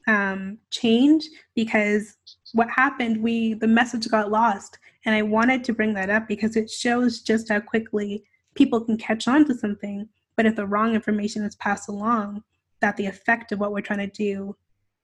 um, 0.09 0.59
change 0.71 1.25
because 1.55 2.17
what 2.53 2.69
happened, 2.69 3.23
we 3.23 3.55
the 3.55 3.69
message 3.69 4.09
got 4.09 4.31
lost. 4.31 4.79
And 5.05 5.15
I 5.15 5.23
wanted 5.23 5.65
to 5.65 5.73
bring 5.73 5.95
that 5.95 6.11
up 6.11 6.27
because 6.29 6.57
it 6.57 6.69
shows 6.69 7.23
just 7.23 7.49
how 7.49 7.61
quickly 7.61 8.25
people 8.55 8.81
can 8.81 8.99
catch 8.99 9.29
on 9.29 9.47
to 9.47 9.55
something. 9.55 10.09
But 10.37 10.47
if 10.47 10.57
the 10.57 10.67
wrong 10.67 10.95
information 10.95 11.45
is 11.45 11.55
passed 11.57 11.89
along, 11.89 12.43
that 12.81 12.97
the 12.97 13.07
effect 13.07 13.53
of 13.53 13.61
what 13.61 13.73
we're 13.73 13.83
trying 13.83 14.11
to 14.11 14.17
do 14.17 14.57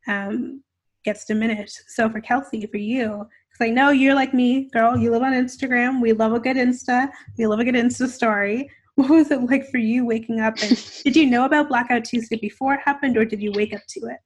um, 0.06 0.62
gets 1.06 1.24
diminished. 1.24 1.80
So 1.88 2.10
for 2.10 2.20
Kelsey, 2.20 2.66
for 2.66 2.76
you, 2.76 3.26
because 3.48 3.66
I 3.66 3.70
know 3.70 3.90
you're 3.90 4.14
like 4.14 4.34
me, 4.34 4.68
girl, 4.72 4.98
you 4.98 5.10
live 5.10 5.22
on 5.22 5.32
Instagram. 5.32 6.02
We 6.02 6.12
love 6.12 6.34
a 6.34 6.40
good 6.40 6.56
Insta. 6.56 7.08
We 7.38 7.46
love 7.46 7.60
a 7.60 7.64
good 7.64 7.74
Insta 7.74 8.08
story. 8.08 8.70
What 8.96 9.10
was 9.10 9.30
it 9.30 9.42
like 9.42 9.68
for 9.68 9.76
you 9.76 10.06
waking 10.06 10.40
up? 10.40 10.54
And 10.62 10.70
did 11.04 11.16
you 11.16 11.26
know 11.26 11.44
about 11.44 11.68
Blackout 11.68 12.06
Tuesday 12.06 12.36
before 12.36 12.72
it 12.72 12.80
happened, 12.82 13.18
or 13.18 13.26
did 13.26 13.42
you 13.42 13.52
wake 13.54 13.74
up 13.74 13.82
to 13.90 14.00
it? 14.06 14.16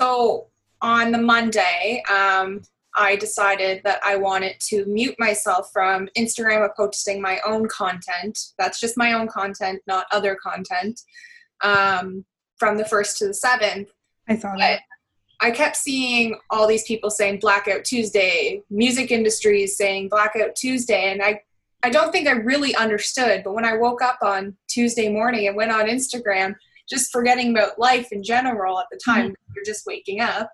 So 0.00 0.46
on 0.80 1.12
the 1.12 1.18
Monday, 1.18 2.02
um, 2.10 2.62
I 2.96 3.16
decided 3.16 3.82
that 3.84 4.00
I 4.02 4.16
wanted 4.16 4.58
to 4.68 4.86
mute 4.86 5.14
myself 5.18 5.68
from 5.74 6.08
Instagram 6.16 6.64
of 6.64 6.74
posting 6.74 7.20
my 7.20 7.38
own 7.44 7.68
content. 7.68 8.38
That's 8.58 8.80
just 8.80 8.96
my 8.96 9.12
own 9.12 9.28
content, 9.28 9.82
not 9.86 10.06
other 10.10 10.38
content. 10.42 10.98
Um, 11.62 12.24
from 12.62 12.78
the 12.78 12.84
first 12.84 13.18
to 13.18 13.26
the 13.26 13.34
seventh. 13.34 13.90
I 14.28 14.36
saw 14.38 14.54
that. 14.56 14.82
I 15.42 15.50
kept 15.50 15.76
seeing 15.76 16.38
all 16.50 16.68
these 16.68 16.84
people 16.84 17.10
saying 17.10 17.40
Blackout 17.40 17.84
Tuesday, 17.84 18.62
music 18.70 19.10
industries 19.10 19.76
saying 19.76 20.08
Blackout 20.08 20.54
Tuesday, 20.54 21.10
and 21.10 21.20
I, 21.20 21.42
I 21.82 21.90
don't 21.90 22.12
think 22.12 22.28
I 22.28 22.32
really 22.32 22.76
understood. 22.76 23.42
But 23.42 23.54
when 23.54 23.64
I 23.64 23.76
woke 23.76 24.02
up 24.02 24.18
on 24.22 24.56
Tuesday 24.68 25.08
morning 25.08 25.48
and 25.48 25.56
went 25.56 25.72
on 25.72 25.88
Instagram, 25.88 26.54
just 26.88 27.10
forgetting 27.10 27.50
about 27.50 27.76
life 27.76 28.12
in 28.12 28.22
general 28.22 28.78
at 28.78 28.86
the 28.92 29.00
time, 29.04 29.30
mm-hmm. 29.30 29.52
you're 29.56 29.64
just 29.64 29.84
waking 29.84 30.20
up 30.20 30.48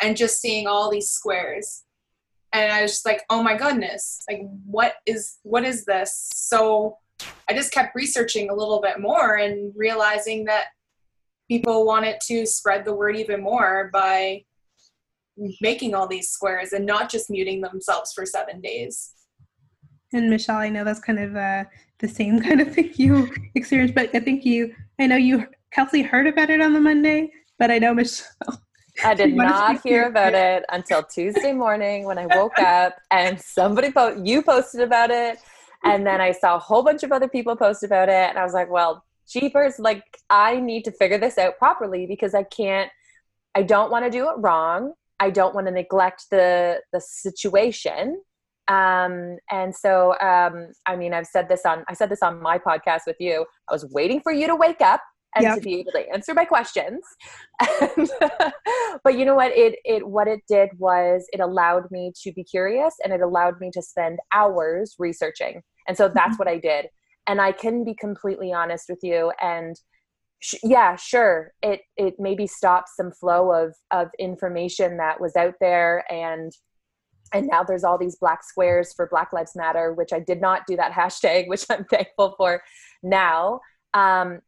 and 0.00 0.16
just 0.16 0.40
seeing 0.40 0.68
all 0.68 0.88
these 0.88 1.08
squares, 1.08 1.82
and 2.52 2.72
I 2.72 2.82
was 2.82 2.92
just 2.92 3.06
like, 3.06 3.24
oh 3.30 3.42
my 3.42 3.56
goodness, 3.56 4.22
like 4.30 4.42
what 4.64 4.94
is 5.04 5.38
what 5.42 5.64
is 5.64 5.84
this? 5.84 6.30
So 6.32 6.96
I 7.50 7.54
just 7.54 7.72
kept 7.72 7.96
researching 7.96 8.50
a 8.50 8.54
little 8.54 8.80
bit 8.80 9.00
more 9.00 9.34
and 9.34 9.72
realizing 9.76 10.44
that 10.44 10.66
people 11.48 11.86
wanted 11.86 12.20
to 12.20 12.46
spread 12.46 12.84
the 12.84 12.94
word 12.94 13.16
even 13.16 13.42
more 13.42 13.90
by 13.92 14.44
making 15.60 15.94
all 15.94 16.06
these 16.06 16.28
squares 16.28 16.72
and 16.72 16.84
not 16.84 17.10
just 17.10 17.30
muting 17.30 17.60
themselves 17.60 18.12
for 18.12 18.26
seven 18.26 18.60
days. 18.60 19.14
And 20.12 20.30
Michelle, 20.30 20.56
I 20.56 20.68
know 20.68 20.84
that's 20.84 21.00
kind 21.00 21.18
of 21.18 21.36
uh, 21.36 21.64
the 21.98 22.08
same 22.08 22.40
kind 22.42 22.60
of 22.60 22.74
thing 22.74 22.92
you 22.94 23.30
experienced, 23.54 23.94
but 23.94 24.14
I 24.14 24.20
think 24.20 24.44
you, 24.44 24.74
I 24.98 25.06
know 25.06 25.16
you, 25.16 25.46
Kelsey 25.72 26.02
heard 26.02 26.26
about 26.26 26.50
it 26.50 26.60
on 26.60 26.72
the 26.72 26.80
Monday, 26.80 27.30
but 27.58 27.70
I 27.70 27.78
know 27.78 27.94
Michelle. 27.94 28.62
I 29.04 29.14
did 29.14 29.34
not 29.36 29.80
hear 29.82 30.06
about 30.06 30.34
it 30.34 30.64
until 30.70 31.02
Tuesday 31.02 31.52
morning 31.52 32.04
when 32.04 32.18
I 32.18 32.26
woke 32.26 32.58
up 32.58 32.96
and 33.10 33.40
somebody 33.40 33.92
po- 33.92 34.20
you 34.22 34.42
posted 34.42 34.80
about 34.80 35.10
it, 35.10 35.38
and 35.84 36.06
then 36.06 36.20
I 36.20 36.32
saw 36.32 36.56
a 36.56 36.58
whole 36.58 36.82
bunch 36.82 37.02
of 37.04 37.12
other 37.12 37.28
people 37.28 37.54
post 37.54 37.84
about 37.84 38.08
it, 38.08 38.28
and 38.30 38.38
I 38.38 38.44
was 38.44 38.54
like, 38.54 38.70
well, 38.70 39.04
jeepers, 39.28 39.78
like 39.78 40.04
I 40.30 40.60
need 40.60 40.84
to 40.84 40.92
figure 40.92 41.18
this 41.18 41.38
out 41.38 41.58
properly 41.58 42.06
because 42.06 42.34
I 42.34 42.42
can't, 42.42 42.90
I 43.54 43.62
don't 43.62 43.90
want 43.90 44.04
to 44.04 44.10
do 44.10 44.28
it 44.28 44.34
wrong. 44.38 44.92
I 45.20 45.30
don't 45.30 45.54
want 45.54 45.66
to 45.66 45.72
neglect 45.72 46.26
the 46.30 46.80
the 46.92 47.00
situation. 47.00 48.22
Um, 48.68 49.38
and 49.50 49.74
so, 49.74 50.14
um, 50.20 50.72
I 50.86 50.94
mean, 50.94 51.14
I've 51.14 51.26
said 51.26 51.48
this 51.48 51.64
on, 51.64 51.84
I 51.88 51.94
said 51.94 52.10
this 52.10 52.22
on 52.22 52.42
my 52.42 52.58
podcast 52.58 53.00
with 53.06 53.16
you. 53.18 53.46
I 53.68 53.72
was 53.72 53.86
waiting 53.90 54.20
for 54.20 54.30
you 54.30 54.46
to 54.46 54.54
wake 54.54 54.82
up 54.82 55.00
and 55.34 55.42
yep. 55.42 55.54
to 55.56 55.60
be 55.60 55.80
able 55.80 55.92
to 55.92 56.08
answer 56.12 56.34
my 56.34 56.44
questions. 56.44 57.02
And, 57.80 58.10
but 59.04 59.18
you 59.18 59.24
know 59.24 59.34
what? 59.34 59.52
It 59.56 59.78
it 59.84 60.06
what 60.06 60.28
it 60.28 60.40
did 60.48 60.70
was 60.78 61.26
it 61.32 61.40
allowed 61.40 61.90
me 61.90 62.12
to 62.22 62.32
be 62.32 62.44
curious 62.44 62.94
and 63.02 63.12
it 63.12 63.20
allowed 63.20 63.60
me 63.60 63.70
to 63.72 63.82
spend 63.82 64.18
hours 64.32 64.94
researching. 64.98 65.62
And 65.86 65.96
so 65.96 66.08
that's 66.08 66.32
mm-hmm. 66.32 66.36
what 66.36 66.48
I 66.48 66.58
did 66.58 66.86
and 67.28 67.40
i 67.40 67.52
can 67.52 67.84
be 67.84 67.94
completely 67.94 68.52
honest 68.52 68.86
with 68.88 68.98
you 69.02 69.32
and 69.40 69.76
sh- 70.40 70.56
yeah 70.64 70.96
sure 70.96 71.52
it 71.62 71.82
it 71.96 72.14
maybe 72.18 72.46
stopped 72.46 72.88
some 72.88 73.12
flow 73.12 73.52
of 73.52 73.74
of 73.90 74.08
information 74.18 74.96
that 74.96 75.20
was 75.20 75.36
out 75.36 75.54
there 75.60 76.04
and 76.10 76.52
and 77.34 77.46
now 77.46 77.62
there's 77.62 77.84
all 77.84 77.98
these 77.98 78.16
black 78.16 78.42
squares 78.42 78.92
for 78.94 79.06
black 79.06 79.32
lives 79.32 79.52
matter 79.54 79.92
which 79.92 80.12
i 80.12 80.18
did 80.18 80.40
not 80.40 80.62
do 80.66 80.74
that 80.74 80.92
hashtag 81.00 81.46
which 81.48 81.64
i'm 81.70 81.84
thankful 81.84 82.34
for 82.36 82.60
now. 83.02 83.60
Um, 83.94 84.40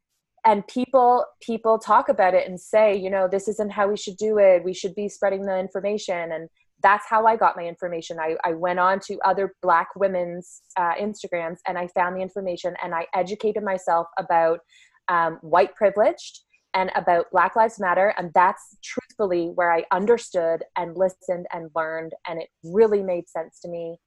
and 0.47 0.66
people 0.69 1.27
people 1.43 1.79
talk 1.79 2.09
about 2.09 2.33
it 2.33 2.49
and 2.49 2.59
say 2.59 2.97
you 2.97 3.11
know 3.11 3.29
this 3.31 3.47
isn't 3.47 3.71
how 3.73 3.88
we 3.88 3.97
should 3.97 4.16
do 4.16 4.38
it. 4.38 4.64
We 4.64 4.73
should 4.73 4.95
be 4.95 5.09
spreading 5.09 5.45
the 5.45 5.59
information 5.59 6.33
and 6.33 6.49
that's 6.83 7.07
how 7.09 7.27
I 7.27 7.37
got 7.37 7.57
my 7.57 7.64
information. 7.64 8.19
I, 8.19 8.37
I 8.45 8.53
went 8.53 8.79
on 8.79 9.01
to 9.07 9.19
other 9.25 9.55
Black 9.62 9.88
women's 9.97 10.62
uh, 10.77 10.95
Instagrams 10.95 11.59
and 11.66 11.79
I 11.79 11.87
found 11.88 12.16
the 12.16 12.23
information 12.23 12.75
and 12.83 12.95
I 12.95 13.07
educated 13.14 13.62
myself 13.62 14.07
about 14.19 14.61
um, 15.09 15.38
white 15.43 15.75
privileged 15.75 16.40
and 16.75 16.90
about 16.95 17.31
Black 17.33 17.57
Lives 17.57 17.81
Matter. 17.81 18.14
And 18.16 18.31
that's 18.35 18.77
truthfully 18.83 19.51
where 19.55 19.73
I 19.73 19.85
understood 19.90 20.62
and 20.77 20.97
listened 20.97 21.47
and 21.53 21.71
learned. 21.75 22.12
And 22.29 22.40
it 22.40 22.49
really 22.62 23.03
made 23.03 23.29
sense 23.29 23.61
to 23.61 23.69
me 23.69 23.99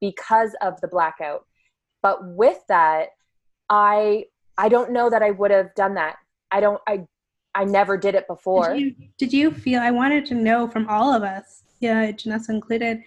because 0.00 0.54
of 0.62 0.80
the 0.80 0.88
blackout. 0.88 1.44
But 2.02 2.18
with 2.24 2.58
that, 2.68 3.08
I 3.68 4.24
I 4.58 4.68
don't 4.68 4.92
know 4.92 5.08
that 5.08 5.22
I 5.22 5.30
would 5.30 5.50
have 5.50 5.74
done 5.74 5.94
that. 5.94 6.16
I 6.50 6.60
don't 6.60 6.80
I 6.86 7.06
I 7.54 7.64
never 7.64 7.96
did 7.96 8.14
it 8.14 8.26
before. 8.26 8.74
Did 8.74 8.80
you, 8.80 8.94
did 9.18 9.32
you 9.32 9.50
feel 9.50 9.80
I 9.80 9.90
wanted 9.90 10.26
to 10.26 10.34
know 10.34 10.68
from 10.68 10.88
all 10.88 11.12
of 11.14 11.22
us 11.22 11.62
yeah, 11.82 12.12
Janessa 12.12 12.50
included. 12.50 13.02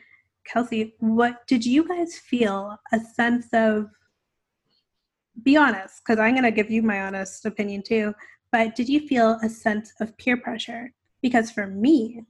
Kelsey, 0.45 0.93
what 0.99 1.47
did 1.47 1.65
you 1.65 1.87
guys 1.87 2.17
feel 2.17 2.77
a 2.91 2.99
sense 2.99 3.47
of? 3.53 3.89
Be 5.41 5.57
honest, 5.57 6.01
because 6.05 6.19
I'm 6.19 6.33
going 6.33 6.43
to 6.43 6.51
give 6.51 6.69
you 6.69 6.81
my 6.81 7.01
honest 7.01 7.45
opinion 7.45 7.83
too. 7.83 8.13
But 8.51 8.75
did 8.75 8.87
you 8.87 9.07
feel 9.07 9.39
a 9.41 9.49
sense 9.49 9.93
of 9.99 10.15
peer 10.17 10.37
pressure? 10.37 10.93
Because 11.21 11.51
for 11.51 11.67
me, 11.67 12.23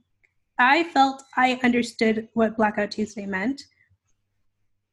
I 0.58 0.84
felt 0.84 1.22
I 1.36 1.60
understood 1.62 2.28
what 2.32 2.56
Blackout 2.56 2.92
Tuesday 2.92 3.26
meant, 3.26 3.62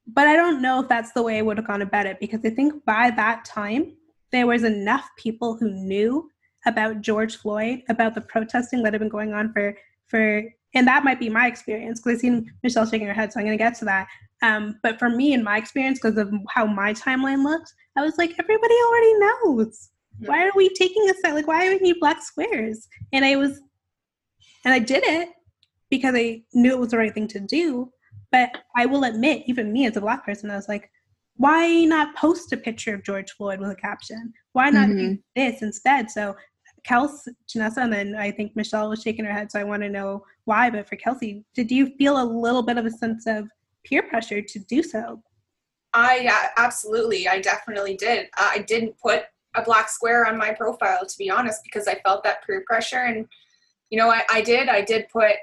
but 0.05 0.27
I 0.27 0.35
don't 0.35 0.61
know 0.61 0.81
if 0.81 0.89
that's 0.89 1.13
the 1.13 1.23
way 1.23 1.37
I 1.37 1.41
would 1.41 1.57
have 1.57 1.67
gone 1.67 1.81
about 1.81 2.05
it 2.05 2.19
because 2.19 2.41
I 2.43 2.49
think 2.49 2.83
by 2.85 3.11
that 3.11 3.45
time 3.45 3.95
there 4.31 4.47
was 4.47 4.63
enough 4.63 5.07
people 5.17 5.55
who 5.55 5.71
knew 5.71 6.29
about 6.65 7.01
George 7.01 7.37
Floyd, 7.37 7.83
about 7.89 8.15
the 8.15 8.21
protesting 8.21 8.83
that 8.83 8.93
had 8.93 8.99
been 8.99 9.09
going 9.09 9.33
on 9.33 9.53
for 9.53 9.77
for 10.13 10.43
and 10.75 10.87
that 10.87 11.03
might 11.03 11.19
be 11.19 11.29
my 11.29 11.47
experience 11.47 11.99
because 11.99 12.17
I've 12.17 12.21
seen 12.21 12.51
Michelle 12.63 12.85
shaking 12.85 13.07
her 13.07 13.13
head, 13.13 13.31
so 13.31 13.39
I'm 13.39 13.45
going 13.45 13.57
to 13.57 13.63
get 13.63 13.75
to 13.79 13.85
that. 13.85 14.07
Um, 14.41 14.79
but 14.81 14.99
for 14.99 15.09
me, 15.09 15.33
in 15.33 15.43
my 15.43 15.57
experience, 15.57 15.99
because 15.99 16.17
of 16.17 16.33
how 16.49 16.65
my 16.65 16.93
timeline 16.93 17.43
looks, 17.43 17.73
I 17.95 18.01
was 18.01 18.17
like, 18.17 18.31
everybody 18.39 18.73
already 18.87 19.13
knows. 19.19 19.89
Why 20.25 20.45
are 20.45 20.51
we 20.55 20.69
taking 20.69 21.09
a 21.09 21.13
set? 21.15 21.33
Like, 21.33 21.47
why 21.47 21.63
do 21.63 21.75
we 21.75 21.79
need 21.79 21.99
black 21.99 22.21
squares? 22.21 22.87
And 23.11 23.23
I 23.23 23.35
was, 23.35 23.59
and 24.65 24.73
I 24.73 24.79
did 24.79 25.03
it 25.03 25.29
because 25.89 26.15
I 26.15 26.41
knew 26.53 26.71
it 26.71 26.79
was 26.79 26.89
the 26.89 26.97
right 26.97 27.13
thing 27.13 27.27
to 27.29 27.39
do. 27.39 27.91
But 28.31 28.49
I 28.75 28.85
will 28.87 29.03
admit, 29.03 29.43
even 29.45 29.71
me 29.71 29.85
as 29.85 29.95
a 29.95 30.01
black 30.01 30.25
person, 30.25 30.49
I 30.49 30.55
was 30.55 30.67
like, 30.67 30.89
why 31.35 31.85
not 31.85 32.15
post 32.15 32.51
a 32.51 32.57
picture 32.57 32.95
of 32.95 33.03
George 33.03 33.31
Floyd 33.31 33.59
with 33.59 33.69
a 33.69 33.75
caption? 33.75 34.33
Why 34.53 34.69
not 34.69 34.89
mm-hmm. 34.89 35.13
do 35.13 35.17
this 35.35 35.61
instead? 35.61 36.09
So 36.09 36.35
Kelsey, 36.83 37.31
Janessa, 37.47 37.77
and 37.77 37.93
then 37.93 38.15
I 38.15 38.31
think 38.31 38.55
Michelle 38.55 38.89
was 38.89 39.01
shaking 39.01 39.25
her 39.25 39.31
head, 39.31 39.51
so 39.51 39.59
I 39.59 39.63
want 39.63 39.83
to 39.83 39.89
know 39.89 40.25
why. 40.45 40.69
But 40.69 40.87
for 40.87 40.95
Kelsey, 40.95 41.43
did 41.53 41.71
you 41.71 41.87
feel 41.97 42.21
a 42.21 42.25
little 42.25 42.63
bit 42.63 42.77
of 42.77 42.85
a 42.85 42.91
sense 42.91 43.25
of 43.27 43.47
peer 43.83 44.03
pressure 44.03 44.41
to 44.41 44.59
do 44.59 44.83
so? 44.83 45.21
I 45.93 46.51
absolutely, 46.57 47.27
I 47.27 47.39
definitely 47.39 47.95
did. 47.95 48.25
Uh, 48.37 48.49
I 48.51 48.59
didn't 48.59 48.97
put 48.99 49.23
a 49.55 49.63
black 49.63 49.89
square 49.89 50.25
on 50.25 50.37
my 50.37 50.51
profile 50.51 51.05
to 51.05 51.17
be 51.17 51.29
honest 51.29 51.61
because 51.63 51.87
I 51.87 51.95
felt 51.95 52.23
that 52.23 52.45
peer 52.45 52.63
pressure 52.65 53.03
and 53.05 53.27
you 53.91 53.97
know 53.99 54.09
I, 54.09 54.23
I 54.31 54.41
did 54.41 54.67
I 54.67 54.81
did 54.81 55.07
put 55.09 55.33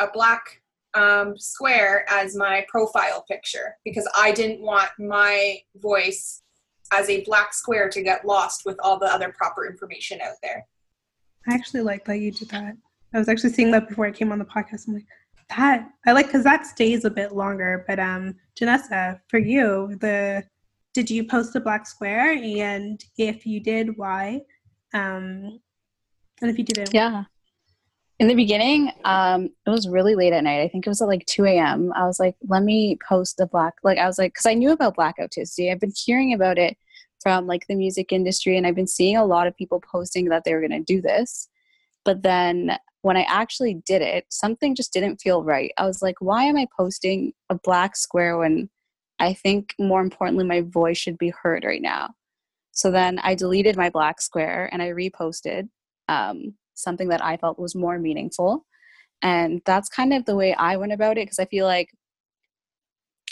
a 0.00 0.08
black 0.12 0.60
um, 0.94 1.38
square 1.38 2.04
as 2.10 2.36
my 2.36 2.66
profile 2.68 3.24
picture 3.30 3.76
because 3.84 4.08
I 4.16 4.32
didn't 4.32 4.60
want 4.60 4.90
my 4.98 5.60
voice 5.76 6.42
as 6.92 7.08
a 7.08 7.22
black 7.22 7.54
square 7.54 7.88
to 7.88 8.02
get 8.02 8.26
lost 8.26 8.66
with 8.66 8.76
all 8.82 8.98
the 8.98 9.06
other 9.06 9.32
proper 9.32 9.66
information 9.66 10.20
out 10.20 10.34
there. 10.42 10.66
I 11.48 11.54
actually 11.54 11.82
like 11.82 12.04
that 12.04 12.18
you 12.18 12.30
did 12.30 12.48
that. 12.50 12.76
I 13.14 13.18
was 13.18 13.28
actually 13.28 13.50
seeing 13.50 13.70
that 13.72 13.88
before 13.88 14.06
I 14.06 14.10
came 14.10 14.32
on 14.32 14.38
the 14.38 14.44
podcast. 14.44 14.88
I'm 14.88 14.94
like, 14.94 15.06
that 15.50 15.88
I 16.06 16.12
like 16.12 16.26
because 16.26 16.44
that 16.44 16.66
stays 16.66 17.04
a 17.04 17.10
bit 17.10 17.32
longer. 17.32 17.84
But 17.86 17.98
um, 17.98 18.34
Janessa, 18.58 19.20
for 19.28 19.38
you, 19.38 19.96
the 20.00 20.44
did 20.94 21.10
you 21.10 21.24
post 21.24 21.56
a 21.56 21.60
black 21.60 21.86
square? 21.86 22.32
And 22.32 23.02
if 23.16 23.46
you 23.46 23.60
did, 23.60 23.96
why? 23.96 24.42
Um, 24.94 25.60
and 26.40 26.50
if 26.50 26.58
you 26.58 26.64
didn't, 26.64 26.92
yeah. 26.92 27.24
In 28.18 28.28
the 28.28 28.34
beginning, 28.34 28.92
um, 29.04 29.48
it 29.66 29.70
was 29.70 29.88
really 29.88 30.14
late 30.14 30.32
at 30.32 30.44
night. 30.44 30.62
I 30.62 30.68
think 30.68 30.86
it 30.86 30.90
was 30.90 31.02
at 31.02 31.08
like 31.08 31.24
2 31.26 31.44
a.m. 31.46 31.92
I 31.96 32.06
was 32.06 32.20
like, 32.20 32.36
let 32.46 32.62
me 32.62 32.98
post 33.08 33.40
a 33.40 33.46
black, 33.46 33.74
like, 33.82 33.98
I 33.98 34.06
was 34.06 34.18
like, 34.18 34.32
because 34.32 34.46
I 34.46 34.54
knew 34.54 34.70
about 34.70 34.94
Blackout 34.94 35.32
Tuesday. 35.32 35.72
I've 35.72 35.80
been 35.80 35.92
hearing 35.96 36.32
about 36.32 36.56
it 36.56 36.76
from 37.22 37.46
like 37.46 37.66
the 37.68 37.74
music 37.74 38.12
industry, 38.12 38.56
and 38.56 38.66
I've 38.66 38.74
been 38.74 38.86
seeing 38.86 39.16
a 39.16 39.24
lot 39.24 39.46
of 39.46 39.56
people 39.56 39.80
posting 39.80 40.28
that 40.28 40.44
they 40.44 40.54
were 40.54 40.60
going 40.60 40.70
to 40.70 40.80
do 40.80 41.00
this. 41.00 41.48
But 42.04 42.22
then 42.22 42.78
when 43.02 43.16
I 43.16 43.22
actually 43.22 43.74
did 43.86 44.02
it, 44.02 44.26
something 44.28 44.74
just 44.74 44.92
didn't 44.92 45.20
feel 45.20 45.42
right. 45.42 45.72
I 45.78 45.86
was 45.86 46.02
like, 46.02 46.16
why 46.20 46.44
am 46.44 46.56
I 46.56 46.66
posting 46.76 47.32
a 47.50 47.54
black 47.54 47.96
square 47.96 48.38
when 48.38 48.70
I 49.18 49.34
think 49.34 49.74
more 49.78 50.00
importantly, 50.00 50.44
my 50.44 50.62
voice 50.62 50.98
should 50.98 51.18
be 51.18 51.32
heard 51.42 51.64
right 51.64 51.82
now? 51.82 52.10
So 52.72 52.90
then 52.90 53.18
I 53.20 53.34
deleted 53.34 53.76
my 53.76 53.90
black 53.90 54.20
square 54.20 54.68
and 54.72 54.82
I 54.82 54.90
reposted 54.90 55.68
um, 56.08 56.54
something 56.74 57.08
that 57.08 57.24
I 57.24 57.36
felt 57.36 57.58
was 57.58 57.74
more 57.74 57.98
meaningful. 57.98 58.66
And 59.20 59.62
that's 59.64 59.88
kind 59.88 60.12
of 60.12 60.24
the 60.24 60.36
way 60.36 60.54
I 60.54 60.76
went 60.76 60.92
about 60.92 61.18
it 61.18 61.26
because 61.26 61.38
I 61.38 61.44
feel 61.44 61.66
like 61.66 61.90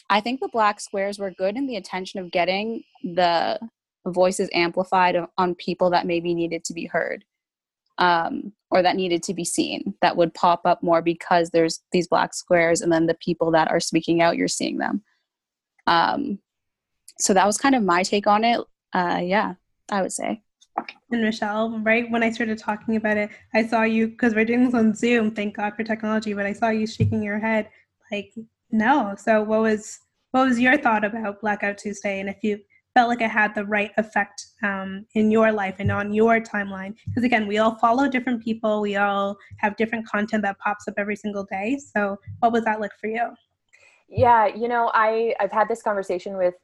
I 0.09 0.20
think 0.20 0.41
the 0.41 0.49
black 0.49 0.80
squares 0.80 1.18
were 1.18 1.30
good 1.30 1.57
in 1.57 1.66
the 1.66 1.76
intention 1.76 2.20
of 2.20 2.32
getting 2.32 2.82
the 3.03 3.59
voices 4.07 4.48
amplified 4.53 5.16
on 5.38 5.55
people 5.55 5.90
that 5.90 6.07
maybe 6.07 6.34
needed 6.34 6.64
to 6.64 6.72
be 6.72 6.86
heard 6.86 7.24
um, 7.98 8.53
or 8.70 8.82
that 8.82 8.96
needed 8.96 9.22
to 9.22 9.34
be 9.34 9.44
seen 9.44 9.94
that 10.01 10.16
would 10.16 10.32
pop 10.34 10.62
up 10.64 10.82
more 10.82 11.03
because 11.03 11.51
there's 11.51 11.80
these 11.92 12.09
black 12.09 12.34
squares 12.34 12.80
and 12.80 12.92
then 12.92 13.07
the 13.07 13.14
people 13.14 13.51
that 13.51 13.70
are 13.70 13.80
speaking 13.80 14.22
out 14.22 14.36
you're 14.36 14.48
seeing 14.48 14.78
them. 14.78 15.03
Um, 15.86 16.38
so 17.18 17.34
that 17.34 17.46
was 17.46 17.59
kind 17.59 17.74
of 17.74 17.82
my 17.82 18.03
take 18.03 18.26
on 18.26 18.44
it. 18.44 18.61
Uh, 18.92 19.20
yeah 19.22 19.55
i 19.92 20.03
would 20.03 20.12
say. 20.12 20.42
And 21.12 21.22
michelle 21.22 21.78
right 21.80 22.11
when 22.11 22.24
i 22.24 22.30
started 22.30 22.59
talking 22.59 22.96
about 22.96 23.16
it 23.16 23.30
i 23.55 23.64
saw 23.64 23.82
you 23.82 24.09
because 24.09 24.34
we're 24.34 24.44
doing 24.44 24.64
this 24.64 24.74
on 24.74 24.94
zoom 24.94 25.30
thank 25.30 25.57
god 25.57 25.74
for 25.76 25.84
technology 25.84 26.34
but 26.34 26.44
i 26.44 26.53
saw 26.53 26.70
you 26.70 26.88
shaking 26.88 27.22
your 27.22 27.38
head 27.38 27.68
like 28.11 28.32
no. 28.72 29.14
So 29.18 29.42
what 29.42 29.61
was 29.61 29.98
what 30.30 30.46
was 30.46 30.61
your 30.61 30.76
thought 30.78 31.05
about 31.05 31.40
blackout 31.40 31.78
tuesday? 31.78 32.20
And 32.20 32.28
if 32.28 32.36
you 32.42 32.61
felt 32.95 33.09
like 33.09 33.20
it 33.20 33.30
had 33.30 33.55
the 33.55 33.64
right 33.64 33.93
effect 33.99 34.47
um, 34.62 35.07
in 35.14 35.30
your 35.30 35.53
life 35.53 35.76
and 35.78 35.93
on 35.93 36.12
your 36.12 36.41
timeline. 36.41 36.95
Because 37.07 37.24
again 37.24 37.47
we 37.47 37.59
all 37.59 37.76
follow 37.76 38.09
different 38.09 38.43
people. 38.43 38.80
We 38.80 38.97
all 38.97 39.36
have 39.59 39.76
different 39.76 40.07
content 40.07 40.43
that 40.43 40.59
pops 40.59 40.88
up 40.88 40.95
every 40.99 41.16
single 41.16 41.45
day. 41.45 41.78
So 41.95 42.18
what 42.41 42.53
was 42.53 42.64
that 42.64 42.80
like 42.80 42.93
for 43.01 43.07
you? 43.07 43.30
Yeah 44.09 44.47
you 44.47 44.66
know 44.66 44.91
i 44.93 45.34
i've 45.38 45.53
had 45.53 45.68
this 45.68 45.82
conversation 45.82 46.36
with 46.36 46.55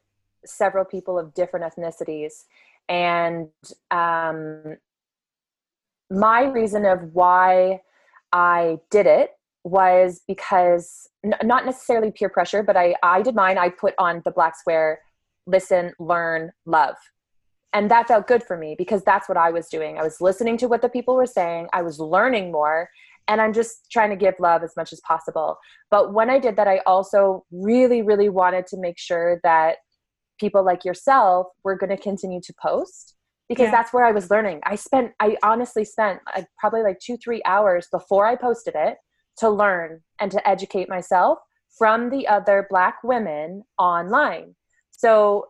several 0.45 0.85
people 0.85 1.17
of 1.17 1.33
different 1.33 1.65
ethnicities. 1.65 2.45
And 2.89 3.49
um, 3.91 4.77
my 6.09 6.43
reason 6.43 6.85
of 6.85 7.13
why 7.13 7.81
i 8.33 8.77
did 8.91 9.05
it 9.05 9.31
was 9.63 10.21
because 10.27 11.09
n- 11.23 11.35
not 11.43 11.65
necessarily 11.65 12.11
peer 12.11 12.29
pressure 12.29 12.63
but 12.63 12.77
i 12.77 12.95
i 13.03 13.21
did 13.21 13.35
mine. 13.35 13.57
I 13.57 13.69
put 13.69 13.93
on 13.97 14.21
the 14.25 14.31
black 14.31 14.57
square 14.57 14.99
listen, 15.47 15.93
learn, 15.99 16.51
love. 16.65 16.95
And 17.73 17.89
that 17.91 18.07
felt 18.07 18.27
good 18.27 18.43
for 18.43 18.57
me 18.57 18.75
because 18.77 19.03
that's 19.03 19.27
what 19.27 19.37
I 19.37 19.49
was 19.51 19.67
doing. 19.67 19.97
I 19.97 20.03
was 20.03 20.21
listening 20.21 20.57
to 20.57 20.67
what 20.67 20.81
the 20.81 20.89
people 20.89 21.15
were 21.15 21.25
saying, 21.25 21.67
I 21.73 21.81
was 21.81 21.99
learning 21.99 22.51
more, 22.51 22.89
and 23.27 23.41
I'm 23.41 23.53
just 23.53 23.91
trying 23.91 24.09
to 24.09 24.15
give 24.15 24.35
love 24.39 24.63
as 24.63 24.73
much 24.77 24.93
as 24.93 25.01
possible. 25.01 25.57
But 25.91 26.13
when 26.13 26.29
I 26.29 26.39
did 26.39 26.55
that, 26.55 26.67
I 26.67 26.81
also 26.85 27.45
really, 27.51 28.01
really 28.01 28.29
wanted 28.29 28.67
to 28.67 28.77
make 28.77 28.97
sure 28.97 29.39
that 29.43 29.77
people 30.39 30.63
like 30.63 30.85
yourself 30.85 31.47
were 31.63 31.75
going 31.75 31.89
to 31.89 31.97
continue 31.97 32.39
to 32.41 32.53
post 32.61 33.15
because 33.49 33.65
yeah. 33.65 33.71
that's 33.71 33.93
where 33.93 34.05
I 34.05 34.11
was 34.11 34.29
learning. 34.29 34.61
I 34.63 34.75
spent, 34.75 35.13
I 35.19 35.37
honestly 35.43 35.83
spent 35.83 36.19
like 36.35 36.47
probably 36.59 36.83
like 36.83 36.99
two, 36.99 37.17
three 37.17 37.41
hours 37.45 37.87
before 37.91 38.25
I 38.25 38.35
posted 38.35 38.75
it 38.75 38.97
to 39.39 39.49
learn 39.49 40.01
and 40.19 40.31
to 40.31 40.47
educate 40.47 40.89
myself 40.89 41.39
from 41.77 42.09
the 42.09 42.27
other 42.27 42.67
Black 42.69 42.97
women 43.03 43.63
online. 43.77 44.55
So 44.97 45.47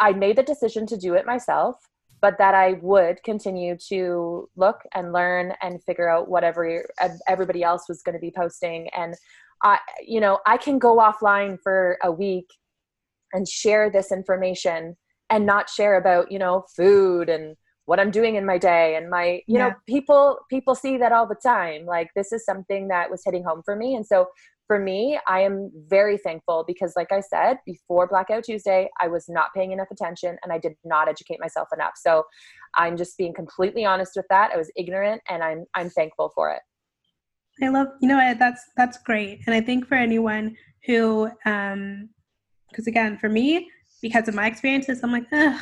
I 0.00 0.12
made 0.12 0.36
the 0.36 0.42
decision 0.42 0.86
to 0.86 0.96
do 0.96 1.14
it 1.14 1.26
myself, 1.26 1.76
but 2.20 2.36
that 2.38 2.54
I 2.54 2.74
would 2.82 3.22
continue 3.22 3.76
to 3.88 4.48
look 4.56 4.80
and 4.94 5.12
learn 5.12 5.52
and 5.62 5.82
figure 5.84 6.08
out 6.08 6.28
whatever 6.28 6.84
everybody 7.28 7.62
else 7.62 7.84
was 7.88 8.02
going 8.02 8.14
to 8.14 8.20
be 8.20 8.32
posting. 8.34 8.88
And 8.96 9.14
I, 9.62 9.78
you 10.04 10.20
know, 10.20 10.40
I 10.46 10.56
can 10.56 10.78
go 10.78 10.96
offline 10.96 11.58
for 11.62 11.98
a 12.02 12.10
week 12.10 12.46
and 13.32 13.46
share 13.46 13.90
this 13.90 14.10
information 14.10 14.96
and 15.30 15.46
not 15.46 15.68
share 15.68 15.96
about, 15.96 16.32
you 16.32 16.38
know, 16.38 16.64
food 16.74 17.28
and 17.28 17.56
what 17.88 17.98
I'm 17.98 18.10
doing 18.10 18.34
in 18.34 18.44
my 18.44 18.58
day 18.58 18.96
and 18.96 19.08
my 19.08 19.40
you 19.46 19.56
yeah. 19.56 19.68
know 19.68 19.74
people 19.86 20.40
people 20.50 20.74
see 20.74 20.98
that 20.98 21.10
all 21.10 21.26
the 21.26 21.34
time 21.42 21.86
like 21.86 22.10
this 22.14 22.32
is 22.32 22.44
something 22.44 22.88
that 22.88 23.10
was 23.10 23.22
hitting 23.24 23.42
home 23.42 23.62
for 23.64 23.74
me 23.76 23.94
and 23.94 24.04
so 24.04 24.26
for 24.68 24.78
me, 24.78 25.18
I 25.26 25.40
am 25.40 25.72
very 25.88 26.18
thankful 26.18 26.62
because, 26.66 26.92
like 26.94 27.10
I 27.10 27.20
said, 27.20 27.56
before 27.64 28.06
Blackout 28.06 28.44
Tuesday, 28.44 28.88
I 29.00 29.08
was 29.08 29.24
not 29.26 29.48
paying 29.54 29.72
enough 29.72 29.88
attention 29.90 30.36
and 30.44 30.52
I 30.52 30.58
did 30.58 30.74
not 30.84 31.08
educate 31.08 31.40
myself 31.40 31.68
enough. 31.74 31.94
So 31.96 32.22
I'm 32.76 32.96
just 32.96 33.16
being 33.16 33.32
completely 33.32 33.86
honest 33.86 34.12
with 34.14 34.26
that. 34.28 34.52
I 34.52 34.58
was 34.58 34.70
ignorant 34.76 35.22
and 35.28 35.42
I'm, 35.42 35.64
I'm 35.74 35.88
thankful 35.88 36.30
for 36.34 36.50
it. 36.50 36.60
I 37.64 37.70
love, 37.70 37.88
you 38.00 38.08
know, 38.08 38.34
that's, 38.38 38.62
that's 38.76 38.98
great. 38.98 39.40
And 39.46 39.54
I 39.54 39.60
think 39.62 39.88
for 39.88 39.96
anyone 39.96 40.54
who, 40.84 41.30
um, 41.46 42.10
because 42.70 42.86
again, 42.86 43.16
for 43.16 43.30
me, 43.30 43.68
because 44.02 44.28
of 44.28 44.34
my 44.34 44.46
experiences, 44.46 45.00
I'm 45.02 45.10
like, 45.10 45.26
ugh, 45.32 45.60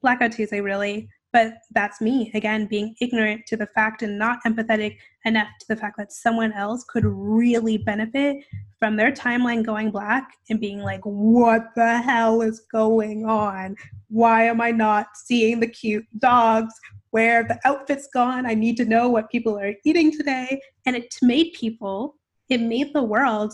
Blackout 0.00 0.32
Tuesday, 0.32 0.62
really? 0.62 1.08
But 1.32 1.58
that's 1.72 2.00
me, 2.00 2.30
again, 2.34 2.66
being 2.66 2.94
ignorant 3.00 3.46
to 3.48 3.56
the 3.56 3.66
fact 3.66 4.02
and 4.02 4.18
not 4.18 4.38
empathetic 4.46 4.96
enough 5.26 5.48
to 5.60 5.66
the 5.68 5.76
fact 5.76 5.98
that 5.98 6.10
someone 6.10 6.52
else 6.52 6.84
could 6.84 7.04
really 7.04 7.76
benefit 7.76 8.44
from 8.78 8.96
their 8.96 9.12
timeline 9.12 9.64
going 9.64 9.90
black 9.90 10.30
and 10.48 10.58
being 10.58 10.78
like, 10.78 11.02
what 11.02 11.66
the 11.76 12.00
hell 12.00 12.40
is 12.40 12.62
going 12.72 13.26
on? 13.26 13.76
Why 14.08 14.44
am 14.44 14.60
I 14.62 14.70
not 14.70 15.08
seeing 15.16 15.60
the 15.60 15.66
cute 15.66 16.06
dogs? 16.18 16.72
Where 17.10 17.44
the 17.44 17.58
outfit's 17.64 18.08
gone? 18.12 18.46
I 18.46 18.54
need 18.54 18.76
to 18.78 18.86
know 18.86 19.10
what 19.10 19.30
people 19.30 19.58
are 19.58 19.74
eating 19.84 20.10
today. 20.10 20.60
And 20.86 20.96
it 20.96 21.14
made 21.20 21.52
people, 21.52 22.14
it 22.48 22.60
made 22.60 22.94
the 22.94 23.02
world 23.02 23.52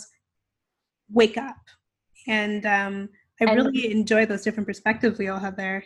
wake 1.11 1.37
up. 1.37 1.57
And 2.29 2.65
um, 2.67 3.09
I 3.41 3.53
really 3.53 3.91
enjoy 3.91 4.27
those 4.27 4.43
different 4.43 4.67
perspectives 4.67 5.19
we 5.19 5.29
all 5.29 5.41
have 5.41 5.57
there. 5.57 5.85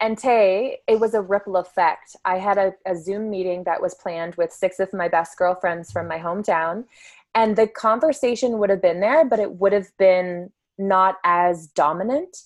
And 0.00 0.18
Tay, 0.18 0.78
it 0.86 1.00
was 1.00 1.14
a 1.14 1.22
ripple 1.22 1.56
effect. 1.56 2.16
I 2.24 2.36
had 2.36 2.58
a, 2.58 2.72
a, 2.84 2.94
Zoom 2.94 3.30
meeting 3.30 3.64
that 3.64 3.80
was 3.80 3.94
planned 3.94 4.34
with 4.34 4.52
six 4.52 4.78
of 4.78 4.92
my 4.92 5.08
best 5.08 5.38
girlfriends 5.38 5.90
from 5.90 6.06
my 6.06 6.18
hometown. 6.18 6.84
And 7.34 7.56
the 7.56 7.66
conversation 7.66 8.58
would 8.58 8.68
have 8.68 8.82
been 8.82 9.00
there, 9.00 9.24
but 9.24 9.38
it 9.38 9.52
would 9.52 9.72
have 9.72 9.88
been 9.98 10.50
not 10.78 11.16
as 11.24 11.68
dominant. 11.68 12.36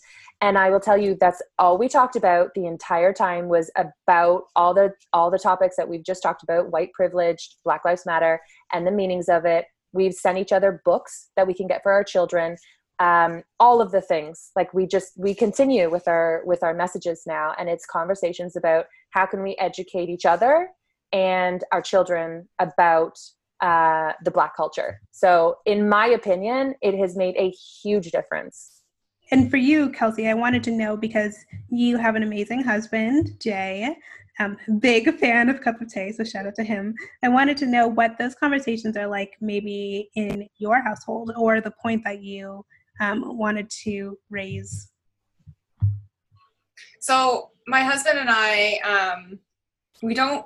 And 0.41 0.57
I 0.57 0.71
will 0.71 0.81
tell 0.81 0.97
you 0.97 1.17
that's 1.21 1.43
all 1.59 1.77
we 1.77 1.89
talked 1.89 2.17
about 2.17 2.55
the 2.55 2.67
entire 2.67 3.13
time 3.13 3.49
was 3.49 3.71
about 3.77 4.45
all 4.57 4.73
the 4.73 4.95
all 5.13 5.31
the 5.31 5.39
topics 5.39 5.77
that 5.77 5.89
we've 5.89 6.05
just 6.05 6.23
talked 6.23 6.43
about, 6.43 6.71
white 6.71 6.93
privilege, 6.93 7.57
Black 7.65 7.85
Lives 7.85 8.07
Matter, 8.07 8.41
and 8.73 8.87
the 8.87 8.91
meanings 8.91 9.29
of 9.29 9.45
it. 9.45 9.67
We've 9.93 10.15
sent 10.15 10.39
each 10.39 10.53
other 10.53 10.81
books 10.85 11.31
that 11.37 11.47
we 11.47 11.53
can 11.53 11.67
get 11.67 11.83
for 11.83 11.93
our 11.93 12.05
children 12.05 12.57
um, 13.01 13.43
all 13.59 13.81
of 13.81 13.91
the 13.91 14.03
things. 14.03 14.53
Like 14.55 14.73
we 14.73 14.87
just 14.87 15.13
we 15.17 15.35
continue 15.35 15.91
with 15.91 16.07
our 16.07 16.43
with 16.45 16.63
our 16.63 16.75
messages 16.75 17.23
now 17.27 17.55
and 17.59 17.69
it's 17.69 17.87
conversations 17.87 18.55
about 18.55 18.87
how 19.11 19.27
can 19.27 19.43
we 19.43 19.57
educate 19.59 20.09
each 20.09 20.27
other 20.27 20.69
and 21.13 21.65
our 21.73 21.83
children 21.83 22.49
about 22.61 23.19
uh, 23.61 24.13
the 24.25 24.31
black 24.31 24.55
culture. 24.57 25.01
So 25.11 25.57
in 25.67 25.89
my 25.89 26.07
opinion 26.07 26.75
it 26.83 26.97
has 26.99 27.17
made 27.17 27.35
a 27.37 27.51
huge 27.51 28.11
difference. 28.13 28.77
And 29.33 29.49
for 29.49 29.59
you 29.59 29.91
kelsey 29.91 30.27
i 30.27 30.35
wanted 30.35 30.65
to 30.65 30.73
know 30.73 30.97
because 30.97 31.37
you 31.71 31.97
have 31.99 32.17
an 32.17 32.25
amazing 32.25 32.65
husband 32.65 33.37
jay 33.41 33.97
um, 34.41 34.57
big 34.81 35.15
fan 35.19 35.49
of 35.49 35.61
cup 35.61 35.81
of 35.81 35.93
tea 35.93 36.13
so 36.13 36.25
shout 36.25 36.47
out 36.47 36.55
to 36.57 36.65
him. 36.65 36.95
I 37.23 37.29
wanted 37.29 37.57
to 37.59 37.67
know 37.67 37.87
what 37.87 38.17
those 38.19 38.35
conversations 38.35 38.97
are 38.97 39.07
like 39.07 39.37
maybe 39.41 40.11
in 40.17 40.49
your 40.57 40.83
household 40.83 41.33
or 41.37 41.61
the 41.61 41.71
point 41.71 42.03
that 42.05 42.23
you 42.23 42.65
um, 43.01 43.37
wanted 43.39 43.69
to 43.85 44.19
raise 44.29 44.91
So 47.01 47.51
my 47.67 47.81
husband 47.81 48.19
and 48.19 48.29
I, 48.31 48.79
um, 48.85 49.39
we 50.03 50.15
don't, 50.15 50.45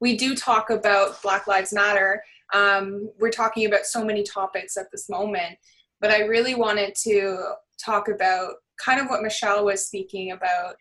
we 0.00 0.16
do 0.16 0.34
talk 0.34 0.70
about 0.70 1.20
Black 1.22 1.46
Lives 1.48 1.72
Matter. 1.72 2.22
Um, 2.54 3.10
we're 3.18 3.30
talking 3.30 3.66
about 3.66 3.84
so 3.84 4.04
many 4.04 4.22
topics 4.22 4.76
at 4.76 4.86
this 4.92 5.08
moment, 5.08 5.58
but 6.00 6.10
I 6.10 6.20
really 6.20 6.54
wanted 6.54 6.94
to 7.02 7.54
talk 7.84 8.08
about 8.08 8.54
kind 8.80 9.00
of 9.00 9.08
what 9.08 9.22
Michelle 9.22 9.64
was 9.64 9.86
speaking 9.86 10.32
about 10.32 10.76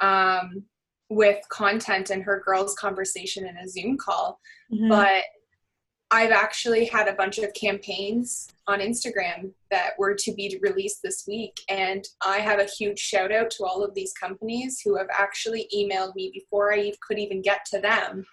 um, 0.00 0.62
with 1.08 1.38
content 1.50 2.10
and 2.10 2.22
her 2.22 2.40
girls' 2.44 2.76
conversation 2.76 3.46
in 3.46 3.56
a 3.56 3.68
Zoom 3.68 3.98
call. 3.98 4.38
Mm-hmm. 4.72 4.88
But 4.88 5.24
I've 6.12 6.32
actually 6.32 6.86
had 6.86 7.06
a 7.06 7.14
bunch 7.14 7.38
of 7.38 7.54
campaigns 7.54 8.48
on 8.66 8.80
Instagram 8.80 9.52
that 9.70 9.90
were 9.96 10.14
to 10.14 10.32
be 10.32 10.58
released 10.60 11.02
this 11.02 11.24
week. 11.26 11.60
And 11.68 12.04
I 12.24 12.38
have 12.38 12.58
a 12.58 12.64
huge 12.64 12.98
shout 12.98 13.30
out 13.30 13.50
to 13.52 13.64
all 13.64 13.84
of 13.84 13.94
these 13.94 14.12
companies 14.12 14.80
who 14.84 14.96
have 14.96 15.08
actually 15.12 15.68
emailed 15.74 16.16
me 16.16 16.30
before 16.34 16.74
I 16.74 16.92
could 17.06 17.18
even 17.18 17.42
get 17.42 17.64
to 17.66 17.80
them 17.80 18.26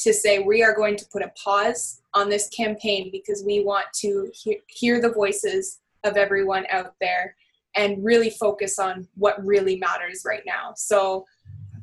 to 0.00 0.12
say, 0.12 0.40
we 0.40 0.62
are 0.62 0.74
going 0.74 0.96
to 0.96 1.06
put 1.10 1.22
a 1.22 1.32
pause 1.42 2.02
on 2.12 2.28
this 2.28 2.48
campaign 2.48 3.08
because 3.10 3.42
we 3.46 3.64
want 3.64 3.86
to 4.00 4.30
he- 4.34 4.60
hear 4.66 5.00
the 5.00 5.12
voices 5.12 5.80
of 6.04 6.16
everyone 6.16 6.66
out 6.70 6.94
there 7.00 7.34
and 7.76 8.04
really 8.04 8.30
focus 8.30 8.78
on 8.78 9.08
what 9.14 9.42
really 9.44 9.76
matters 9.76 10.24
right 10.26 10.42
now. 10.44 10.74
So 10.76 11.24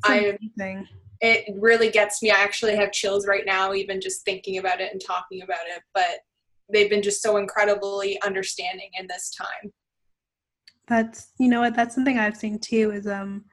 I 0.04 0.38
it 1.22 1.54
really 1.60 1.90
gets 1.90 2.22
me. 2.22 2.32
I 2.32 2.40
actually 2.40 2.76
have 2.76 2.92
chills 2.92 3.28
right 3.28 3.46
now, 3.46 3.74
even 3.74 4.00
just 4.00 4.24
thinking 4.24 4.58
about 4.58 4.80
it 4.80 4.92
and 4.92 5.02
talking 5.06 5.42
about 5.42 5.66
it. 5.76 5.82
But 5.94 6.20
they've 6.72 6.90
been 6.90 7.02
just 7.02 7.22
so 7.22 7.38
incredibly 7.38 8.22
understanding 8.22 8.90
in 9.00 9.08
this 9.08 9.32
time. 9.32 9.72
That's 10.88 11.32
you 11.40 11.50
know 11.50 11.62
what 11.62 11.76
that's 11.76 11.94
something 11.94 12.18
I've 12.18 12.38
seen 12.38 12.60
too. 12.60 12.92
Is 12.92 13.06
um, 13.06 13.46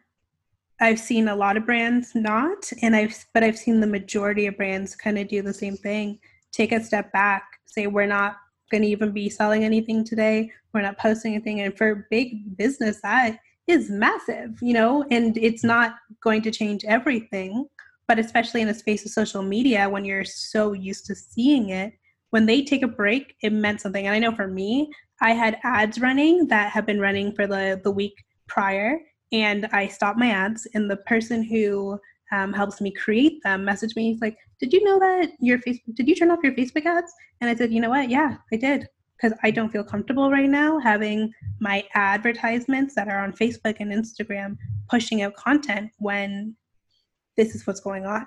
I've 0.80 1.00
seen 1.00 1.28
a 1.28 1.36
lot 1.36 1.56
of 1.56 1.66
brands 1.66 2.14
not, 2.14 2.70
and 2.82 2.94
I've 2.94 3.24
but 3.34 3.42
I've 3.42 3.58
seen 3.58 3.80
the 3.80 3.86
majority 3.86 4.46
of 4.46 4.56
brands 4.56 4.94
kind 4.94 5.18
of 5.18 5.28
do 5.28 5.42
the 5.42 5.52
same 5.52 5.76
thing. 5.76 6.18
Take 6.52 6.72
a 6.72 6.82
step 6.82 7.12
back, 7.12 7.44
say 7.66 7.86
we're 7.86 8.06
not 8.06 8.36
going 8.70 8.82
to 8.82 8.88
even 8.88 9.12
be 9.12 9.28
selling 9.28 9.64
anything 9.64 10.04
today. 10.04 10.50
We're 10.72 10.82
not 10.82 10.98
posting 10.98 11.34
anything, 11.34 11.60
and 11.60 11.76
for 11.76 12.06
big 12.10 12.56
business, 12.56 13.00
that 13.02 13.38
is 13.66 13.90
massive, 13.90 14.58
you 14.60 14.72
know, 14.72 15.04
and 15.10 15.36
it's 15.36 15.64
not 15.64 15.96
going 16.22 16.42
to 16.42 16.50
change 16.50 16.84
everything. 16.84 17.66
But 18.08 18.20
especially 18.20 18.60
in 18.60 18.68
the 18.68 18.74
space 18.74 19.04
of 19.04 19.10
social 19.10 19.42
media, 19.42 19.88
when 19.88 20.04
you're 20.04 20.24
so 20.24 20.72
used 20.72 21.06
to 21.06 21.14
seeing 21.14 21.70
it, 21.70 21.92
when 22.30 22.46
they 22.46 22.62
take 22.62 22.82
a 22.82 22.88
break, 22.88 23.34
it 23.42 23.52
meant 23.52 23.80
something. 23.80 24.06
And 24.06 24.14
I 24.14 24.20
know 24.20 24.34
for 24.34 24.46
me, 24.46 24.92
I 25.20 25.32
had 25.32 25.58
ads 25.64 26.00
running 26.00 26.46
that 26.48 26.70
have 26.70 26.86
been 26.86 27.00
running 27.00 27.32
for 27.32 27.46
the, 27.46 27.80
the 27.82 27.90
week 27.90 28.14
prior, 28.46 29.00
and 29.32 29.66
I 29.72 29.88
stopped 29.88 30.18
my 30.18 30.30
ads. 30.30 30.68
And 30.74 30.88
the 30.88 30.98
person 30.98 31.42
who 31.42 31.98
um, 32.32 32.52
helps 32.52 32.80
me 32.80 32.90
create 32.90 33.42
them 33.42 33.64
messaged 33.64 33.96
me. 33.96 34.12
He's 34.12 34.20
like, 34.20 34.36
"Did 34.60 34.72
you 34.72 34.84
know 34.84 34.98
that 34.98 35.30
your 35.40 35.58
Facebook? 35.58 35.94
Did 35.94 36.08
you 36.08 36.14
turn 36.14 36.30
off 36.30 36.40
your 36.42 36.52
Facebook 36.52 36.86
ads?" 36.86 37.12
And 37.40 37.48
I 37.48 37.54
said, 37.54 37.72
"You 37.72 37.80
know 37.80 37.90
what? 37.90 38.10
Yeah, 38.10 38.36
I 38.52 38.56
did." 38.56 38.88
Because 39.16 39.36
I 39.42 39.50
don't 39.50 39.70
feel 39.70 39.84
comfortable 39.84 40.30
right 40.30 40.48
now 40.48 40.78
having 40.78 41.32
my 41.60 41.84
advertisements 41.94 42.94
that 42.94 43.08
are 43.08 43.24
on 43.24 43.32
Facebook 43.32 43.76
and 43.80 43.92
Instagram 43.92 44.56
pushing 44.88 45.22
out 45.22 45.34
content 45.36 45.90
when 45.98 46.54
this 47.36 47.54
is 47.54 47.66
what's 47.66 47.80
going 47.80 48.06
on. 48.06 48.26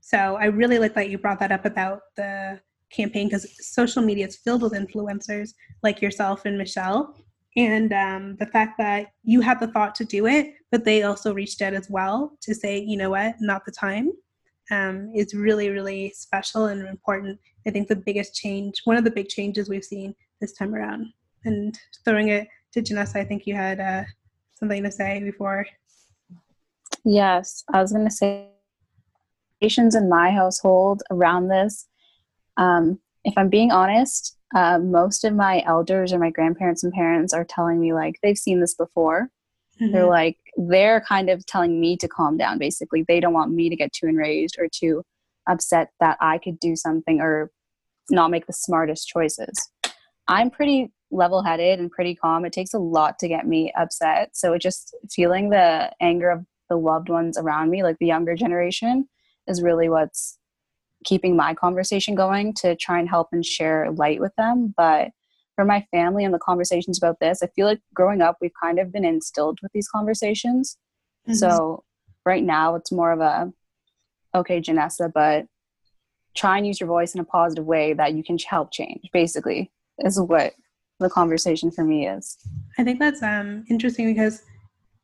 So 0.00 0.36
I 0.36 0.46
really 0.46 0.78
like 0.78 0.94
that 0.94 1.10
you 1.10 1.18
brought 1.18 1.38
that 1.40 1.52
up 1.52 1.64
about 1.64 2.00
the 2.16 2.60
campaign 2.90 3.28
because 3.28 3.46
social 3.66 4.02
media 4.02 4.26
is 4.26 4.36
filled 4.36 4.62
with 4.62 4.72
influencers 4.72 5.54
like 5.82 6.02
yourself 6.02 6.44
and 6.44 6.58
Michelle. 6.58 7.14
And 7.56 7.92
um, 7.92 8.36
the 8.38 8.46
fact 8.46 8.78
that 8.78 9.08
you 9.24 9.42
had 9.42 9.60
the 9.60 9.68
thought 9.68 9.94
to 9.96 10.04
do 10.04 10.26
it, 10.26 10.54
but 10.70 10.84
they 10.84 11.02
also 11.02 11.34
reached 11.34 11.60
out 11.60 11.74
as 11.74 11.90
well 11.90 12.32
to 12.40 12.54
say, 12.54 12.78
you 12.78 12.96
know 12.96 13.10
what, 13.10 13.34
not 13.40 13.64
the 13.64 13.72
time, 13.72 14.12
um, 14.70 15.12
is 15.14 15.34
really, 15.34 15.70
really 15.70 16.12
special 16.14 16.66
and 16.66 16.86
important. 16.86 17.38
I 17.66 17.70
think 17.70 17.88
the 17.88 17.96
biggest 17.96 18.34
change, 18.34 18.80
one 18.84 18.96
of 18.96 19.04
the 19.04 19.10
big 19.10 19.28
changes 19.28 19.68
we've 19.68 19.84
seen 19.84 20.14
this 20.40 20.52
time 20.52 20.74
around. 20.74 21.06
And 21.44 21.76
throwing 22.04 22.28
it 22.28 22.48
to 22.72 22.82
Janessa, 22.82 23.16
I 23.16 23.24
think 23.24 23.46
you 23.46 23.54
had 23.54 23.80
uh, 23.80 24.04
something 24.54 24.82
to 24.82 24.90
say 24.90 25.22
before. 25.22 25.66
Yes, 27.04 27.64
I 27.72 27.80
was 27.80 27.92
going 27.92 28.08
to 28.08 28.14
say, 28.14 28.48
patience 29.60 29.94
in 29.94 30.08
my 30.08 30.30
household 30.30 31.02
around 31.10 31.48
this. 31.48 31.86
Um, 32.56 32.98
if 33.24 33.32
I'm 33.36 33.48
being 33.48 33.70
honest, 33.70 34.36
uh, 34.54 34.78
most 34.78 35.24
of 35.24 35.34
my 35.34 35.62
elders 35.64 36.12
or 36.12 36.18
my 36.18 36.30
grandparents 36.30 36.82
and 36.82 36.92
parents 36.92 37.32
are 37.32 37.44
telling 37.44 37.80
me 37.80 37.92
like 37.92 38.16
they've 38.22 38.36
seen 38.36 38.60
this 38.60 38.74
before. 38.74 39.30
Mm-hmm. 39.80 39.92
They're 39.92 40.06
like 40.06 40.36
they're 40.56 41.00
kind 41.00 41.30
of 41.30 41.44
telling 41.46 41.80
me 41.80 41.96
to 41.98 42.08
calm 42.08 42.36
down. 42.36 42.58
Basically, 42.58 43.04
they 43.06 43.20
don't 43.20 43.32
want 43.32 43.52
me 43.52 43.68
to 43.68 43.76
get 43.76 43.92
too 43.92 44.06
enraged 44.06 44.56
or 44.58 44.68
too 44.68 45.02
upset 45.48 45.90
that 46.00 46.18
I 46.20 46.38
could 46.38 46.58
do 46.60 46.76
something 46.76 47.20
or 47.20 47.50
not 48.10 48.30
make 48.30 48.46
the 48.46 48.52
smartest 48.52 49.08
choices. 49.08 49.70
I'm 50.28 50.50
pretty 50.50 50.92
level 51.10 51.42
headed 51.42 51.78
and 51.78 51.90
pretty 51.90 52.14
calm. 52.14 52.44
It 52.44 52.52
takes 52.52 52.74
a 52.74 52.78
lot 52.78 53.18
to 53.18 53.28
get 53.28 53.46
me 53.46 53.72
upset. 53.76 54.30
So 54.34 54.56
just 54.58 54.96
feeling 55.10 55.50
the 55.50 55.90
anger 56.00 56.30
of 56.30 56.44
the 56.68 56.76
loved 56.76 57.08
ones 57.08 57.36
around 57.36 57.70
me, 57.70 57.82
like 57.82 57.98
the 57.98 58.06
younger 58.06 58.34
generation, 58.34 59.08
is 59.46 59.62
really 59.62 59.88
what's 59.88 60.38
keeping 61.04 61.36
my 61.36 61.52
conversation 61.54 62.14
going 62.14 62.54
to 62.54 62.76
try 62.76 62.98
and 62.98 63.08
help 63.08 63.28
and 63.32 63.44
share 63.44 63.90
light 63.92 64.20
with 64.20 64.34
them. 64.36 64.72
But 64.76 65.10
for 65.62 65.66
my 65.66 65.86
family 65.92 66.24
and 66.24 66.34
the 66.34 66.40
conversations 66.40 66.98
about 66.98 67.20
this, 67.20 67.40
I 67.40 67.46
feel 67.54 67.68
like 67.68 67.80
growing 67.94 68.20
up, 68.20 68.38
we've 68.40 68.50
kind 68.60 68.80
of 68.80 68.90
been 68.90 69.04
instilled 69.04 69.60
with 69.62 69.70
these 69.70 69.86
conversations. 69.86 70.76
Mm-hmm. 71.28 71.34
So 71.34 71.84
right 72.26 72.42
now, 72.42 72.74
it's 72.74 72.90
more 72.90 73.12
of 73.12 73.20
a, 73.20 73.52
okay, 74.34 74.60
Janessa, 74.60 75.12
but 75.14 75.46
try 76.34 76.56
and 76.56 76.66
use 76.66 76.80
your 76.80 76.88
voice 76.88 77.14
in 77.14 77.20
a 77.20 77.24
positive 77.24 77.64
way 77.64 77.92
that 77.92 78.14
you 78.14 78.24
can 78.24 78.38
help 78.38 78.72
change, 78.72 79.08
basically 79.12 79.70
is 80.00 80.20
what 80.20 80.54
the 80.98 81.08
conversation 81.08 81.70
for 81.70 81.84
me 81.84 82.08
is. 82.08 82.38
I 82.76 82.82
think 82.82 82.98
that's 82.98 83.22
um, 83.22 83.64
interesting 83.70 84.12
because 84.12 84.42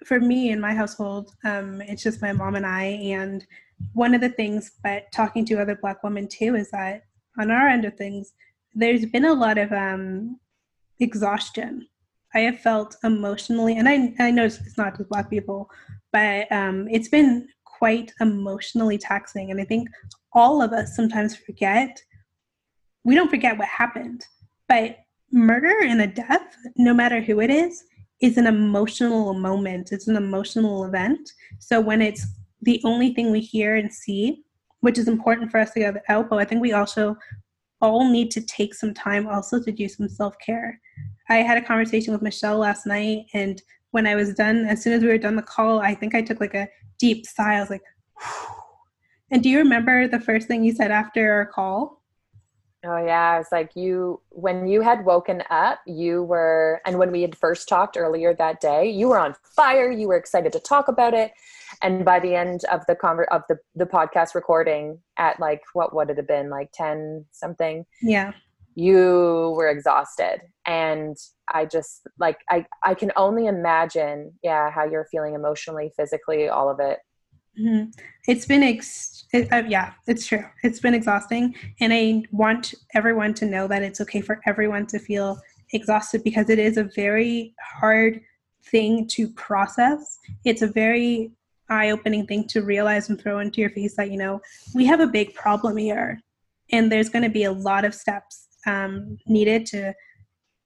for 0.06 0.18
me 0.18 0.50
in 0.50 0.60
my 0.60 0.74
household, 0.74 1.34
um, 1.44 1.80
it's 1.82 2.02
just 2.02 2.20
my 2.20 2.32
mom 2.32 2.56
and 2.56 2.66
I. 2.66 2.84
And 2.84 3.46
one 3.92 4.12
of 4.12 4.20
the 4.20 4.30
things, 4.30 4.72
but 4.82 5.04
talking 5.12 5.44
to 5.44 5.60
other 5.60 5.76
Black 5.76 6.02
women 6.02 6.26
too, 6.26 6.56
is 6.56 6.68
that 6.72 7.04
on 7.38 7.52
our 7.52 7.68
end 7.68 7.84
of 7.84 7.94
things, 7.96 8.32
there's 8.74 9.06
been 9.06 9.24
a 9.24 9.32
lot 9.32 9.58
of 9.58 9.72
um, 9.72 10.38
exhaustion. 11.00 11.86
I 12.34 12.40
have 12.40 12.60
felt 12.60 12.96
emotionally, 13.04 13.78
and 13.78 13.88
I, 13.88 14.14
I 14.18 14.30
know 14.30 14.44
it's 14.44 14.76
not 14.76 14.96
just 14.96 15.08
Black 15.08 15.30
people, 15.30 15.70
but 16.12 16.50
um, 16.52 16.86
it's 16.90 17.08
been 17.08 17.48
quite 17.64 18.12
emotionally 18.20 18.98
taxing. 18.98 19.50
And 19.50 19.60
I 19.60 19.64
think 19.64 19.88
all 20.32 20.60
of 20.60 20.72
us 20.72 20.94
sometimes 20.94 21.34
forget, 21.36 22.00
we 23.04 23.14
don't 23.14 23.30
forget 23.30 23.56
what 23.56 23.68
happened 23.68 24.24
but 24.68 24.98
murder 25.32 25.74
and 25.82 26.00
a 26.00 26.06
death, 26.06 26.54
no 26.76 26.94
matter 26.94 27.20
who 27.20 27.40
it 27.40 27.50
is, 27.50 27.82
is 28.20 28.36
an 28.36 28.46
emotional 28.46 29.34
moment. 29.34 29.90
It's 29.92 30.08
an 30.08 30.16
emotional 30.16 30.84
event. 30.84 31.30
So 31.58 31.80
when 31.80 32.02
it's 32.02 32.26
the 32.62 32.80
only 32.84 33.14
thing 33.14 33.30
we 33.30 33.40
hear 33.40 33.76
and 33.76 33.92
see, 33.92 34.44
which 34.80 34.98
is 34.98 35.08
important 35.08 35.50
for 35.50 35.58
us 35.58 35.72
to 35.72 35.80
get 35.80 36.02
out, 36.08 36.28
but 36.28 36.38
I 36.38 36.44
think 36.44 36.60
we 36.60 36.72
also 36.72 37.16
all 37.80 38.10
need 38.10 38.30
to 38.32 38.40
take 38.40 38.74
some 38.74 38.94
time 38.94 39.26
also 39.26 39.62
to 39.62 39.72
do 39.72 39.88
some 39.88 40.08
self 40.08 40.36
care. 40.44 40.80
I 41.28 41.36
had 41.36 41.58
a 41.58 41.62
conversation 41.62 42.12
with 42.12 42.22
Michelle 42.22 42.58
last 42.58 42.86
night, 42.86 43.26
and 43.34 43.60
when 43.90 44.06
I 44.06 44.14
was 44.14 44.34
done, 44.34 44.66
as 44.66 44.82
soon 44.82 44.92
as 44.92 45.02
we 45.02 45.08
were 45.08 45.18
done 45.18 45.36
the 45.36 45.42
call, 45.42 45.80
I 45.80 45.94
think 45.94 46.14
I 46.14 46.22
took 46.22 46.40
like 46.40 46.54
a 46.54 46.68
deep 46.98 47.26
sigh. 47.26 47.56
I 47.56 47.60
was 47.60 47.70
like, 47.70 47.82
and 49.30 49.42
do 49.42 49.48
you 49.48 49.58
remember 49.58 50.08
the 50.08 50.20
first 50.20 50.48
thing 50.48 50.64
you 50.64 50.72
said 50.72 50.90
after 50.90 51.32
our 51.32 51.46
call? 51.46 52.02
Oh 52.84 53.04
yeah, 53.04 53.32
I 53.32 53.38
was 53.38 53.48
like 53.50 53.74
you 53.74 54.20
when 54.30 54.68
you 54.68 54.82
had 54.82 55.04
woken 55.04 55.42
up, 55.50 55.80
you 55.86 56.22
were 56.22 56.80
and 56.86 56.98
when 56.98 57.10
we 57.10 57.22
had 57.22 57.36
first 57.36 57.68
talked 57.68 57.96
earlier 57.96 58.34
that 58.34 58.60
day, 58.60 58.88
you 58.88 59.08
were 59.08 59.18
on 59.18 59.34
fire, 59.42 59.90
you 59.90 60.06
were 60.08 60.16
excited 60.16 60.52
to 60.52 60.60
talk 60.60 60.88
about 60.88 61.12
it. 61.12 61.32
And 61.82 62.04
by 62.04 62.20
the 62.20 62.34
end 62.34 62.62
of 62.70 62.84
the 62.86 62.96
conver- 62.96 63.28
of 63.30 63.42
the 63.48 63.58
the 63.74 63.86
podcast 63.86 64.34
recording 64.34 64.98
at 65.16 65.38
like 65.40 65.62
what 65.72 65.94
would 65.94 66.10
it 66.10 66.16
have 66.16 66.28
been 66.28 66.50
like 66.50 66.70
10 66.74 67.24
something? 67.32 67.84
Yeah. 68.02 68.32
You 68.74 69.54
were 69.56 69.68
exhausted 69.68 70.40
and 70.66 71.16
I 71.52 71.64
just 71.64 72.06
like 72.18 72.38
I 72.50 72.66
I 72.84 72.94
can 72.94 73.12
only 73.16 73.46
imagine 73.46 74.32
yeah 74.42 74.70
how 74.70 74.84
you're 74.84 75.08
feeling 75.10 75.34
emotionally, 75.34 75.92
physically, 75.96 76.48
all 76.48 76.70
of 76.70 76.78
it. 76.80 76.98
Mm-hmm. 77.60 77.90
It's 78.28 78.46
been 78.46 78.62
ex- 78.62 79.24
it, 79.32 79.52
uh, 79.52 79.64
yeah, 79.66 79.94
it's 80.06 80.26
true. 80.26 80.44
It's 80.62 80.80
been 80.80 80.94
exhausting, 80.94 81.54
and 81.80 81.92
I 81.92 82.22
want 82.30 82.74
everyone 82.94 83.34
to 83.34 83.46
know 83.46 83.66
that 83.66 83.82
it's 83.82 84.00
okay 84.02 84.20
for 84.20 84.40
everyone 84.46 84.86
to 84.88 84.98
feel 84.98 85.40
exhausted 85.72 86.22
because 86.22 86.50
it 86.50 86.58
is 86.58 86.76
a 86.76 86.84
very 86.94 87.54
hard 87.60 88.20
thing 88.70 89.06
to 89.08 89.28
process. 89.30 90.18
It's 90.44 90.62
a 90.62 90.68
very 90.68 91.32
eye-opening 91.70 92.26
thing 92.26 92.46
to 92.48 92.62
realize 92.62 93.08
and 93.08 93.20
throw 93.20 93.40
into 93.40 93.60
your 93.60 93.70
face 93.70 93.96
that 93.96 94.10
you 94.10 94.18
know 94.18 94.40
we 94.74 94.84
have 94.86 95.00
a 95.00 95.06
big 95.06 95.34
problem 95.34 95.76
here, 95.76 96.20
and 96.72 96.90
there's 96.90 97.08
going 97.08 97.24
to 97.24 97.30
be 97.30 97.44
a 97.44 97.52
lot 97.52 97.84
of 97.84 97.94
steps 97.94 98.48
um, 98.66 99.18
needed 99.26 99.66
to 99.66 99.94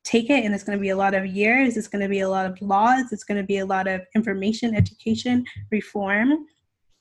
take 0.05 0.31
it. 0.31 0.45
And 0.45 0.55
it's 0.55 0.65
going 0.65 0.77
to 0.77 0.83
be 0.83 0.91
a 0.91 0.97
lot 0.97 1.15
of 1.15 1.27
years. 1.27 1.77
It's 1.77 1.89
going 1.89 2.03
to 2.03 2.09
be 2.09 2.21
a 2.21 2.29
lot 2.29 2.47
of 2.47 2.61
laws. 2.61 3.13
It's 3.13 3.25
going 3.25 3.39
to 3.39 3.47
be 3.47 3.59
a 3.59 3.67
lot 3.67 3.87
of 3.87 4.01
information 4.15 4.75
education 4.75 5.45
reform. 5.71 6.47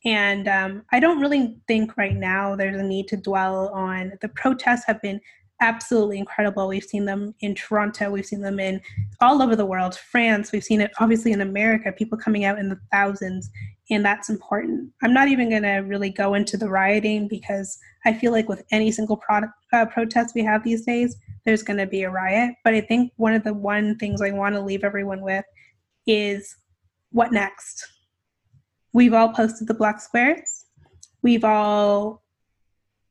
And 0.04 0.48
um, 0.48 0.84
i 0.92 1.00
don't 1.00 1.20
really 1.20 1.60
think 1.68 1.96
right 1.96 2.16
now 2.16 2.56
there's 2.56 2.80
a 2.80 2.84
need 2.84 3.08
to 3.10 3.18
dwell 3.18 3.70
on 3.70 4.14
the 4.22 4.30
protests 4.30 4.84
have 4.86 5.00
been 5.02 5.22
absolutely 5.64 6.18
incredible. 6.18 6.68
We've 6.68 6.84
seen 6.84 7.06
them 7.06 7.36
in 7.42 7.54
toronto. 7.54 8.10
We've 8.10 8.26
seen 8.26 8.42
them 8.42 8.60
in 8.60 8.82
all 9.20 9.44
over 9.44 9.56
the 9.56 9.66
world. 9.66 9.96
France 9.96 10.52
we've 10.52 10.64
seen 10.64 10.82
it 10.82 10.92
obviously 11.00 11.32
in 11.34 11.42
america 11.42 11.92
people 11.92 12.18
coming 12.18 12.46
out 12.46 12.58
in 12.58 12.68
the 12.68 12.80
thousands 12.92 13.52
and 13.92 14.04
that's 14.04 14.30
important 14.30 14.92
i'm 15.04 15.14
not 15.14 15.28
even 15.28 15.50
going 15.50 15.64
to 15.64 15.78
really 15.80 16.10
go 16.10 16.34
into 16.34 16.58
the 16.58 16.70
rioting 16.70 17.28
because 17.28 17.78
i 18.06 18.14
feel 18.14 18.32
like 18.32 18.50
with 18.50 18.64
any 18.72 18.92
single 18.92 19.18
product, 19.18 19.54
uh, 19.74 19.86
protest 19.86 20.34
we 20.36 20.44
have 20.44 20.64
these 20.64 20.86
days 20.86 21.16
there's 21.46 21.64
going 21.64 21.78
to 21.78 21.88
be 21.88 22.04
a 22.04 22.10
riot. 22.10 22.56
But 22.64 22.74
I 22.74 22.82
think 22.82 23.12
one 23.18 23.34
of 23.34 23.44
the 23.44 23.54
one 23.54 23.98
things 23.98 24.22
I 24.22 24.32
want 24.32 24.56
to 24.56 24.62
leave 24.62 24.84
everyone 24.84 25.22
with 25.22 25.46
is 26.06 26.56
what 27.12 27.32
next? 27.32 27.88
We've 28.94 29.14
all 29.14 29.30
posted 29.30 29.68
the 29.68 29.74
black 29.74 30.02
squares. 30.02 30.66
We've 31.22 31.44
all 31.44 32.24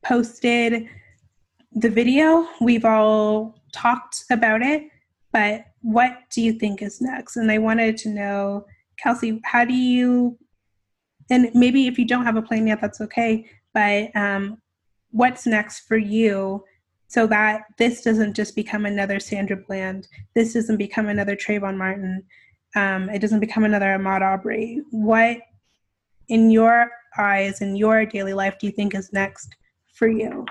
posted 0.05 0.89
the 1.73 1.91
video. 1.91 2.47
We've 2.61 2.85
all 2.85 3.55
talked 3.73 4.25
about 4.31 4.63
it. 4.63 4.89
But 5.33 5.65
what 5.83 6.13
do 6.33 6.43
you 6.43 6.53
think 6.53 6.83
is 6.83 7.01
next? 7.01 7.37
And 7.37 7.51
I 7.51 7.59
wanted 7.59 7.97
to 7.99 8.09
know, 8.09 8.67
Kelsey, 8.99 9.41
how 9.45 9.65
do 9.65 9.75
you, 9.75 10.37
and 11.31 11.51
maybe 11.55 11.87
if 11.87 11.99
you 11.99 12.07
don't 12.07 12.25
have 12.25 12.37
a 12.37 12.43
plan 12.43 12.67
yet, 12.67 12.81
that's 12.81 13.01
okay. 13.01 13.47
But 13.73 14.15
um, 14.17 14.61
what's 15.13 15.47
next 15.47 15.81
for 15.81 15.97
you 15.97 16.65
so 17.11 17.27
that 17.27 17.63
this 17.77 18.03
doesn't 18.03 18.35
just 18.35 18.55
become 18.55 18.87
another 18.87 19.19
Sandra 19.19 19.57
Bland. 19.57 20.07
This 20.35 20.55
doesn't 20.55 20.77
become 20.77 21.09
another 21.09 21.35
Trayvon 21.35 21.77
Martin. 21.77 22.23
Um, 22.77 23.11
it 23.11 23.19
doesn't 23.19 23.41
become 23.41 23.65
another 23.65 23.87
Ahmaud 23.87 24.21
Arbery. 24.21 24.83
What, 24.93 25.39
in 26.29 26.53
your 26.53 26.89
eyes, 27.19 27.63
in 27.63 27.75
your 27.75 28.07
daily 28.07 28.33
life, 28.33 28.61
do 28.61 28.69
you 28.69 28.73
think 28.73 28.95
is 28.95 29.13
next 29.13 29.57
for 29.93 30.07
you? 30.07 30.47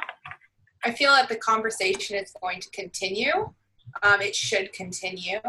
I 0.83 0.91
feel 0.91 1.11
that 1.13 1.29
the 1.29 1.37
conversation 1.37 2.17
is 2.17 2.33
going 2.41 2.59
to 2.59 2.69
continue. 2.71 3.53
Um, 4.03 4.21
it 4.21 4.35
should 4.35 4.73
continue. 4.73 5.39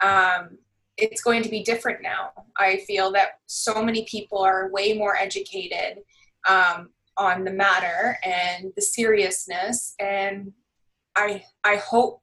Um, 0.00 0.58
it's 0.96 1.22
going 1.22 1.42
to 1.42 1.48
be 1.48 1.62
different 1.62 2.02
now. 2.02 2.30
I 2.56 2.78
feel 2.86 3.10
that 3.12 3.40
so 3.46 3.82
many 3.82 4.04
people 4.04 4.38
are 4.38 4.70
way 4.70 4.92
more 4.96 5.16
educated. 5.16 6.02
Um, 6.48 6.90
on 7.16 7.44
the 7.44 7.50
matter 7.50 8.18
and 8.24 8.72
the 8.76 8.82
seriousness 8.82 9.94
and 10.00 10.52
i 11.16 11.42
i 11.62 11.76
hope 11.76 12.20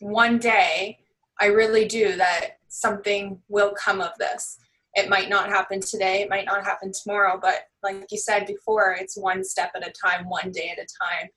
one 0.00 0.38
day 0.38 0.98
i 1.40 1.46
really 1.46 1.86
do 1.86 2.16
that 2.16 2.56
something 2.68 3.38
will 3.48 3.74
come 3.74 4.00
of 4.00 4.16
this 4.18 4.58
it 4.94 5.08
might 5.08 5.28
not 5.28 5.48
happen 5.48 5.80
today 5.80 6.22
it 6.22 6.30
might 6.30 6.46
not 6.46 6.64
happen 6.64 6.90
tomorrow 6.92 7.38
but 7.40 7.66
like 7.82 8.06
you 8.10 8.18
said 8.18 8.46
before 8.46 8.96
it's 8.98 9.16
one 9.16 9.44
step 9.44 9.70
at 9.74 9.86
a 9.86 9.92
time 9.92 10.28
one 10.28 10.50
day 10.50 10.70
at 10.70 10.82
a 10.82 10.86
time 11.02 11.28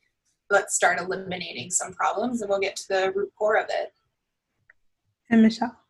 let's 0.50 0.76
start 0.76 1.00
eliminating 1.00 1.70
some 1.70 1.92
problems 1.94 2.42
and 2.42 2.50
we'll 2.50 2.60
get 2.60 2.76
to 2.76 2.88
the 2.88 3.12
root 3.14 3.32
core 3.38 3.58
of 3.58 3.66
it 3.70 3.94
and 5.30 5.42
michelle 5.42 5.85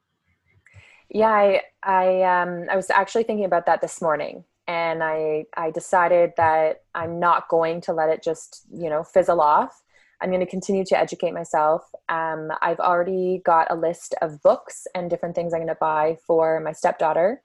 yeah 1.09 1.29
i 1.29 1.61
i 1.83 2.21
um 2.23 2.65
i 2.69 2.75
was 2.75 2.89
actually 2.89 3.23
thinking 3.23 3.45
about 3.45 3.65
that 3.65 3.81
this 3.81 4.01
morning 4.01 4.43
and 4.67 5.03
I 5.03 5.45
I 5.55 5.71
decided 5.71 6.33
that 6.37 6.83
I'm 6.93 7.19
not 7.19 7.49
going 7.49 7.81
to 7.81 7.93
let 7.93 8.09
it 8.09 8.23
just 8.23 8.65
you 8.71 8.89
know 8.89 9.03
fizzle 9.03 9.41
off. 9.41 9.81
I'm 10.21 10.29
going 10.29 10.39
to 10.39 10.49
continue 10.49 10.85
to 10.85 10.97
educate 10.97 11.33
myself. 11.33 11.83
Um, 12.07 12.49
I've 12.61 12.79
already 12.79 13.41
got 13.45 13.69
a 13.69 13.75
list 13.75 14.15
of 14.21 14.41
books 14.41 14.87
and 14.95 15.09
different 15.09 15.35
things 15.35 15.53
I'm 15.53 15.59
going 15.59 15.67
to 15.67 15.75
buy 15.75 16.17
for 16.25 16.61
my 16.61 16.71
stepdaughter 16.71 17.41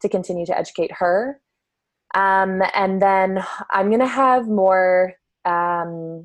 to 0.00 0.08
continue 0.08 0.46
to 0.46 0.58
educate 0.58 0.90
her. 0.92 1.40
Um, 2.14 2.62
and 2.72 3.00
then 3.02 3.44
I'm 3.70 3.88
going 3.88 4.00
to 4.00 4.06
have 4.06 4.48
more 4.48 5.12
um, 5.44 6.24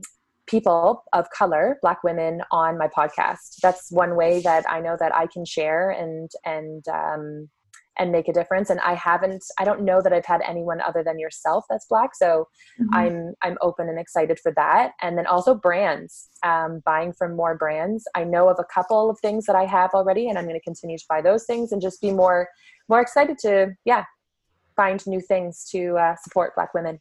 people 0.49 1.03
of 1.13 1.29
color, 1.29 1.77
Black 1.81 2.03
women, 2.03 2.41
on 2.51 2.77
my 2.77 2.87
podcast. 2.87 3.57
That's 3.61 3.91
one 3.91 4.15
way 4.15 4.41
that 4.41 4.69
I 4.69 4.79
know 4.79 4.97
that 4.99 5.13
I 5.13 5.27
can 5.27 5.45
share 5.45 5.91
and 5.91 6.29
and 6.45 6.83
um, 6.87 7.49
and 7.99 8.11
make 8.11 8.29
a 8.29 8.33
difference. 8.33 8.69
And 8.69 8.79
i 8.79 8.93
haven't 8.93 9.43
i 9.59 9.65
don't 9.65 9.83
know 9.83 10.01
that 10.01 10.13
i've 10.13 10.25
had 10.25 10.41
anyone 10.47 10.79
other 10.81 11.03
than 11.03 11.19
yourself 11.19 11.65
that's 11.69 11.85
black. 11.87 12.15
So 12.15 12.47
mm-hmm. 12.81 12.95
i'm 12.95 13.33
i'm 13.43 13.57
open 13.61 13.89
and 13.89 13.99
excited 13.99 14.39
for 14.39 14.53
that. 14.55 14.93
And 15.01 15.17
then 15.17 15.27
also 15.27 15.53
brands 15.53 16.29
um, 16.43 16.81
buying 16.85 17.13
from 17.13 17.35
more 17.35 17.55
brands. 17.57 18.05
I 18.15 18.23
know 18.23 18.49
of 18.49 18.57
a 18.59 18.63
couple 18.73 19.09
of 19.09 19.19
things 19.19 19.45
that 19.45 19.55
i 19.55 19.65
have 19.65 19.91
already 19.93 20.29
and 20.29 20.37
i'm 20.37 20.45
going 20.45 20.59
to 20.59 20.63
continue 20.63 20.97
to 20.97 21.05
buy 21.09 21.21
those 21.21 21.45
things 21.45 21.71
and 21.71 21.81
just 21.81 22.01
be 22.01 22.11
more 22.11 22.47
more 22.87 23.01
excited 23.01 23.37
to 23.39 23.75
yeah 23.85 24.05
find 24.75 25.05
new 25.05 25.19
things 25.19 25.67
to 25.71 25.97
uh, 25.97 26.15
support 26.23 26.55
black 26.55 26.73
women 26.73 26.99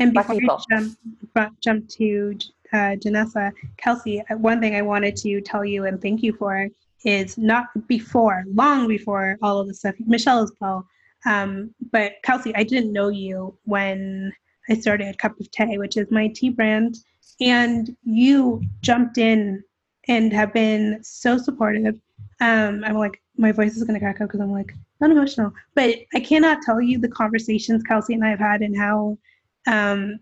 and 0.00 0.14
before 0.14 0.34
you 0.34 0.48
jump, 0.70 1.60
jump 1.60 1.88
to 1.88 2.34
uh, 2.72 2.96
Janessa, 2.96 3.52
Kelsey, 3.76 4.20
uh, 4.30 4.36
one 4.36 4.60
thing 4.60 4.74
I 4.74 4.82
wanted 4.82 5.16
to 5.16 5.40
tell 5.40 5.64
you 5.64 5.86
and 5.86 6.00
thank 6.00 6.22
you 6.22 6.32
for 6.32 6.68
is 7.04 7.38
not 7.38 7.66
before, 7.88 8.44
long 8.52 8.86
before 8.86 9.38
all 9.42 9.58
of 9.58 9.68
the 9.68 9.74
stuff. 9.74 9.94
Michelle 10.06 10.42
as 10.42 10.52
well. 10.60 10.86
Um, 11.26 11.74
but 11.92 12.12
Kelsey, 12.22 12.54
I 12.54 12.62
didn't 12.62 12.92
know 12.92 13.08
you 13.08 13.56
when 13.64 14.32
I 14.68 14.74
started 14.74 15.18
Cup 15.18 15.38
of 15.40 15.50
Tea, 15.50 15.78
which 15.78 15.96
is 15.96 16.10
my 16.10 16.28
tea 16.28 16.50
brand, 16.50 16.96
and 17.40 17.96
you 18.04 18.62
jumped 18.82 19.18
in 19.18 19.62
and 20.08 20.32
have 20.32 20.52
been 20.52 21.00
so 21.02 21.38
supportive. 21.38 22.00
Um, 22.40 22.84
I'm 22.84 22.96
like, 22.96 23.20
my 23.36 23.52
voice 23.52 23.76
is 23.76 23.84
going 23.84 23.94
to 23.94 24.00
crack 24.00 24.20
up 24.20 24.28
because 24.28 24.40
I'm 24.40 24.52
like, 24.52 24.74
not 25.00 25.10
emotional. 25.10 25.52
But 25.74 25.96
I 26.14 26.20
cannot 26.20 26.62
tell 26.62 26.80
you 26.80 26.98
the 26.98 27.08
conversations 27.08 27.82
Kelsey 27.82 28.14
and 28.14 28.24
I 28.24 28.30
have 28.30 28.38
had 28.38 28.60
and 28.60 28.76
how 28.76 29.18
um, 29.66 30.18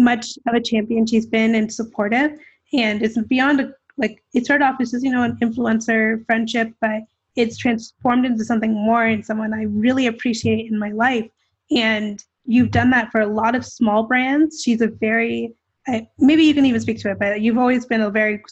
much 0.00 0.38
of 0.48 0.54
a 0.54 0.60
champion 0.60 1.06
she's 1.06 1.26
been 1.26 1.54
and 1.54 1.72
supportive. 1.72 2.32
And 2.72 3.02
it's 3.02 3.20
beyond 3.22 3.60
a 3.60 3.74
like 4.00 4.22
it 4.34 4.44
started 4.44 4.64
off 4.64 4.80
as 4.80 4.90
just 4.90 5.04
you 5.04 5.12
know 5.12 5.22
an 5.22 5.36
influencer 5.36 6.24
friendship 6.26 6.72
but 6.80 7.02
it's 7.36 7.56
transformed 7.56 8.26
into 8.26 8.44
something 8.44 8.72
more 8.72 9.04
and 9.04 9.24
someone 9.24 9.54
i 9.54 9.62
really 9.64 10.06
appreciate 10.06 10.70
in 10.70 10.78
my 10.78 10.90
life 10.90 11.28
and 11.70 12.24
you've 12.46 12.70
done 12.70 12.90
that 12.90 13.12
for 13.12 13.20
a 13.20 13.26
lot 13.26 13.54
of 13.54 13.64
small 13.64 14.02
brands 14.04 14.62
she's 14.62 14.80
a 14.80 14.88
very 14.88 15.54
uh, 15.88 16.00
maybe 16.18 16.42
you 16.42 16.54
can 16.54 16.66
even 16.66 16.80
speak 16.80 16.98
to 16.98 17.10
it 17.10 17.18
but 17.18 17.40
you've 17.40 17.58
always 17.58 17.86
been 17.86 18.00
a 18.00 18.10
very 18.10 18.42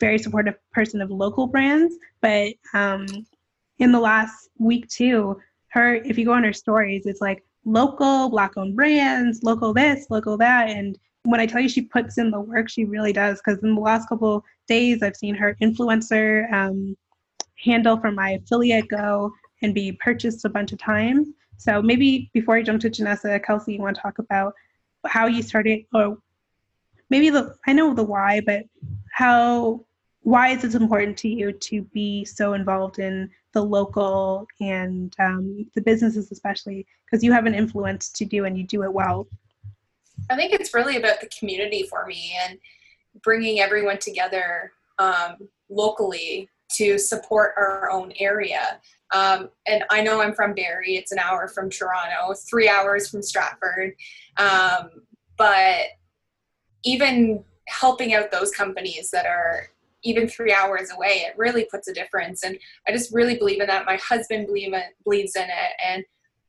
very 0.00 0.18
supportive 0.18 0.54
person 0.72 1.00
of 1.00 1.10
local 1.10 1.46
brands 1.46 1.94
but 2.20 2.52
um, 2.74 3.06
in 3.78 3.92
the 3.92 4.00
last 4.00 4.48
week 4.58 4.88
too 4.88 5.38
her 5.68 5.94
if 5.94 6.18
you 6.18 6.24
go 6.24 6.32
on 6.32 6.42
her 6.42 6.52
stories 6.52 7.06
it's 7.06 7.20
like 7.20 7.44
local 7.64 8.28
black 8.28 8.56
owned 8.56 8.74
brands 8.74 9.42
local 9.42 9.72
this 9.72 10.06
local 10.10 10.36
that 10.36 10.68
and 10.68 10.98
when 11.24 11.40
I 11.40 11.46
tell 11.46 11.60
you 11.60 11.68
she 11.68 11.82
puts 11.82 12.18
in 12.18 12.30
the 12.30 12.40
work, 12.40 12.68
she 12.68 12.84
really 12.84 13.12
does. 13.12 13.40
Because 13.44 13.62
in 13.62 13.74
the 13.74 13.80
last 13.80 14.08
couple 14.08 14.44
days, 14.66 15.02
I've 15.02 15.16
seen 15.16 15.34
her 15.34 15.56
influencer 15.62 16.52
um, 16.52 16.96
handle 17.58 17.96
for 17.98 18.10
my 18.10 18.30
affiliate 18.30 18.88
go 18.88 19.32
and 19.62 19.74
be 19.74 19.92
purchased 19.92 20.44
a 20.44 20.48
bunch 20.48 20.72
of 20.72 20.78
times. 20.78 21.28
So 21.56 21.80
maybe 21.80 22.30
before 22.32 22.56
I 22.56 22.62
jump 22.62 22.80
to 22.80 22.90
Janessa, 22.90 23.42
Kelsey, 23.44 23.74
you 23.74 23.80
want 23.80 23.96
to 23.96 24.02
talk 24.02 24.18
about 24.18 24.54
how 25.06 25.26
you 25.26 25.42
started, 25.42 25.84
or 25.94 26.18
maybe 27.08 27.30
the 27.30 27.54
I 27.66 27.72
know 27.72 27.94
the 27.94 28.02
why, 28.02 28.40
but 28.40 28.64
how 29.12 29.84
why 30.22 30.48
is 30.48 30.64
it 30.64 30.74
important 30.74 31.16
to 31.18 31.28
you 31.28 31.52
to 31.52 31.82
be 31.92 32.24
so 32.24 32.54
involved 32.54 32.98
in 32.98 33.30
the 33.52 33.62
local 33.62 34.46
and 34.60 35.14
um, 35.18 35.66
the 35.74 35.80
businesses 35.80 36.32
especially 36.32 36.86
because 37.04 37.22
you 37.22 37.32
have 37.32 37.46
an 37.46 37.54
influence 37.54 38.08
to 38.10 38.24
do 38.24 38.44
and 38.44 38.56
you 38.56 38.66
do 38.66 38.82
it 38.82 38.92
well 38.92 39.26
I 40.30 40.36
think 40.36 40.52
it's 40.52 40.74
really 40.74 40.96
about 40.96 41.20
the 41.20 41.28
community 41.38 41.84
for 41.84 42.06
me 42.06 42.34
and 42.46 42.58
bringing 43.22 43.60
everyone 43.60 43.98
together 43.98 44.72
um, 44.98 45.36
locally 45.68 46.48
to 46.76 46.98
support 46.98 47.52
our 47.56 47.90
own 47.90 48.12
area. 48.18 48.80
Um, 49.12 49.50
and 49.66 49.84
I 49.90 50.02
know 50.02 50.22
I'm 50.22 50.32
from 50.32 50.54
Barrie, 50.54 50.96
it's 50.96 51.12
an 51.12 51.18
hour 51.18 51.48
from 51.48 51.68
Toronto, 51.68 52.34
three 52.48 52.68
hours 52.68 53.08
from 53.08 53.22
Stratford. 53.22 53.94
Um, 54.38 54.90
but 55.36 55.86
even 56.84 57.44
helping 57.68 58.14
out 58.14 58.30
those 58.30 58.50
companies 58.50 59.10
that 59.10 59.26
are 59.26 59.68
even 60.04 60.28
three 60.28 60.52
hours 60.52 60.90
away, 60.90 61.24
it 61.26 61.34
really 61.36 61.66
puts 61.70 61.88
a 61.88 61.94
difference. 61.94 62.42
And 62.42 62.58
I 62.86 62.92
just 62.92 63.14
really 63.14 63.36
believe 63.36 63.60
in 63.60 63.66
that. 63.66 63.86
My 63.86 63.96
husband 63.96 64.46
believe 64.46 64.72
it, 64.72 64.84
believes 65.04 65.36
in 65.36 65.44
it. 65.44 65.72
And 65.84 66.04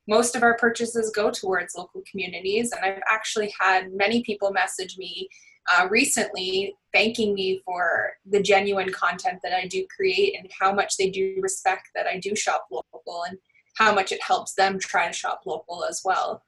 most 0.07 0.35
of 0.35 0.43
our 0.43 0.57
purchases 0.57 1.11
go 1.11 1.31
towards 1.31 1.75
local 1.75 2.01
communities. 2.09 2.71
And 2.71 2.83
I've 2.83 3.01
actually 3.09 3.53
had 3.59 3.93
many 3.93 4.23
people 4.23 4.51
message 4.51 4.97
me 4.97 5.29
uh, 5.73 5.87
recently 5.89 6.75
thanking 6.91 7.33
me 7.33 7.61
for 7.63 8.11
the 8.25 8.41
genuine 8.41 8.91
content 8.91 9.39
that 9.43 9.53
I 9.53 9.67
do 9.67 9.85
create 9.95 10.37
and 10.37 10.49
how 10.59 10.73
much 10.73 10.97
they 10.97 11.09
do 11.09 11.37
respect 11.41 11.89
that 11.95 12.07
I 12.07 12.19
do 12.19 12.35
shop 12.35 12.67
local 12.69 13.23
and 13.23 13.37
how 13.77 13.93
much 13.93 14.11
it 14.11 14.21
helps 14.21 14.53
them 14.53 14.77
try 14.77 15.07
to 15.07 15.13
shop 15.13 15.41
local 15.45 15.85
as 15.85 16.01
well. 16.03 16.43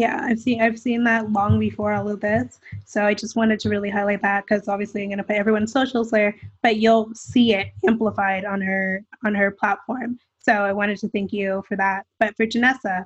Yeah, 0.00 0.18
I've 0.24 0.40
seen 0.40 0.62
I've 0.62 0.78
seen 0.78 1.04
that 1.04 1.30
long 1.30 1.60
before 1.60 1.92
all 1.92 2.08
of 2.08 2.20
this. 2.20 2.58
So 2.86 3.04
I 3.04 3.12
just 3.12 3.36
wanted 3.36 3.60
to 3.60 3.68
really 3.68 3.90
highlight 3.90 4.22
that 4.22 4.46
because 4.46 4.66
obviously 4.66 5.02
I'm 5.02 5.10
going 5.10 5.18
to 5.18 5.24
put 5.24 5.36
everyone's 5.36 5.72
socials 5.72 6.10
there, 6.10 6.34
but 6.62 6.76
you'll 6.76 7.10
see 7.14 7.52
it 7.52 7.66
amplified 7.86 8.46
on 8.46 8.62
her 8.62 9.04
on 9.26 9.34
her 9.34 9.50
platform. 9.50 10.18
So 10.38 10.54
I 10.54 10.72
wanted 10.72 10.96
to 11.00 11.10
thank 11.10 11.34
you 11.34 11.62
for 11.68 11.76
that. 11.76 12.06
But 12.18 12.34
for 12.34 12.46
Janessa, 12.46 13.04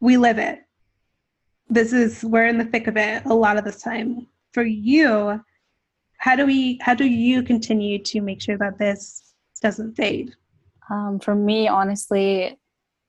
we 0.00 0.16
live 0.16 0.38
it. 0.38 0.64
This 1.70 1.92
is 1.92 2.24
we're 2.24 2.48
in 2.48 2.58
the 2.58 2.64
thick 2.64 2.88
of 2.88 2.96
it 2.96 3.24
a 3.26 3.32
lot 3.32 3.56
of 3.56 3.62
this 3.62 3.80
time. 3.80 4.26
For 4.52 4.64
you, 4.64 5.40
how 6.18 6.34
do 6.34 6.44
we 6.44 6.80
how 6.82 6.94
do 6.94 7.04
you 7.04 7.44
continue 7.44 8.02
to 8.02 8.20
make 8.20 8.42
sure 8.42 8.58
that 8.58 8.78
this 8.78 9.32
doesn't 9.62 9.94
fade? 9.94 10.34
Um, 10.90 11.20
for 11.20 11.36
me, 11.36 11.68
honestly, 11.68 12.58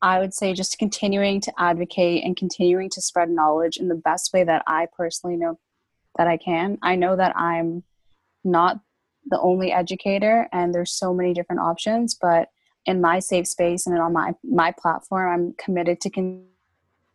I 0.02 0.20
would 0.20 0.34
say 0.34 0.54
just 0.54 0.78
continuing 0.78 1.42
to 1.42 1.54
advocate 1.58 2.24
and 2.24 2.38
continuing 2.38 2.90
to 2.92 3.02
spread 3.02 3.30
knowledge 3.30 3.78
in 3.78 3.88
the 3.88 3.96
best 3.96 4.32
way 4.34 4.44
that 4.44 4.64
I 4.68 4.88
personally 4.96 5.38
know 5.38 5.60
that 6.18 6.28
I 6.28 6.38
can. 6.38 6.78
I 6.82 6.96
know 6.96 7.16
that 7.16 7.36
I'm 7.36 7.84
not 8.44 8.80
the 9.26 9.40
only 9.40 9.72
educator 9.72 10.48
and 10.54 10.74
there's 10.74 10.92
so 10.92 11.14
many 11.14 11.34
different 11.34 11.62
options, 11.62 12.16
but 12.16 12.50
in 12.86 13.02
my 13.02 13.20
safe 13.20 13.48
space 13.48 13.86
and 13.86 13.98
on 14.00 14.14
my 14.14 14.34
my 14.44 14.72
platform, 14.72 15.30
I'm 15.30 15.54
committed 15.58 16.00
to 16.02 16.10
con- 16.10 16.46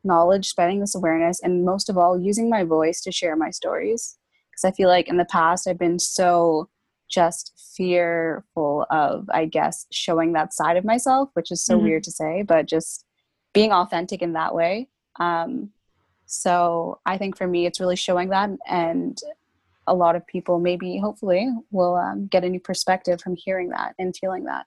knowledge, 0.05 0.49
spreading 0.49 0.81
this 0.81 0.95
awareness, 0.95 1.41
and 1.43 1.65
most 1.65 1.89
of 1.89 1.97
all, 1.97 2.21
using 2.21 2.51
my 2.51 2.65
voice 2.65 3.01
to 3.03 3.13
share 3.13 3.37
my 3.37 3.51
stories. 3.51 4.19
Because 4.51 4.65
I 4.65 4.77
feel 4.77 4.89
like 4.89 5.09
in 5.09 5.17
the 5.17 5.25
past, 5.25 5.67
I've 5.67 5.79
been 5.79 5.99
so 5.99 6.69
just 7.13 7.53
fearful 7.77 8.87
of, 8.91 9.29
I 9.31 9.45
guess, 9.45 9.87
showing 9.91 10.33
that 10.33 10.53
side 10.55 10.77
of 10.77 10.85
myself, 10.85 11.29
which 11.35 11.53
is 11.53 11.65
so 11.65 11.77
mm-hmm. 11.77 11.85
weird 11.85 12.05
to 12.05 12.11
say, 12.11 12.43
but 12.43 12.67
just 12.67 13.05
being 13.53 13.73
authentic 13.73 14.23
in 14.23 14.33
that 14.33 14.55
way. 14.55 14.89
Um, 15.21 15.71
so 16.27 16.99
I 17.05 17.19
think 17.19 17.37
for 17.37 17.47
me, 17.47 17.67
it's 17.67 17.81
really 17.81 17.97
showing 17.97 18.31
that, 18.31 18.51
and 18.67 19.19
a 19.87 19.95
lot 19.95 20.17
of 20.17 20.27
people 20.27 20.59
maybe, 20.59 20.99
hopefully, 20.99 21.49
will 21.71 21.97
um, 21.97 22.27
get 22.29 22.45
a 22.45 22.49
new 22.49 22.61
perspective 22.61 23.21
from 23.21 23.37
hearing 23.37 23.69
that 23.71 23.95
and 23.99 24.17
feeling 24.17 24.45
that. 24.45 24.65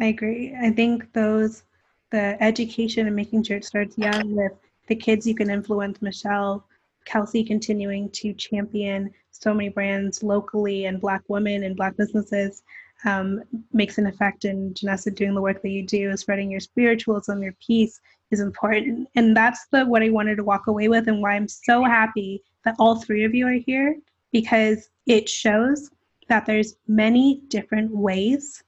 I 0.00 0.06
agree. 0.06 0.56
I 0.60 0.70
think 0.70 1.12
those, 1.12 1.62
the 2.10 2.36
education 2.42 3.06
and 3.06 3.14
making 3.14 3.44
sure 3.44 3.56
it 3.56 3.64
starts 3.64 3.96
young 3.96 4.34
with 4.34 4.52
the 4.88 4.96
kids 4.96 5.26
you 5.26 5.34
can 5.34 5.50
influence, 5.50 6.02
Michelle, 6.02 6.66
Kelsey 7.06 7.42
continuing 7.42 8.10
to 8.10 8.34
champion 8.34 9.10
so 9.30 9.54
many 9.54 9.70
brands 9.70 10.22
locally 10.22 10.84
and 10.84 11.00
Black 11.00 11.22
women 11.28 11.62
and 11.64 11.76
Black 11.76 11.96
businesses 11.96 12.62
um, 13.04 13.42
makes 13.72 13.98
an 13.98 14.06
effect. 14.06 14.44
And 14.44 14.74
Janessa, 14.74 15.14
doing 15.14 15.34
the 15.34 15.40
work 15.40 15.62
that 15.62 15.70
you 15.70 15.86
do, 15.86 16.16
spreading 16.16 16.50
your 16.50 16.60
spiritualism, 16.60 17.42
your 17.42 17.54
peace 17.64 18.00
is 18.30 18.40
important. 18.40 19.08
And 19.14 19.36
that's 19.36 19.66
the 19.70 19.84
what 19.84 20.02
I 20.02 20.10
wanted 20.10 20.36
to 20.36 20.44
walk 20.44 20.66
away 20.66 20.88
with, 20.88 21.08
and 21.08 21.22
why 21.22 21.32
I'm 21.32 21.48
so 21.48 21.84
happy 21.84 22.42
that 22.64 22.76
all 22.78 23.00
three 23.00 23.24
of 23.24 23.34
you 23.34 23.46
are 23.46 23.52
here 23.52 23.96
because 24.32 24.90
it 25.06 25.28
shows 25.28 25.90
that 26.28 26.44
there's 26.44 26.76
many 26.88 27.42
different 27.48 27.94
ways 27.94 28.64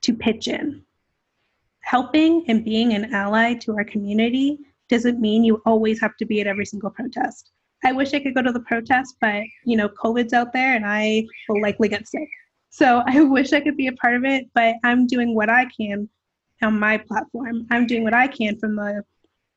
to 0.00 0.14
pitch 0.14 0.48
in. 0.48 0.82
Helping 1.80 2.44
and 2.48 2.64
being 2.64 2.94
an 2.94 3.12
ally 3.12 3.54
to 3.54 3.76
our 3.76 3.84
community 3.84 4.60
doesn't 4.90 5.20
mean 5.20 5.44
you 5.44 5.62
always 5.64 6.00
have 6.00 6.16
to 6.18 6.26
be 6.26 6.40
at 6.40 6.46
every 6.46 6.66
single 6.66 6.90
protest. 6.90 7.52
I 7.84 7.92
wish 7.92 8.12
I 8.12 8.20
could 8.20 8.34
go 8.34 8.42
to 8.42 8.52
the 8.52 8.60
protest, 8.60 9.16
but 9.20 9.42
you 9.64 9.76
know, 9.76 9.88
COVID's 9.88 10.34
out 10.34 10.52
there 10.52 10.74
and 10.74 10.84
I 10.84 11.26
will 11.48 11.62
likely 11.62 11.88
get 11.88 12.06
sick. 12.06 12.28
So 12.68 13.02
I 13.06 13.20
wish 13.36 13.52
I 13.52 13.60
could 13.60 13.76
be 13.76 13.86
a 13.86 13.92
part 13.92 14.16
of 14.16 14.24
it, 14.24 14.48
but 14.54 14.74
I'm 14.84 15.06
doing 15.06 15.34
what 15.34 15.48
I 15.48 15.66
can 15.66 16.08
on 16.62 16.78
my 16.78 16.98
platform. 16.98 17.66
I'm 17.70 17.86
doing 17.86 18.04
what 18.04 18.14
I 18.14 18.26
can 18.26 18.58
from 18.58 18.76
the 18.76 19.02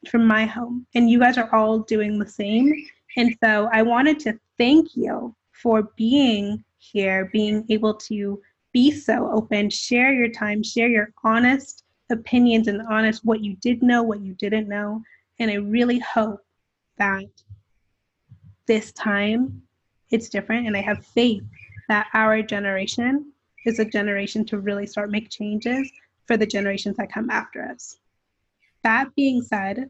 from 0.10 0.28
my 0.28 0.46
home. 0.46 0.86
And 0.96 1.10
you 1.10 1.20
guys 1.20 1.38
are 1.38 1.54
all 1.56 1.80
doing 1.80 2.20
the 2.20 2.28
same. 2.28 2.74
And 3.16 3.36
so 3.44 3.70
I 3.72 3.82
wanted 3.82 4.20
to 4.22 4.38
thank 4.58 4.96
you 4.96 5.36
for 5.52 5.90
being 5.96 6.64
here, 6.78 7.30
being 7.32 7.66
able 7.70 7.94
to 7.96 8.42
be 8.74 8.92
so 8.92 9.30
open, 9.32 9.70
share 9.70 10.12
your 10.12 10.30
time, 10.30 10.62
share 10.64 10.90
your 10.90 11.14
honest 11.24 11.84
opinions 12.12 12.68
and 12.68 12.82
honest 12.90 13.24
what 13.24 13.42
you 13.42 13.56
did 13.58 13.82
know, 13.82 14.04
what 14.04 14.22
you 14.22 14.34
didn't 14.34 14.68
know. 14.68 15.02
And 15.40 15.50
I 15.50 15.56
really 15.56 16.00
hope 16.00 16.42
that 16.98 17.26
this 18.68 18.92
time 18.94 19.62
it's 20.12 20.30
different. 20.30 20.68
And 20.68 20.78
i 20.78 20.82
have 20.82 21.06
faith 21.06 21.44
that 21.90 22.08
our 22.14 22.42
generation 22.42 23.32
is 23.66 23.80
a 23.80 23.86
generation 23.86 24.46
to 24.46 24.60
really 24.60 24.86
start 24.88 25.12
make 25.12 25.30
changes 25.30 25.90
for 26.28 26.38
the 26.38 26.46
generations 26.46 26.98
that 26.98 27.12
come 27.12 27.30
after 27.30 27.64
us. 27.64 27.98
That 28.84 29.14
being 29.16 29.42
said 29.42 29.90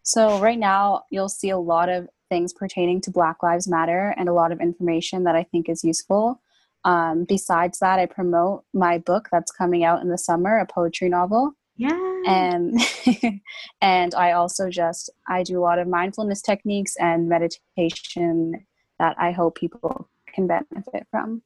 So, 0.03 0.39
right 0.39 0.59
now, 0.59 1.03
you'll 1.09 1.29
see 1.29 1.49
a 1.49 1.57
lot 1.57 1.89
of 1.89 2.07
things 2.29 2.51
pertaining 2.51 2.99
to 3.01 3.11
Black 3.11 3.41
Lives 3.41 3.67
Matter 3.67 4.13
and 4.17 4.27
a 4.27 4.33
lot 4.33 4.51
of 4.51 4.59
information 4.59 5.23
that 5.23 5.35
I 5.35 5.43
think 5.43 5.69
is 5.69 5.83
useful. 5.83 6.41
Um, 6.83 7.25
besides 7.25 7.79
that, 7.79 7.99
I 7.99 8.05
promote 8.05 8.65
my 8.73 8.97
book 8.97 9.29
that's 9.31 9.51
coming 9.51 9.83
out 9.85 10.01
in 10.01 10.09
the 10.09 10.17
summer, 10.17 10.57
a 10.57 10.65
poetry 10.65 11.09
novel. 11.09 11.53
Yeah. 11.77 12.21
And 12.27 12.79
and 13.81 14.13
I 14.13 14.33
also 14.33 14.69
just 14.69 15.09
I 15.27 15.43
do 15.43 15.59
a 15.59 15.63
lot 15.63 15.79
of 15.79 15.87
mindfulness 15.87 16.41
techniques 16.41 16.95
and 16.97 17.29
meditation 17.29 18.65
that 19.03 19.19
I 19.19 19.31
hope 19.31 19.55
people 19.55 20.07
can 20.27 20.47
benefit 20.47 21.05
from. 21.11 21.41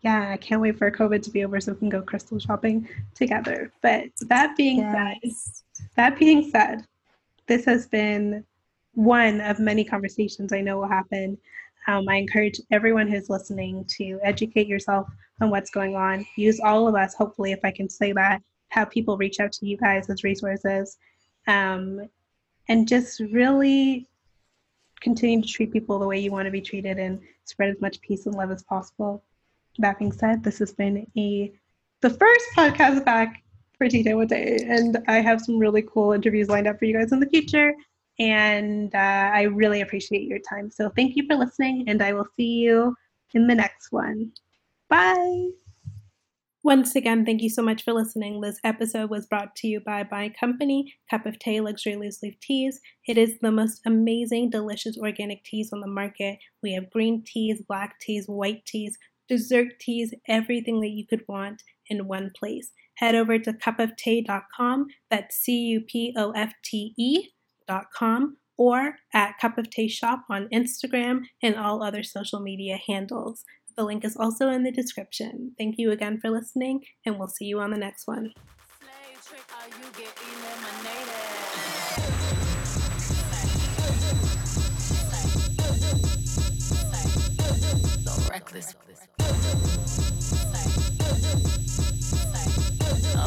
Yeah, 0.00 0.30
I 0.30 0.38
can't 0.38 0.62
wait 0.62 0.78
for 0.78 0.90
COVID 0.90 1.22
to 1.22 1.30
be 1.30 1.44
over 1.44 1.60
so 1.60 1.72
we 1.72 1.78
can 1.78 1.90
go 1.90 2.00
crystal 2.00 2.38
shopping 2.38 2.88
together. 3.14 3.70
But 3.82 4.04
that 4.22 4.56
being 4.56 4.78
yes. 4.78 5.62
said, 5.74 5.84
that 5.96 6.18
being 6.18 6.50
said, 6.50 6.86
this 7.46 7.66
has 7.66 7.86
been 7.88 8.42
one 8.94 9.42
of 9.42 9.58
many 9.58 9.84
conversations 9.84 10.50
I 10.50 10.62
know 10.62 10.78
will 10.78 10.88
happen. 10.88 11.36
Um, 11.88 12.08
I 12.08 12.16
encourage 12.16 12.58
everyone 12.70 13.08
who's 13.08 13.28
listening 13.28 13.84
to 13.96 14.18
educate 14.22 14.66
yourself 14.66 15.08
on 15.42 15.50
what's 15.50 15.70
going 15.70 15.94
on. 15.94 16.26
Use 16.36 16.58
all 16.58 16.88
of 16.88 16.94
us, 16.94 17.14
hopefully, 17.14 17.52
if 17.52 17.60
I 17.64 17.70
can 17.70 17.90
say 17.90 18.12
that, 18.12 18.40
have 18.68 18.90
people 18.90 19.18
reach 19.18 19.40
out 19.40 19.52
to 19.52 19.66
you 19.66 19.76
guys 19.76 20.08
as 20.08 20.24
resources. 20.24 20.96
Um, 21.46 22.08
and 22.68 22.88
just 22.88 23.20
really 23.20 24.06
continue 25.00 25.42
to 25.42 25.48
treat 25.48 25.72
people 25.72 25.98
the 25.98 26.06
way 26.06 26.18
you 26.18 26.30
want 26.30 26.46
to 26.46 26.50
be 26.50 26.60
treated 26.60 26.98
and 26.98 27.20
spread 27.44 27.70
as 27.70 27.80
much 27.80 28.00
peace 28.00 28.26
and 28.26 28.34
love 28.34 28.50
as 28.50 28.62
possible. 28.62 29.22
That 29.78 29.98
being 29.98 30.12
said, 30.12 30.42
this 30.42 30.58
has 30.58 30.72
been 30.72 31.06
a 31.16 31.52
the 32.00 32.10
first 32.10 32.46
podcast 32.56 33.04
back 33.04 33.42
for 33.76 33.88
TJ 33.88 34.14
One 34.16 34.26
Day, 34.26 34.58
and 34.68 34.98
I 35.08 35.20
have 35.20 35.40
some 35.40 35.58
really 35.58 35.82
cool 35.82 36.12
interviews 36.12 36.48
lined 36.48 36.66
up 36.66 36.78
for 36.78 36.84
you 36.84 36.96
guys 36.96 37.12
in 37.12 37.20
the 37.20 37.28
future. 37.28 37.74
And 38.20 38.92
uh, 38.94 39.30
I 39.32 39.42
really 39.42 39.80
appreciate 39.80 40.26
your 40.26 40.40
time. 40.40 40.70
So 40.70 40.90
thank 40.90 41.14
you 41.14 41.24
for 41.26 41.36
listening, 41.36 41.84
and 41.88 42.02
I 42.02 42.12
will 42.12 42.26
see 42.36 42.58
you 42.58 42.96
in 43.34 43.46
the 43.46 43.54
next 43.54 43.92
one. 43.92 44.32
Bye. 44.88 45.50
Once 46.68 46.94
again, 46.94 47.24
thank 47.24 47.40
you 47.40 47.48
so 47.48 47.62
much 47.62 47.82
for 47.82 47.94
listening. 47.94 48.42
This 48.42 48.60
episode 48.62 49.08
was 49.08 49.24
brought 49.24 49.56
to 49.56 49.66
you 49.66 49.80
by 49.80 50.06
my 50.10 50.28
company, 50.28 50.92
Cup 51.08 51.24
of 51.24 51.38
Tea 51.38 51.62
Luxury 51.62 51.96
Loose 51.96 52.22
Leaf 52.22 52.38
Teas. 52.42 52.78
It 53.06 53.16
is 53.16 53.38
the 53.40 53.50
most 53.50 53.80
amazing, 53.86 54.50
delicious 54.50 54.98
organic 54.98 55.42
teas 55.44 55.70
on 55.72 55.80
the 55.80 55.86
market. 55.86 56.40
We 56.62 56.74
have 56.74 56.90
green 56.90 57.24
teas, 57.26 57.62
black 57.66 57.98
teas, 58.00 58.26
white 58.26 58.66
teas, 58.66 58.98
dessert 59.30 59.80
teas, 59.80 60.12
everything 60.28 60.82
that 60.82 60.90
you 60.90 61.06
could 61.06 61.22
want 61.26 61.62
in 61.86 62.06
one 62.06 62.32
place. 62.38 62.72
Head 62.96 63.14
over 63.14 63.38
to 63.38 63.54
cupoftea.com, 63.54 64.88
that's 65.10 65.36
C 65.36 65.52
U 65.68 65.80
P 65.80 66.12
O 66.18 66.32
F 66.32 66.52
T 66.62 66.92
E.com, 66.98 68.36
or 68.58 68.96
at 69.14 69.38
Cup 69.38 69.56
of 69.56 69.70
Tea 69.70 69.88
Shop 69.88 70.24
on 70.28 70.48
Instagram 70.52 71.22
and 71.42 71.56
all 71.56 71.82
other 71.82 72.02
social 72.02 72.40
media 72.40 72.78
handles. 72.86 73.46
The 73.78 73.84
link 73.84 74.04
is 74.04 74.16
also 74.16 74.48
in 74.48 74.64
the 74.64 74.72
description. 74.72 75.52
Thank 75.56 75.76
you 75.78 75.92
again 75.92 76.18
for 76.18 76.30
listening, 76.30 76.82
and 77.06 77.16
we'll 77.16 77.28
see 77.28 77.44
you 77.44 77.60
on 77.60 77.70
the 77.70 77.76
next 77.76 78.08
one. 78.08 78.32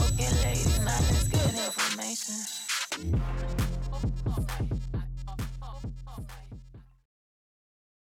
Okay, 0.01 0.29
ladies, 0.43 0.79
now 0.79 0.99
let's 0.99 1.27
get 1.29 1.55
information. 1.55 2.35